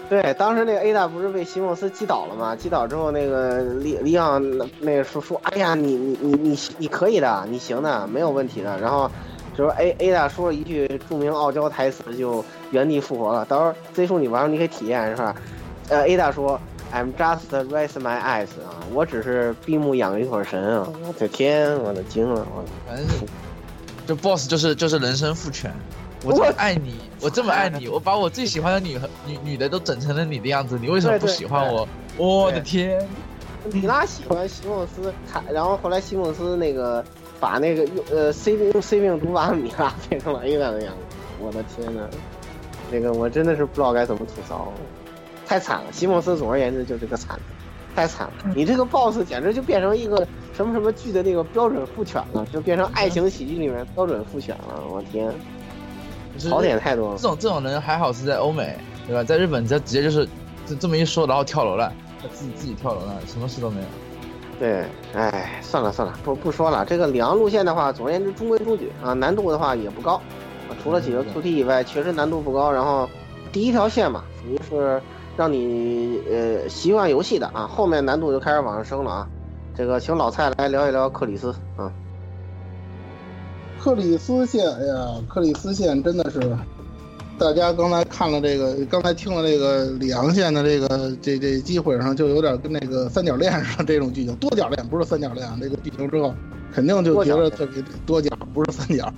[0.07, 2.55] 对，当时那个 A 大不是被席梦思击倒了吗？
[2.55, 4.39] 击倒之后，那个利利昂
[4.79, 8.79] 那个说说，哎呀，你你你你你可以的，你行的，没有问题的。
[8.79, 9.09] 然后
[9.57, 13.45] 就是 A A 大说了一句著名傲娇台词，就原地复活了。
[13.45, 15.35] 到时候 Z 叔你玩儿你可以体验是吧？
[15.89, 16.59] 呃，A 大说
[16.93, 20.87] I'm just raise my eyes 啊，我只是闭目养了一会儿神啊！
[21.07, 23.25] 我的天，我的惊了，我反正是
[24.05, 25.73] 就 boss 就是就是人生父权。
[26.23, 31.87] 我这么爱你，我这么爱你，我把我最喜欢的女女女的都整成了你的样子，你为什么不喜欢我？
[32.17, 33.07] 我的天！
[33.71, 37.03] 米拉喜欢西蒙斯，他然后后来西蒙斯那个
[37.39, 42.07] 把那个用呃 C 病用 C 病毒把米拉变成了 A 的样子，我的天呐，
[42.91, 44.71] 那个我真的是不知道该怎么吐槽，
[45.45, 45.85] 太惨了。
[45.91, 47.39] 西蒙斯总而言之就是个惨，
[47.95, 48.53] 太惨了。
[48.55, 55.33] 你这个 BOSS 简直就变成一个什么什么剧的那个标准父权了，就变成爱情喜剧里面标准父权了，我天！
[56.37, 57.27] 槽点太多了这。
[57.27, 59.23] 种这种人还好是在欧美，对吧？
[59.23, 60.27] 在日本，这直接就是
[60.65, 63.87] 这这么一说，然后跳楼了，他自己自己跳楼了，什么事都没有。
[64.57, 66.85] 对，哎，算了算了，不不说了。
[66.85, 70.13] 这个里昂路线的话，总而言之中规中矩啊，难度的话也不高，
[70.69, 72.71] 啊除了几个 Q T 以外，确实难度不高。
[72.71, 73.09] 然后
[73.51, 75.01] 第一条线嘛，属于是
[75.35, 79.27] 让你呃习惯游戏的啊，后面难度就开始往上升了啊。
[79.75, 81.91] 这个请老蔡来聊一聊克里斯啊，
[83.77, 86.39] 克里斯线，哎呀，克里斯线真的是，
[87.37, 96.33] 大家刚才看了这个，刚才听了这个里昂线的这个这这机会上，就有点跟那个三角恋似的这种剧情，多角恋不是三角恋，这个剧情之后
[96.73, 99.13] 肯定就觉得特别多角，不是三角。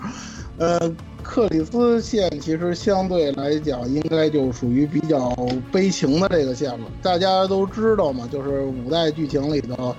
[0.58, 0.80] 呃，
[1.22, 5.30] 克里斯线其实相对来讲应该就属于比较
[5.72, 9.96] 悲情的这个线了，大家都知道嘛，就是五代剧情里头。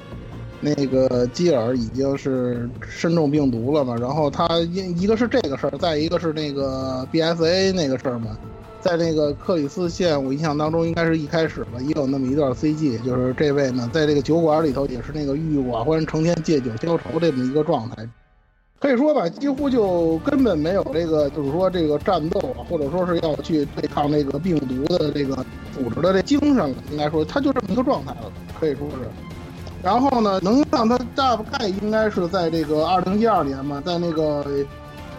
[0.60, 8.36] 那个基尔已经是身中病毒了嘛，然后他一一个是这个事儿，再一个是那个 BSA 那个事儿嘛，
[8.80, 18.08] 在那个克里斯县，我印象当中应该是一开始吧，也有那么一段 CG，就是这位呢，在这个酒馆里头也是那个郁郁寡欢、成天借酒消愁这么一个状态，
[18.80, 25.36] 可以说吧，几乎就根本没有这个，就是说这个战斗啊，或者说是要去对抗那个病毒的这个
[25.72, 28.96] 组织的这精神了，应该说他就这么一个状态了，可以说是。
[29.82, 34.44] 然后呢，能让他大概应该是在这个二零一二年嘛，在那个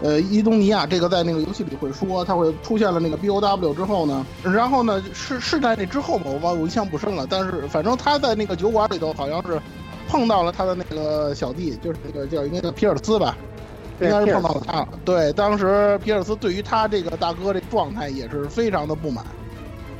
[0.01, 9.59] 呃伊东尼亚，这个在那个游戏里会说，他会出现了那个 BOW 之后呢，然后呢是是在那之后吧，我忘我印象不深了，但是反正他在那个酒馆里头好像是
[10.07, 13.37] 碰到了他的那个小弟，就是那个叫应该叫皮尔斯吧，
[14.01, 14.89] 应该是碰到了他了。
[15.05, 19.23] 对，当时皮尔斯对于他这个大哥这状态也是非常的不满。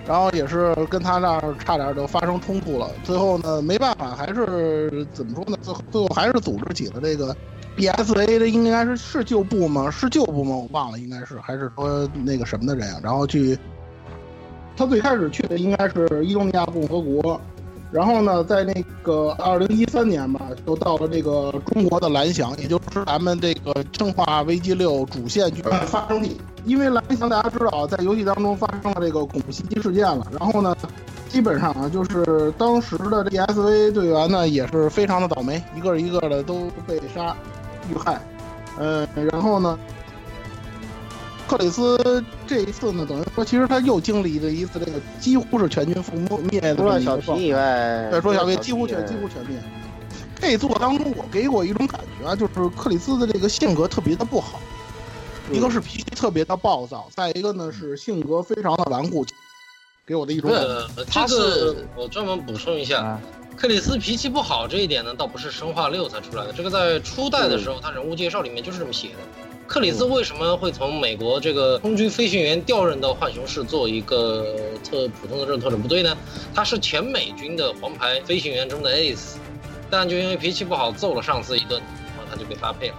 [0.09, 5.55] 然后也是跟他那儿差点就发生冲突了，最后呢没办法，还是怎么说呢？
[5.61, 7.35] 最后最后还是组织起了这个
[7.77, 9.91] BSA 的，应该是是旧部吗？
[9.91, 10.55] 是旧部吗？
[10.55, 12.99] 我忘了，应该是还是说那个什么的人啊？
[13.03, 13.55] 然后去，
[14.75, 17.39] 他最开始去的应该是伊东尼亚共和国，
[17.91, 26.39] 然后呢，在那个二零一三年吧，就到了这个中国的蓝翔，也就是咱们这个《生化危机六》主线剧发生地。
[26.65, 30.75] 因为蓝翔大家知道，在游戏当中发生了这个恐怖袭击事件了，然后呢，
[31.29, 37.35] 基本上啊，就是当时的这 S.V 队员呢也是非常的倒霉，一个一个的都被杀
[37.89, 38.21] 遇害，
[38.77, 39.79] 呃，然后呢，
[41.49, 49.59] 克里斯这一次呢，等于说其实他又经历了一次这个几乎是全军覆灭的这除了小皮以外，对，说小皮皮几乎全几乎全灭。
[50.39, 54.61] 这作当中，我给我一种感觉啊，就是克里斯的这个性格特别的不好，
[55.51, 59.25] 一个是脾气特别的暴躁，再一个呢是性格非常的顽固，
[60.05, 60.67] 给我的一种感觉。
[60.67, 63.19] 呃，他这个是我专门补充一下，啊，
[63.57, 69.15] 克里斯脾气不好这一点呢，倒不是生化六才出来的，这个在初代的时候，他人物介绍里面就是这么写的。
[69.69, 74.43] 克里斯为什么会从美国这个空军飞行员调任到浣熊市做一个
[74.83, 76.17] 特普通的这种特种部队呢？
[76.55, 79.35] 他是前美军的黄牌飞行员中的 ace，
[79.87, 82.95] 但就因为脾气不好揍了上司一顿，然后他就被发配了。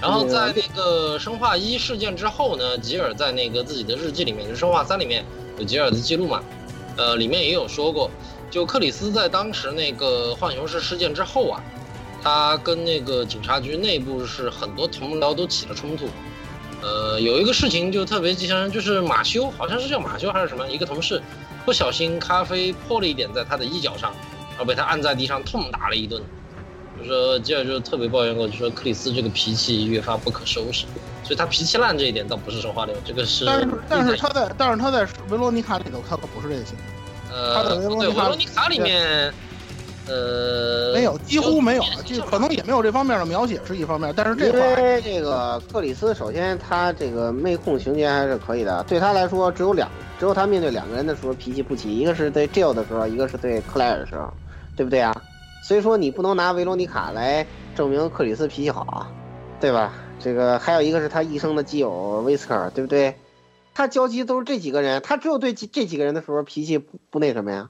[0.00, 5.24] 然后在那个生化一事件之后呢，吉尔在那个自己的日记里面，就是生化三里面
[5.58, 6.40] 有吉尔的记录嘛，
[6.96, 8.08] 呃，里面也有说过，
[8.48, 11.60] 就克里斯在当时那个浣熊市事件之后啊，
[12.22, 16.08] 他跟那个警察局内部是很多同僚都起了冲突。
[16.82, 21.20] 呃，有一个事情就特别记深，就是马修，好像是叫马修还是什么，一个同事
[21.64, 24.12] 不小心咖啡泼了一点在他的衣角上，
[24.50, 26.22] 然后被他按在地上痛打了一顿。
[26.98, 30.86] 就说吉尔就特别抱怨过，就说克里斯这个脾气越发不可收拾，
[31.22, 36.82] 所以他脾气烂这一点倒不是说话的，这个是但是但是他在但是他在维罗妮卡里头，他可不是这个性格。
[37.54, 39.32] 他呃，对，维罗妮卡里面，
[40.08, 54.32] 呃，没有，几乎没有，就可能也没有这方面的描写是一方面，但是这因为这个克里斯，首先他这个妹控情节还是可以的，对他来说只有两，只有他面对两个人的时候脾气不齐，一个是对 Jill 的时候，一个是对克莱尔的时候，
[54.76, 55.14] 对不对啊？
[55.62, 59.10] 所以说你不能拿维罗妮卡来证明克里斯脾气好啊，
[59.60, 59.92] 对吧？
[60.20, 63.16] 这个还有一个是他一生的基友威斯科尔，对不对？
[63.74, 67.68] 他交集都是这几个人，他只有对这这几个人的时候脾气不不那什么呀，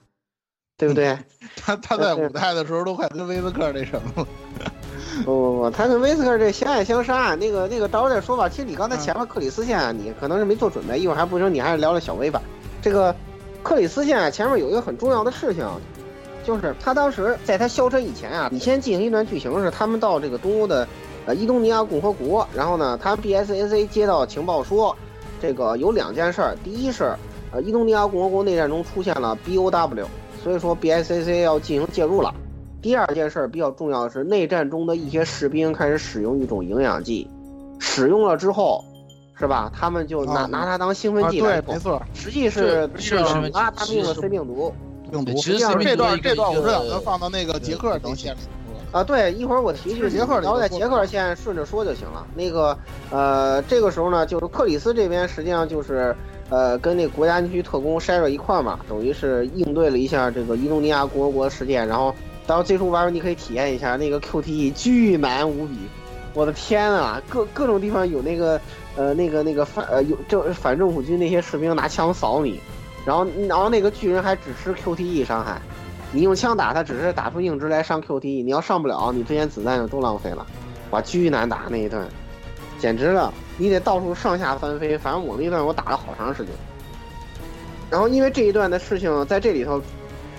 [0.76, 1.16] 对不对？
[1.56, 4.26] 他他在五代的时候都快跟威斯克那什么了。
[5.24, 8.48] 不不不，他跟威斯克这相爱相杀，那个那个到时候再说吧。
[8.48, 12.42] 其实你刚才前面克里斯线啊，你可能是没做准备，一会儿还不行，你还是聊聊小威吧。
[12.82, 13.14] 这个
[13.62, 15.66] 克里斯线啊，前面有一个很重要的事情，
[16.44, 20.86] 就是他当时在他消沉以前啊，你先进行一段剧情是他们到这个东欧的
[21.24, 24.94] 呃伊东尼亚共和国，然后呢，他 BSAC 接到情报说，
[25.40, 27.14] 这个有两件事儿，第一是
[27.52, 30.04] 呃伊东尼亚共和国内战中出现了 BOW，
[30.46, 32.32] 所以说 BICC 要进行介入了。
[32.80, 37.28] 第二件事儿比较重要的是，内战中的一些士兵开始使用一种营养剂，
[37.80, 38.84] 使用了之后，
[39.36, 39.68] 是吧？
[39.74, 44.72] 他们就拿、啊拿它当兴奋啊，剂来对，没，错，实际是是是兴奋剂阿他们用的 C 病毒
[45.10, 45.32] 病毒。
[45.32, 48.38] 其实际上这段这段我是一个打算放到那个捷克等线里。
[48.92, 49.02] 啊。
[49.02, 52.24] 对，一会儿我提一句，是捷克里然后在头捷克线顺着说就行了。
[52.36, 52.78] 那个
[53.10, 56.14] 呃，这个时候呢，就是克里斯这边实际上就是
[56.48, 62.14] 呃跟那国家安局特工筛着一块儿嘛，等于是应对了一下这个伊东尼亚共和国事件，然后。
[62.48, 65.74] 到最初玩儿你可以体验一下那个 QTE 巨难无比，
[66.32, 68.60] 我的天啊，各各种地方有那个
[68.94, 72.60] 呃那个那个反呃有政反政府军那些士兵拿枪扫你，
[73.04, 75.60] 然后然后那个巨人还只吃 QTE 伤害，
[76.12, 80.46] 你用枪打他只是打出硬直来上 QTE，你要上不了，你这些子弹就都浪费了，
[80.90, 82.06] 哇，巨难打那一段，
[82.86, 86.54] 简直了，你得到处上下翻飞，反正我那一段我打了好长时间，
[87.90, 89.82] 然后因为这一段的事情在这里头。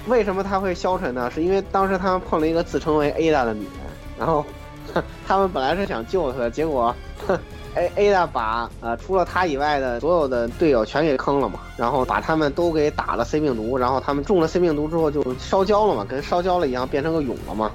[0.08, 1.30] 为什么他会消沉呢？
[1.30, 3.72] 是因为当时他们碰了一个自称为 Ada 的女人，
[4.18, 4.46] 然后
[5.28, 6.96] 他们本来是想救她的，结果
[7.76, 17.70] A Ada 把呃除了他以外的所有的队友全给坑了嘛，然后把他们都给打了 C 病毒，然后他们中了 C 病毒之后就烧焦了嘛，跟烧焦了一样变成个蛹了嘛。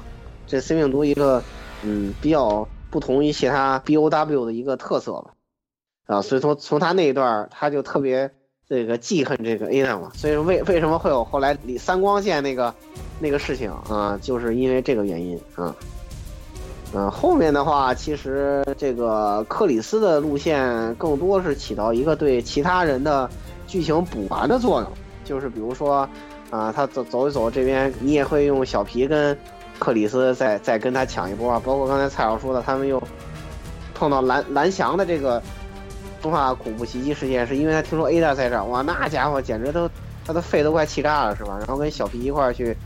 [0.47, 1.43] 这 C 病毒一个
[1.83, 5.33] 嗯比较不同于其他 BOW 的一个特色吧，
[6.07, 8.31] 啊，所以说从他那一段他就特别。
[8.69, 12.75] 这个记恨这个 A 的嘛，所以说为为什么会有后来李三光线那个
[13.21, 15.77] 那个事情啊，就是因为这个原因啊。
[16.95, 23.29] 嗯、后面的话，其实这个克里斯的路线更多是起到一个对其他人的
[23.67, 24.91] 剧情补完的作用，
[25.23, 26.09] 就是比如说
[26.49, 29.37] 啊、他走走一走这边，你也会用小皮跟
[29.83, 33.03] 克里斯再再跟他抢一波啊，包括刚才蔡老说的，他们又
[33.93, 35.43] 碰到蓝蓝翔的这个。
[36.23, 39.91] 动画恐怖袭击事件，是因为他听说 Ada 在这，哇，那家伙简直都
[40.25, 41.57] 他的肺都快气炸了，是吧？
[41.59, 42.77] 然后跟小皮一块去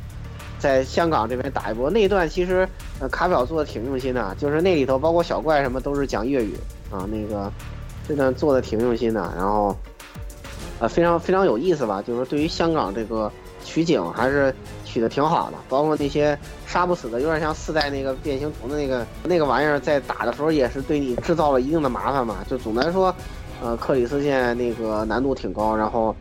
[0.58, 1.90] 在香港这边打一波。
[1.90, 2.66] 那一段其实
[3.12, 6.54] 卡表做的挺用心的，就是那里头包括小怪什么都是讲粤语
[6.90, 7.52] 啊，那个
[8.08, 9.76] 这段做的挺用心的，然后
[10.78, 12.00] 呃非常非常有意思吧？
[12.00, 13.30] 就是对于香港这个
[13.62, 14.50] 取景还是
[14.96, 22.36] 取的挺好的，包括那些杀不死的，有点像四代那个变形虫的那个那个玩意儿，在打的时候也是对你制造了一定的麻烦嘛。
[22.48, 23.14] 就总的来说，
[23.62, 26.16] 呃，克里斯线那个难度挺高，然后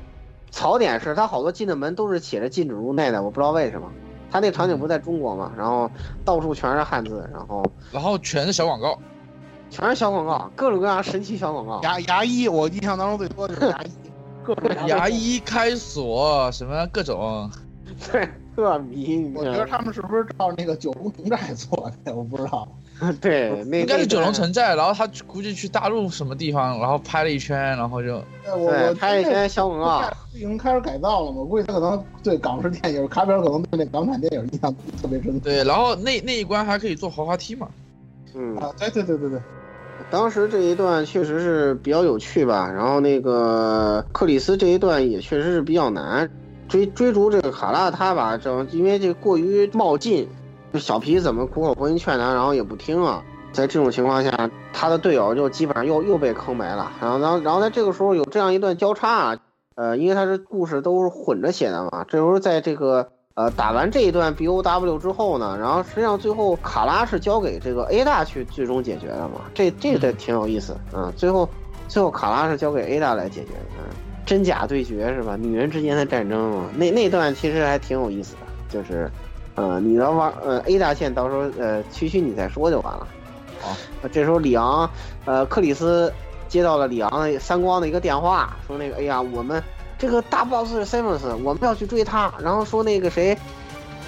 [0.52, 3.90] 槽点是它好多进的门都是写着禁止入内的，我不知道为什么。
[4.30, 5.90] 它那场景不在中国嘛，然后
[6.26, 9.00] 到处全是汉字，然后然后全是小广告，
[9.70, 11.80] 全是小广告，各种各样神奇小广告。
[11.84, 13.92] 牙牙医，我印象当中最多就是牙医，
[14.44, 17.50] 各种牙医开锁什么各种，
[18.12, 18.28] 对，
[18.58, 19.32] 特迷。
[19.36, 22.14] 我觉得他们是不是照那个九龙城寨做的？
[22.16, 22.68] 我不知道。
[23.20, 31.40] 对，那应该是九龙城寨，然后他估计去大陆什么地方，然后拍了一圈，然后就对，我我拍一圈小广告，已经开始改造了嘛。
[31.40, 35.38] 我估计他可能对港式电影卡片可能对那港产电影印象特别深。
[35.42, 37.68] 对，然后那那一关还可以坐滑滑梯嘛。
[38.34, 39.42] 嗯啊，对对对对对。
[40.10, 46.30] 当时这一段确实是比较有趣吧，然后那个克里斯这一段也确实是比较难，
[46.68, 50.28] 追追逐这个卡拉他吧，这因为这过于冒进，
[50.74, 59.38] 小皮怎么苦口婆心劝他，然后也不听啊，在这种情况下，他的队友就基本上又又被坑没了，然后然后然后在这个时候有这样一段交叉啊，
[59.76, 63.10] 呃，因为他是故事都是混着写的嘛，这时候在这个。
[63.36, 71.14] 呃，打完这一段 B O W 之后呢，然后实际上最后卡拉是交给这个 A 大去最终解决的嘛，这这个挺有意思啊、嗯。
[71.18, 71.50] 最后
[71.90, 73.84] 最后卡拉是交给 A 大来解决的、嗯，
[74.26, 75.36] 真假对决是吧？
[75.36, 78.40] 女人之间的战争嘛，那那段其实还挺有意思的，
[78.70, 79.10] 就是
[79.56, 83.08] 呃，你要玩呃 A 大线，到时候呃区区你再说就完了。
[83.62, 83.76] 好，
[84.12, 84.90] 这时候里昂
[85.26, 86.12] 呃克里斯
[86.50, 89.64] 接到了里昂的三光的一个电话，说那个哎呀我们。
[89.98, 92.32] 这个大 boss 是 Simmons，我们要去追他。
[92.42, 93.36] 然后说那个谁，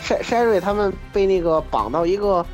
[0.04, 2.46] 筛筛瑞他们被那个绑到一个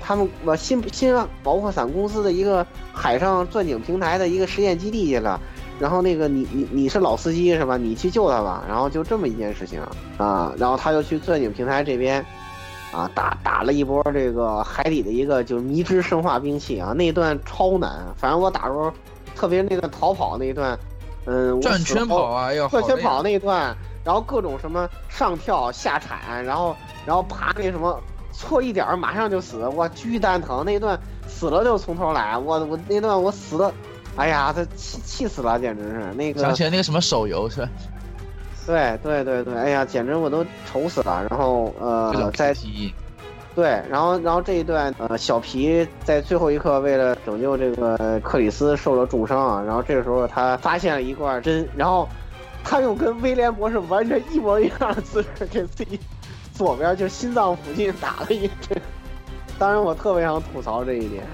[0.00, 1.12] 他们呃新新
[1.42, 5.38] 保护伞公司的一个海上钻井平台的一个实验基地去了。
[5.80, 7.76] 然后那个你你你是老司机是吧？
[7.76, 8.62] 你去救他吧。
[8.68, 9.80] 然后就这么一件事情
[10.18, 12.24] 啊，然后他就去钻井平台这边，
[12.92, 18.06] 啊打打了一波这个海底的一个就是迷之生化兵器啊，那一段超难。
[18.16, 18.92] 反正我打时候，
[19.34, 20.78] 特别那段逃跑那一段，
[21.24, 23.74] 嗯，转圈跑啊，要转圈跑那一段，
[24.04, 26.76] 然后各种什么上跳下铲，然后
[27.06, 27.98] 然后爬那什么，
[28.32, 33.72] 错一点儿马上就死，我，巨蛋疼那一段，死了就从头来，我我那段我死的，
[34.16, 36.32] 哎呀，他气气死了，简直是那。
[36.32, 37.68] 个想起来那个什么手游是吧？
[38.66, 41.26] 对对对对，哎呀，简直我都愁死了。
[41.30, 42.54] 然后呃，种在
[43.54, 52.08] 对，然后然后这一段呃，小皮在最后一刻为了拯救这个克里斯受了重伤啊，然后这个时候他发现了一罐针，然后
[52.62, 55.98] 他用跟威廉博士完全一模一样的姿势给自己
[56.54, 58.80] 左边就心脏附近打了一针。
[59.58, 61.24] 当然，我特别想吐槽这一点，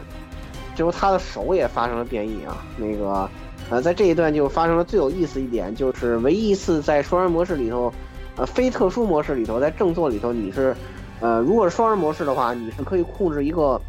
[0.77, 2.65] 就是他的手也发生了变异啊。
[2.77, 3.29] 那个
[3.69, 7.93] 呃，在这一段就发生了最有意思一点，就是唯一一次在双人模式里头，
[8.37, 10.77] 呃，非特殊模式里头，在正作里头你是。
[11.19, 13.81] 呃，如果是双人模式的话，你是可以控制一个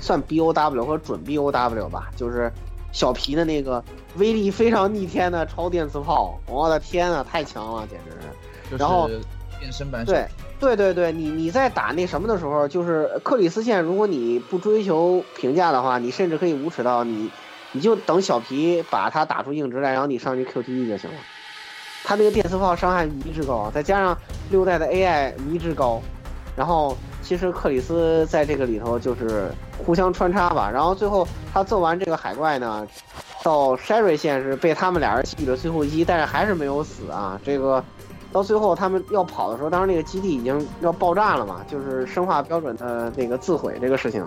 [0.00, 2.50] 算 BOW 或者准 BOW 吧，就是
[2.90, 3.80] 小皮的那个
[4.16, 8.10] 威力非常逆天的超电磁炮，我的天呐，太强了，简直
[8.68, 8.76] 是！
[8.76, 9.08] 然后
[9.60, 10.26] 变身版手对，
[10.58, 17.30] 对对对，你你在打那什么的时候，就是克里斯线，如果你不追求评价的话，你甚至可以无耻到你，
[17.72, 21.16] 你就等小皮把他打出硬直来，然后你上去 QTE 就行了。
[22.04, 24.16] 他那个电磁炮伤害迷之高，再加上
[24.50, 26.00] 六代的 AI 迷之高，
[26.56, 30.70] 然后其实克里斯在这个里头就是互相穿插吧。
[30.72, 32.86] 然后最后他揍完这个海怪呢，
[33.42, 37.38] 到 Sherry 线是被他们俩人击了最后一击，但是还是没有死啊。
[37.44, 37.84] 这个
[38.32, 44.26] 到最后他们要跑的时候，当时那个基地已经要爆炸了嘛，就是生化标准的那个自毁这个事情。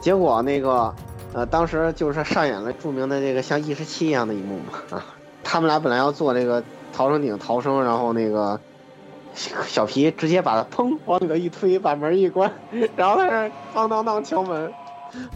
[0.00, 0.94] 结果那个
[1.32, 5.04] 呃，当时就是上演了著名的这个像 E 十七一样的一幕嘛啊，
[5.42, 6.62] 他们俩本来要做这个
[6.92, 8.60] 逃生艇逃生，然后那个。
[9.34, 12.50] 小皮直接把他砰往里头一推，把门一关，
[12.96, 14.72] 然后在那当当当敲门。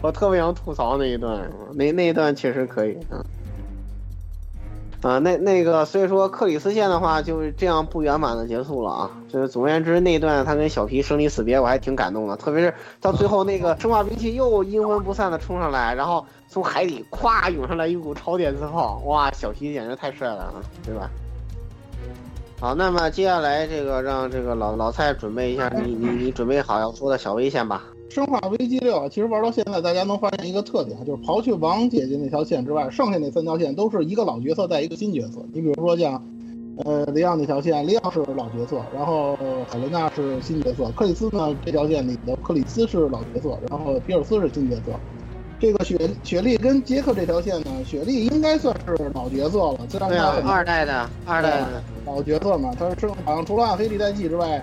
[0.01, 3.23] 我特别想吐槽那一段，那那一段确实可以啊。
[5.03, 9.11] 啊，那那个，所以说克里斯线的话就是这样不圆满的结束了啊。
[9.27, 12.37] 就是总而言之，那一段他跟小皮生离死别，我还挺感动的。
[12.37, 20.55] 特别是到最后那个生化兵器又阴魂不散的冲上来，然后从海底咵涌上来一股超电磁炮，哇，小皮简直太帅了啊，
[20.85, 21.09] 对吧？
[22.61, 27.83] 好，那么接下来这个让这个老老蔡准备一下，你你你准备好要说的小危线吧。
[28.09, 35.43] 生化危机六啊，其实玩到现在，大家能发现一个特点，就是刨去王姐姐那条线之外，剩下那三条线都是一个老角色带一个新角色。
[35.51, 36.23] 你比如说像，
[36.85, 39.35] 呃，里奥那条线，里奥是老角色，然后
[39.67, 44.91] 海伦娜是新角色，克里斯呢这条线里的克里斯是老角色，然后皮尔斯是新角色。
[45.59, 50.09] 这个雪雪莉跟杰克这条线呢，雪莉应该算是老角色了，虽然
[50.45, 54.61] 二代的二代的，老角色嘛，他是好像除了暗黑历代记之外，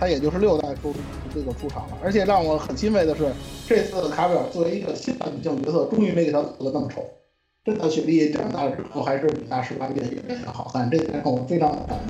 [0.00, 0.94] 他也就是六代出
[1.38, 1.98] 这个出场了。
[2.02, 3.32] 而且让我很欣慰的是，
[3.66, 7.04] 这次卡表作为一个新的女性角色，终于没给他做的那么丑。
[7.64, 12.08] 真的，雪莉长大之后还是比她十八变越来越好看，这点让我非常的感动。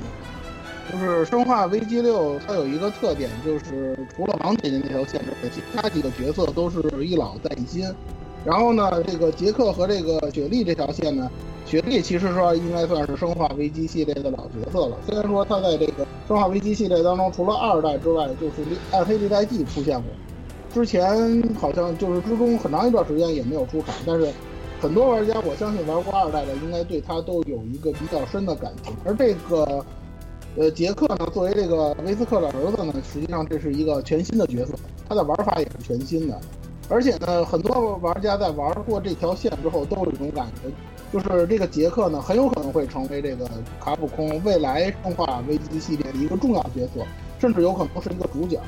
[0.91, 7.85] 就是《生化危机六》，它有一个特点，就是除了王姐姐那条线之外，其他几个角色都是一老带一新。
[8.45, 11.29] 然后呢，这个杰克和这个雪莉这条线呢，
[11.65, 14.97] 雪莉其实说应该算是生化危机系列的老角色了。
[15.05, 18.55] 虽然说他在这个生化危机系列当中，除了二代之外，就是
[18.91, 20.09] 暗黑历代记出现过，
[20.73, 23.93] 之前好像就是之中很长一段时间也没有出场。
[24.05, 24.31] 但是
[24.79, 28.93] 很多玩家，我相信玩过二代的，应该对他都有一个比较深的感情。
[29.03, 29.85] 而这个，
[30.55, 34.73] 呃，杰克呢，作为这个威斯克的儿子呢，实际上这是一个全新的角色，
[35.09, 36.39] 他的玩法也是全新的。
[36.89, 40.71] 而且呢，很多玩家在玩过这条线之后，都有一种感觉，
[41.13, 43.47] 就是这个杰克呢，很有可能会成为这个
[43.79, 47.05] 卡普空未来生化危机系列的一个重要角色，
[47.39, 48.59] 甚至有可能是一个主角。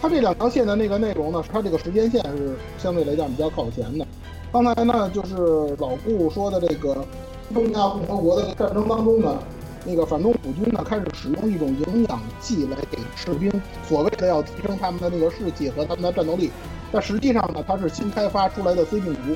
[0.00, 4.06] 它这两条线的那个内容呢，它这个时间线是相对来讲比较靠前的。
[4.50, 7.04] 刚才呢，就是老顾说的这个
[7.52, 9.38] 东亚共和国的战争当中呢，
[9.84, 13.52] 那个反动普军呢开始使用一种营养剂来给士兵，
[13.86, 16.50] 所谓的要提升他们的那个士气和他们的战斗力。
[16.92, 19.34] 但实际上呢，它是新开发出来的 C 病毒。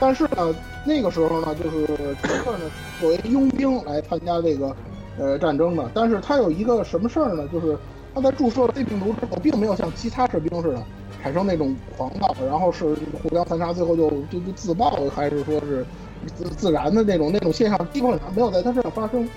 [0.00, 0.54] 但是呢，
[0.84, 1.86] 那个时候呢，就是
[2.22, 2.70] 杰克呢
[3.00, 4.74] 作为佣兵来参加这个
[5.18, 5.90] 呃战争的。
[5.92, 7.46] 但是他有一个什么事儿呢？
[7.52, 7.76] 就是
[8.14, 10.82] 他在注射了 C 病毒之后，并没有像其他士兵似的
[11.20, 15.84] 产生那种狂暴，然后是互相残杀，最后就就就自爆，还是说是
[16.36, 19.28] 自自燃的那种那种现象，基本上没有在他身上发生。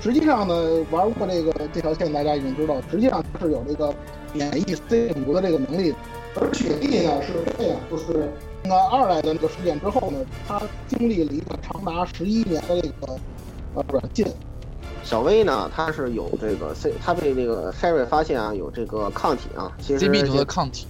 [0.00, 0.54] 实际上呢，
[0.90, 3.92] 玩过这个这条线，大家已经知道，实际上是有这个
[4.32, 5.92] 免疫 C 病毒的这个能力。
[6.36, 8.32] 而雪莉呢是这样，就是
[8.64, 13.16] 那二代的那个事件之后呢，他经历了一个长达十一年的这个
[13.74, 14.26] 呃软禁。
[15.02, 20.86] 小薇呢，她是有这个 C，她被这个 Sherry 发现啊，有这个抗体啊，其实 C 病毒的抗体，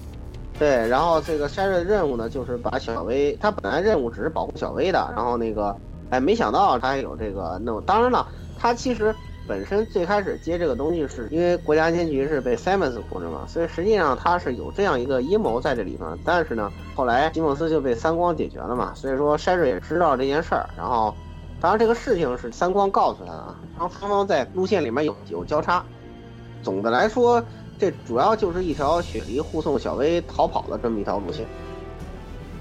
[0.57, 5.77] 对，然后这个 Sherry 的任务呢，就是把小薇，他本来任务只是保护小薇的，然后那个，
[6.11, 8.25] 哎，没想到他还有这个那，当然了，
[8.57, 9.13] 他其实
[9.47, 21.15] 本身最开始接这个东西是因为国家安全局是被 Simmons 控制嘛，所以实际上他是有这样一个阴谋在这里面，但是呢，后来西蒙斯就被三光解决了嘛，所以说 s h e r 也知道这件事儿，然后，
[21.61, 25.85] 当然这个事情是三光告诉他的啊，然后双方在路线里面有有交叉，
[26.63, 27.43] 总的来说。
[27.77, 31.45] 这主要就是一条雪梨护送小薇逃跑的这么一条路线，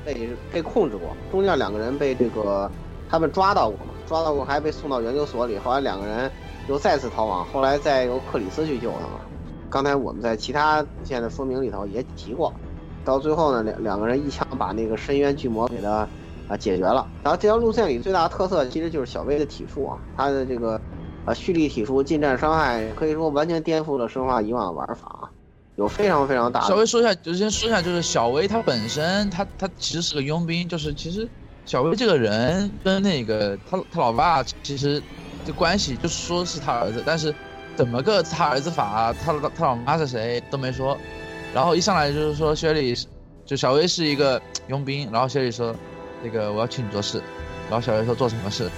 [0.03, 2.69] 被被控制过，中间两个人被这个
[3.07, 6.31] 他们抓到过嘛，抓到过还被送到研究所里，后来两个人
[6.67, 9.21] 又再次逃亡，后来再由克里斯去救他嘛。
[9.69, 12.53] 刚才我们在其他路线的说明里头也提过，
[13.03, 16.07] 到最后呢，两两个人一枪把那个深渊巨魔给他
[16.47, 17.07] 啊解决了。
[17.23, 20.79] 然后这条路线里最大的特色其实就是小薇的体术啊，他的这个。
[21.25, 25.31] 啊，蓄力体术近战伤害可以说完全颠覆了生化以往的玩法，
[25.77, 26.67] 有非常非常大的。
[26.67, 31.25] 稍微说一下，就先说一下，就是小薇她本身，她她其实是个佣兵，就是其实
[31.65, 35.01] 小薇这个人跟那个他他老爸其实
[35.43, 37.33] 的关系，就是说是他儿子，但是
[37.75, 40.97] 怎么个他儿子法，他他老妈是谁都没说，
[41.53, 42.95] 然后一上来就是说薛里，
[43.45, 45.75] 就小薇是一个佣兵，然后薛里说，
[46.23, 47.21] 那个我要请你做事，
[47.69, 48.69] 然后小薇说做什么事？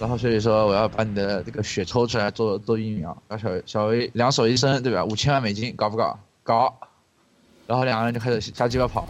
[0.00, 5.04] 然后雪莉说：“我要把你的这个血抽出来做做疫苗。”然后小小薇两手一伸，对吧？
[5.04, 6.16] 五千万美金搞不搞？
[6.44, 6.72] 搞。
[7.66, 9.08] 然后两个人就开始瞎鸡巴跑。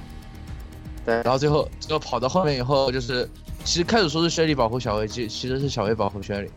[1.05, 1.17] 对。
[1.17, 3.29] 然后最后最后跑到后面以后，就是
[3.65, 6.51] 其实开始说是雪莉保护小薇，其其实是小薇保护雪莉。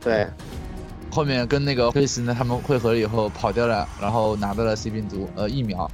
[0.00, 0.26] 对。
[1.10, 5.90] 后面跟那个克里斯呢他们汇合了以后跑掉了，然后拿到了 C 病毒呃疫苗。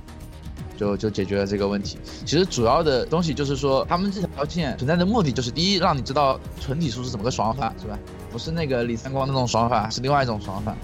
[0.79, 1.97] 就就解决了这个问题。
[2.27, 7.99] 其实主要的东西就是说，他们这条线存在的目的就是：第一，让你知道纯体术是怎么个爽法，是吧？
[8.31, 10.77] 不是那个李三光那种爽法，是另外一种爽法，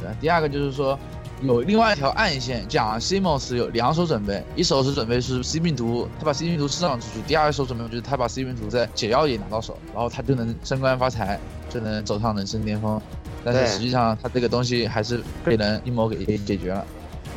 [0.00, 0.08] 对？
[0.18, 0.98] 第二个就是说，
[1.46, 11.38] 有另外一条暗线，讲 Simos 有两手准备，一手是准备是 C 病毒，他把 C 病毒释放出去；第二手准备就是他把 C 病毒在解药也拿到手，然后他就能升官发财，
[11.68, 13.00] 就能走上人生巅峰。
[13.44, 16.86] 但是实际上，他这个东西还是被人阴谋给解决了。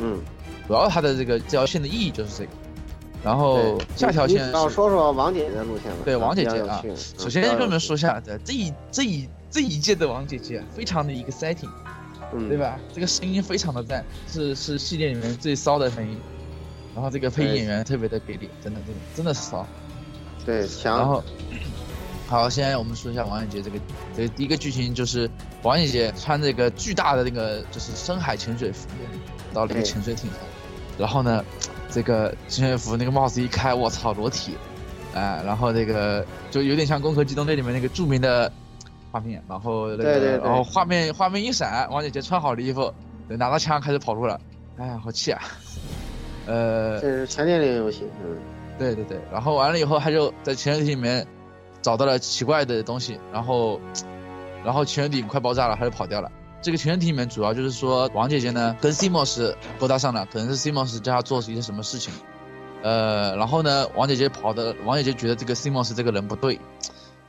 [0.00, 0.18] 嗯。
[0.66, 2.50] 主要他的这个这条线的意义就是这个，
[3.24, 5.98] 然后下条线要说说王姐姐的路线吧。
[6.04, 6.84] 对王姐姐啊，
[7.16, 11.70] 首先跟你们说一下，这一这一这一届的王姐姐非常的 exciting，
[12.32, 12.78] 对吧？
[12.92, 16.18] 这个声音非常的赞，是是系列里面最骚的声音。
[16.94, 19.66] 然后这个配音演员特别的给力，真的真的真的是骚。
[20.44, 20.98] 对，强。
[20.98, 21.22] 然后
[22.26, 23.78] 好，现在我们说一下王姐杰这个
[24.16, 25.30] 这个第一个剧情就是
[25.62, 28.88] 王姐杰穿这个巨大的那个就是深海潜水服
[29.54, 30.40] 到了一个潜水艇上。
[30.98, 31.44] 然后呢，
[31.90, 34.54] 这个潜水服那个帽子一开，我操，裸体，
[35.14, 38.52] 哎，然后这个就有点像《攻壳机动队》里面那个著名的
[39.10, 42.92] 画面，然后那个，然后画面画面一闪，王姐姐穿好了衣服，
[43.28, 44.40] 拿到枪开始跑路了，
[44.76, 45.40] 哎呀，好气啊！
[46.46, 48.38] 呃，这是全年龄游戏，嗯，
[48.78, 51.26] 对对对，然后完了以后，他就在潜水艇里面
[51.82, 53.80] 找到了奇怪的东西，然后，
[54.64, 56.30] 然后潜水艇快爆炸了，他就跑掉了。
[56.60, 62.12] 这个潜水艇里面主要就是说，王姐姐呢跟 Simos 勾搭上了，可能是 Simos 叫她做一些什么事情，
[62.82, 66.58] 呃，然后呢，王姐姐跑的，王姐姐觉得这个 Simos 这个人不对，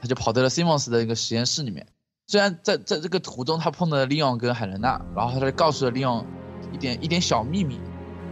[0.02, 1.86] 她就跑到了 Simmons 的一个实验室里面。
[2.28, 6.24] 虽然在在这个途中，他碰到了利昂跟海伦娜，然后他就告诉了利昂
[6.72, 7.80] 一点一点小秘密，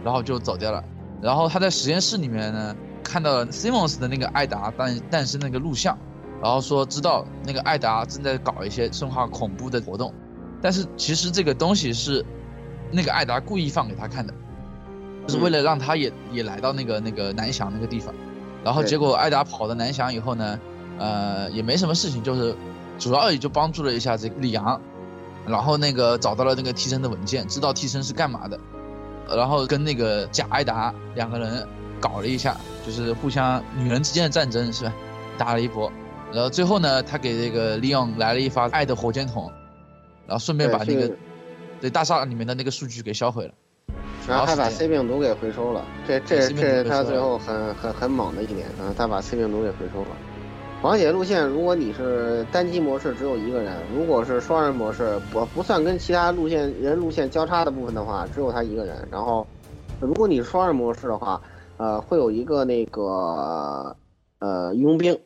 [0.04, 0.84] 然后就走掉了。
[1.20, 5.98] 然后他在实验室里面呢，看到了 Simmons 的那个艾达诞诞生那个录像，
[6.40, 10.14] 然后说知道那个艾达正在搞一些生化恐怖的活动。
[10.62, 12.24] 但是其实这个东西是
[12.92, 14.32] 那个艾达故意放给他看的，
[15.26, 18.14] 就是为了让他也也来到那个那个南翔那个地方。
[18.64, 20.60] 然后结果艾达跑到南翔以后呢，
[20.98, 22.54] 呃，也没什么事情，就是
[22.98, 24.80] 主要也就帮助了一下这个李阳，
[25.46, 28.58] 然后那个找到了那个替身的文件，知道替身是干嘛的，
[29.28, 31.66] 然后跟那个贾艾达两个人
[32.00, 32.56] 搞了一下，
[32.86, 34.92] 就是互相女人之间的战争是吧？
[35.38, 35.90] 打了一波，
[36.32, 39.50] 然后最后呢，他给这个利昂来了一发爱的火箭筒。
[40.26, 41.10] 然后顺便把那个
[41.80, 43.54] 对大厦里面的那个数据给销毁了，
[44.28, 50.08] 然后他把 C 病毒给回收了，这这这是他最后很很很猛的一点啊，他把 C 病毒给回收了。
[50.80, 58.96] 王姐路线，如果你是单机模式只有一个人，如果是双人模式，不不算跟其他路线人路线交叉的部分的话，只有他一个人。
[59.10, 59.44] 然后，
[59.98, 61.42] 如果你是双人模式的话，
[61.78, 63.96] 呃，会有一个那个
[64.38, 65.18] 呃佣兵，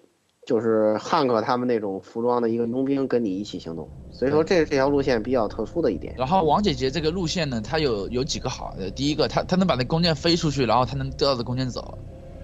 [0.47, 6.15] 就是汉克他们那种服装的一个佣兵跟你一起行动，所以说这这条路线比较特殊的一点。
[6.17, 8.91] 然后王姐姐这个路线呢，它有有几个好的。
[8.91, 11.99] 第一个，它它能把那弓箭飞出去，然后它能吊着弓箭走，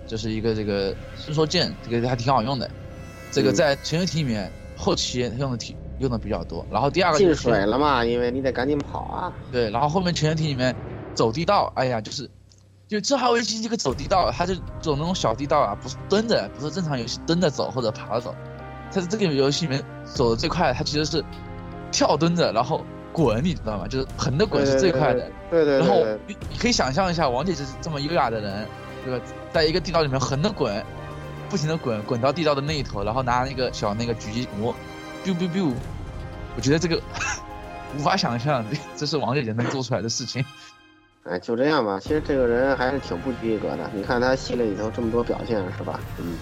[0.07, 2.71] 这是一个这个伸缩箭，这个还挺好用的。
[3.31, 6.67] 这个嗯在潜水艇里面后期用的挺用的比较多。
[6.71, 9.33] 然后第二个就进是水了嘛，因为你得赶紧跑啊。
[9.53, 10.75] 对，然后后面潜水艇里面
[11.15, 12.29] 走地道，哎呀，就是
[12.87, 18.35] 就这号游戏这个走地道，它就走那种小地道啊，不是蹲着，不是正常游戏蹲着走或者爬着走，
[18.93, 21.23] 它是这个游戏里面走的最快的，它其实是
[21.93, 22.83] 跳蹲着，然后
[23.13, 23.87] 滚，你知道吗？
[23.89, 25.31] 就是横着滚是最快的。
[25.51, 28.67] 对对然后对对，你你可以想象一下，王姐就是这么优雅的人，
[29.05, 29.25] 对吧？
[29.51, 30.73] 在一个地道里面横着滚，
[31.49, 34.75] 不停的滚，滚到地道的那一头，然后拿那个小那个狙击魔
[35.25, 35.73] ，biu biu biu，
[36.57, 37.01] 我觉得这个
[37.97, 40.45] 无法想象，这这是王姐姐能做出来的事情。
[41.25, 41.99] 哎，就这样吧。
[42.01, 43.91] 其实这个人还是挺不拘一格的。
[43.95, 46.01] 你看他系列里头这么多表现，是吧？
[46.19, 46.39] 嗯。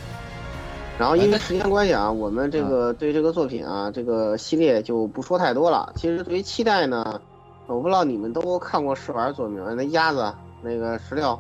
[0.99, 5.93] 然后因为时间关系啊，我们这个对这个作品啊，这个系列就不说太多了。
[5.97, 7.20] 其实对于期待呢，
[7.66, 9.74] 我不知道你们都看过试玩作品吗？
[9.77, 11.39] 那鸭子，那个石榴，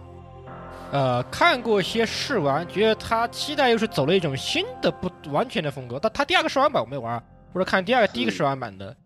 [0.92, 5.98] 呃，看过一些试玩，觉得他期待又是走了一种新的不完全的风格。
[6.00, 7.22] 但他第二个试玩版我没玩，
[7.52, 8.96] 或者看第二个第一个试玩版的，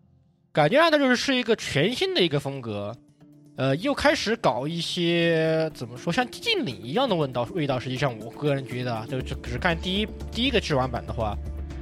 [0.53, 2.95] 感觉上它就是是一个全新的一个风格。
[3.57, 7.77] 呃，又开始搞一些怎么说像寂静岭一样的味道味道。
[7.77, 11.37] 实际上，我个人觉得啊，就就只看第一第一个试玩版的话，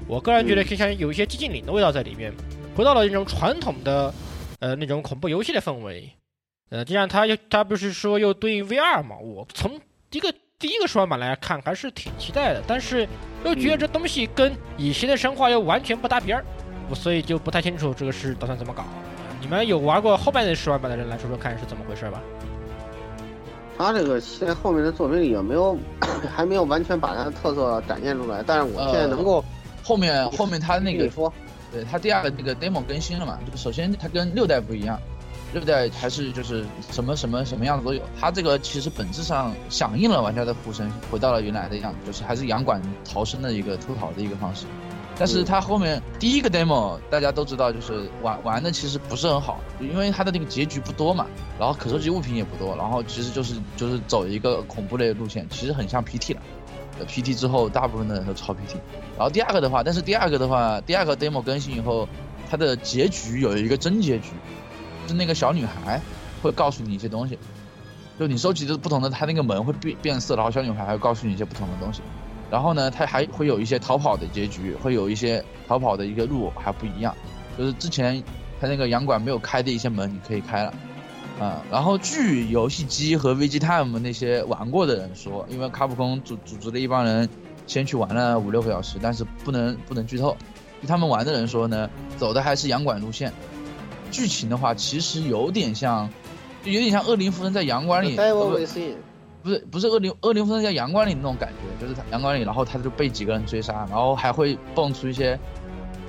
[0.08, 2.34] 我个人觉得可以像有一些寂静岭的味道在里面，
[2.76, 4.14] 回到了一种传统的
[4.60, 6.10] 呃那种恐怖游戏的氛围。
[6.70, 9.18] 呃，这样他又他不是说又对应 VR 嘛？
[9.18, 9.80] 我从
[10.12, 13.08] 一个第一个试玩版来看，还是挺期待的，但是
[13.46, 16.46] 又觉得这东西跟以前的生化又完全不搭边儿，
[16.90, 18.84] 我所以就不太清楚这个是打算怎么搞。
[19.40, 22.22] 你们有玩过后半的十万版的人来说说看是怎么回事吧？
[23.78, 25.78] 他这个现在后面的作品里有没有
[26.36, 28.44] 还没有完全把他的特色展现出来？
[28.46, 29.44] 但是我现在能够、
[29.84, 31.32] 后面后面他那个你说，
[31.72, 33.40] 对他第二个那个 demo 更新了嘛？
[33.46, 35.00] 就是首先它跟六代不一样，
[35.54, 44.66] 六代还是就是什么什么什么样子都有，它这个其实本质上响应了玩家的呼声，回到了原来的样子，就是还是洋馆逃生的一个偷逃的一个方式。
[45.18, 51.26] 但是它后面第一个 demo 大家都知道，就是玩玩的其实不是很好，因为它的那个结局不多嘛，
[51.60, 56.42] 然后可收集物品也不多，然后其实就是就是走一个恐怖类路线，其实很像 PT 了。
[57.00, 58.76] 呃 PT 之后，大部分的人都抄 PT。
[59.18, 62.08] 然后第二个的话，但是第二个的话，第二个 demo 更新以后，
[62.50, 64.30] 它的结局有一个真结局，
[65.10, 66.00] 是那个小女孩
[66.44, 67.38] 会告诉你一些东西，
[68.20, 72.04] 就你收集的不同的，它那个门会变变色，然后小女孩还会告诉你一些不同的东西。
[72.52, 77.16] 然后呢，它还会有一些逃跑的结局，会有一些逃跑的一个路还不一样，
[77.58, 78.24] 就是之前
[78.62, 80.74] 它那个洋馆没有开的一些门，你可以开了。
[81.40, 87.28] 啊、然后据游戏机和 VGTime 那些玩过的人说，因为卡普空组组织了一帮人
[87.66, 90.38] 先去玩了五六个小时，但是不能不能剧透。
[90.82, 93.32] 据他们玩的人说呢，走的还是洋馆路线，
[94.12, 96.10] 剧情的话其实有点像，
[96.64, 98.68] 就有点像恶灵附身在阳光里 e 呃
[99.42, 105.40] 不是不是恶灵恶灵附身在阳光里那种感觉，就是他洋馆里，然后他就被几个人追杀，然后还会蹦出一些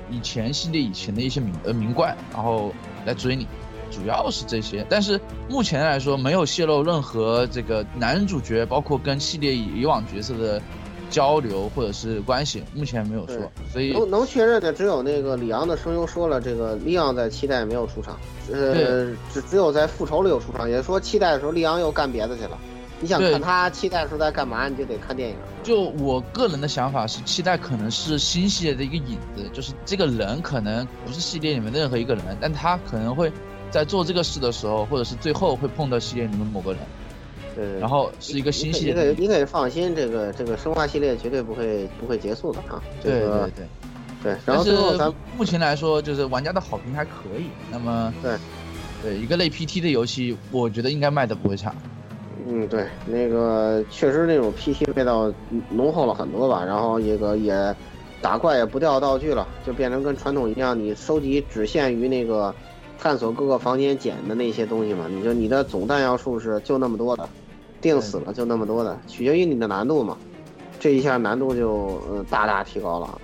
[0.09, 2.73] 以前系列以前的一些名呃名怪，然后
[3.05, 3.47] 来追你，
[3.89, 4.85] 主要是这些。
[4.89, 5.17] 但是
[5.47, 10.61] 目前来说没有泄露任何这个男主角，包括跟系列以往角色的
[11.11, 13.37] 交流或者是关系，目前没有说，
[13.71, 18.17] 所以能能确认的只有那个里昂的声优说了，这个利昂在期待没有出场，
[18.51, 22.57] 呃，只只有在复仇里有出场，也说期待的时候利昂又干别的去了。
[23.03, 25.35] 你想看他期待的时候在干嘛，你就得看电影。
[25.63, 33.31] 就我个人的想法是，期待可能是新系列的一个影子，就是这个人可能不是系列里面任何一个人，但他可能会
[33.71, 36.81] 在做这个事的时候，或者是最后会碰到系列里面某个人，
[37.55, 39.15] 对，然后是一个新系列你可以。
[39.17, 42.81] 你可以放心，这个这个生化系列绝对不会不会结束的啊。
[43.01, 43.65] 对对对。
[44.23, 47.45] 对，然后最后咱目前来说，就是玩家的好评还可以。
[47.71, 48.35] 那么对
[49.01, 51.73] 对一个类 PT 的游戏，我觉得应该卖的不会差。
[52.47, 55.33] 嗯，对，那个确实那种 PT 味道
[55.71, 57.75] 浓厚了很多吧，然后这个也
[58.21, 62.53] 打怪也不掉道具了，就变成跟传统一样，你收集只限于那个
[63.01, 67.27] 探索各个房间捡的那些东西嘛，你就你的总弹药数是就那么多的，
[67.81, 70.15] 定死了就那么多的，取决于你的难度嘛，
[70.79, 73.19] 这一下难度就呃大大提高了，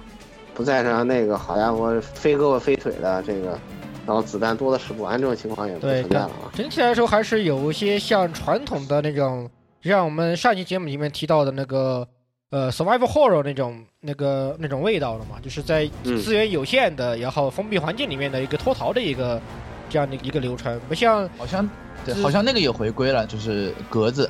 [0.56, 3.60] 不再是那个好家伙飞胳膊飞腿的这个，
[4.08, 6.50] 然后子弹多的使不完这种情况也不存在了啊。
[6.56, 9.48] 整体来说还是有一些像传统的那种，
[9.84, 12.08] 像我们上期节目里面提到的那个
[12.50, 19.40] 呃 survival horror 那种那个那种味道了嘛，就是在嗯资源有限的，然后封闭环境里面的一个脱逃的一个
[19.90, 21.70] 这样的一个流程，不像好像
[22.06, 24.30] 对，好像那个也回归了，就是格子，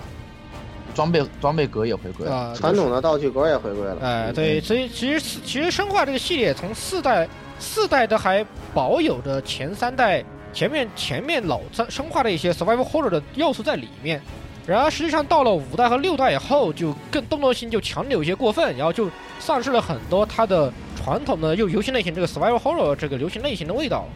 [0.94, 2.36] 装备装备格也回归了。
[2.36, 3.98] 啊，传统的道具格也回归了。
[4.02, 7.28] 哎，对，所以其实其实生化这个系列从四代
[7.60, 10.24] 四代都还保有着前三代
[10.54, 14.22] 前面前面老生生化的一些 survival horror 的要素在里面，
[14.66, 19.10] 然而实际上到了五代和六代以后，就更动作性就强的有些过分，然后就
[19.40, 24.08] 丧失了很多它的传统的又游戏类型这个 survival horror 这个流行类型的味道，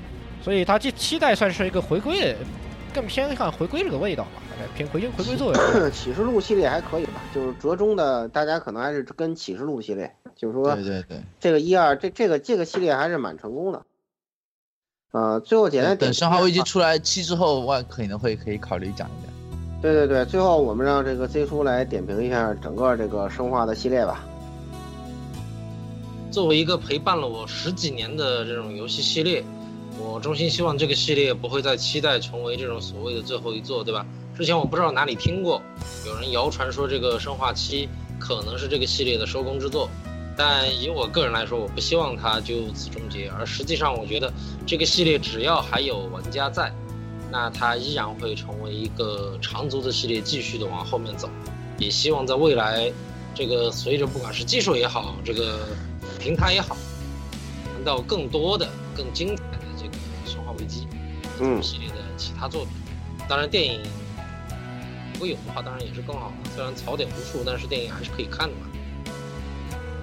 [0.43, 2.35] 所以他这七代算是一个回归的，
[2.93, 5.61] 更偏向回归这个味道吧，大概偏回归回归作用。
[5.91, 13.83] 启示录系列还可以吧，就是折中的，大家可能还是跟启示录系列，就是说对对对，这个一二这这个这个系列还是蛮成功的。
[15.11, 19.31] 呃，最后简单等《生化危机》出来七之后，我可能会可以考虑讲一讲。
[19.81, 24.23] 对对对，最后我们让这个 Z 叔来点评一下整个这个生化的系列吧。
[26.31, 29.43] 作为一个陪伴了我十几年的这种游戏系列，
[30.03, 34.05] 我衷心希望这个系列不会再期待成为这种所谓的最后一作，对吧？
[34.35, 35.61] 之前我不知道哪里听过，
[36.05, 37.87] 有人谣传说这个《生化七》
[38.19, 39.87] 可能是这个系列的收工之作，
[40.35, 43.29] 但以我个人来说，我不希望它就此终结。
[43.37, 44.31] 而实际上，我觉得
[44.65, 46.73] 这个系列只要还有玩家在，
[47.29, 51.29] 那它依然会成为一个长足的系列，继续的往后面走。
[51.77, 52.91] 也希望在未来，
[53.35, 55.59] 这个随着不管是技术也好，这个
[56.19, 56.75] 平台也好，
[57.75, 59.43] 能到更多的、更精彩
[60.61, 60.81] 《危机》
[61.39, 62.71] 嗯系列的其他作品。
[63.27, 63.81] 当然，电影
[65.13, 66.49] 如果有的话，当然也是更好的。
[66.55, 68.67] 虽然槽点无数，但是电影还是可以看的嘛。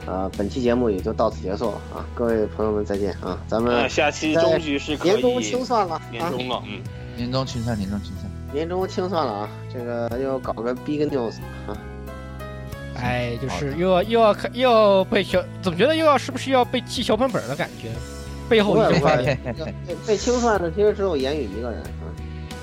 [0.06, 6.80] 呃，本期节目也就到此结束了啊，各位朋友们再见啊，咱们呃，下期终于是可以年终清算了啊，年终了，嗯，
[7.16, 8.30] 年终清算，年终清算。
[8.52, 11.34] 年终清算了啊，这个又搞个 big news
[11.66, 11.76] 啊，
[12.96, 17.90] 哎，就是又要又要看又要被小，总觉得又要是不是要被记小本本的感觉？
[18.48, 19.36] 背后已经发被
[20.06, 22.08] 被清算的其实只有言语一个人啊。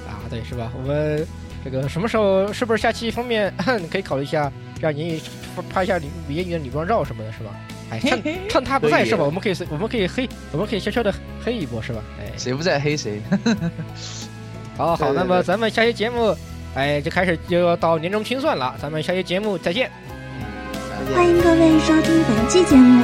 [0.07, 0.71] 啊，对，是吧？
[0.77, 1.25] 我们
[1.63, 3.53] 这个什么时候是不是下期封面
[3.91, 4.51] 可以考虑一下，
[4.81, 5.21] 让言语
[5.69, 7.51] 拍一下李言语的女装照什么的，是吧？
[7.91, 9.23] 哎， 趁趁他不在是吧？
[9.23, 11.13] 我们可以我们可以黑，我们可以悄悄的
[11.43, 12.01] 黑一波是吧？
[12.19, 13.21] 哎，谁不在黑谁。
[14.77, 16.35] 好好，那么咱们下期节目，
[16.73, 19.89] 哎，就开始就要到年终清算了，咱们下期节目再见。
[21.13, 23.03] 欢迎各位收听本期节目，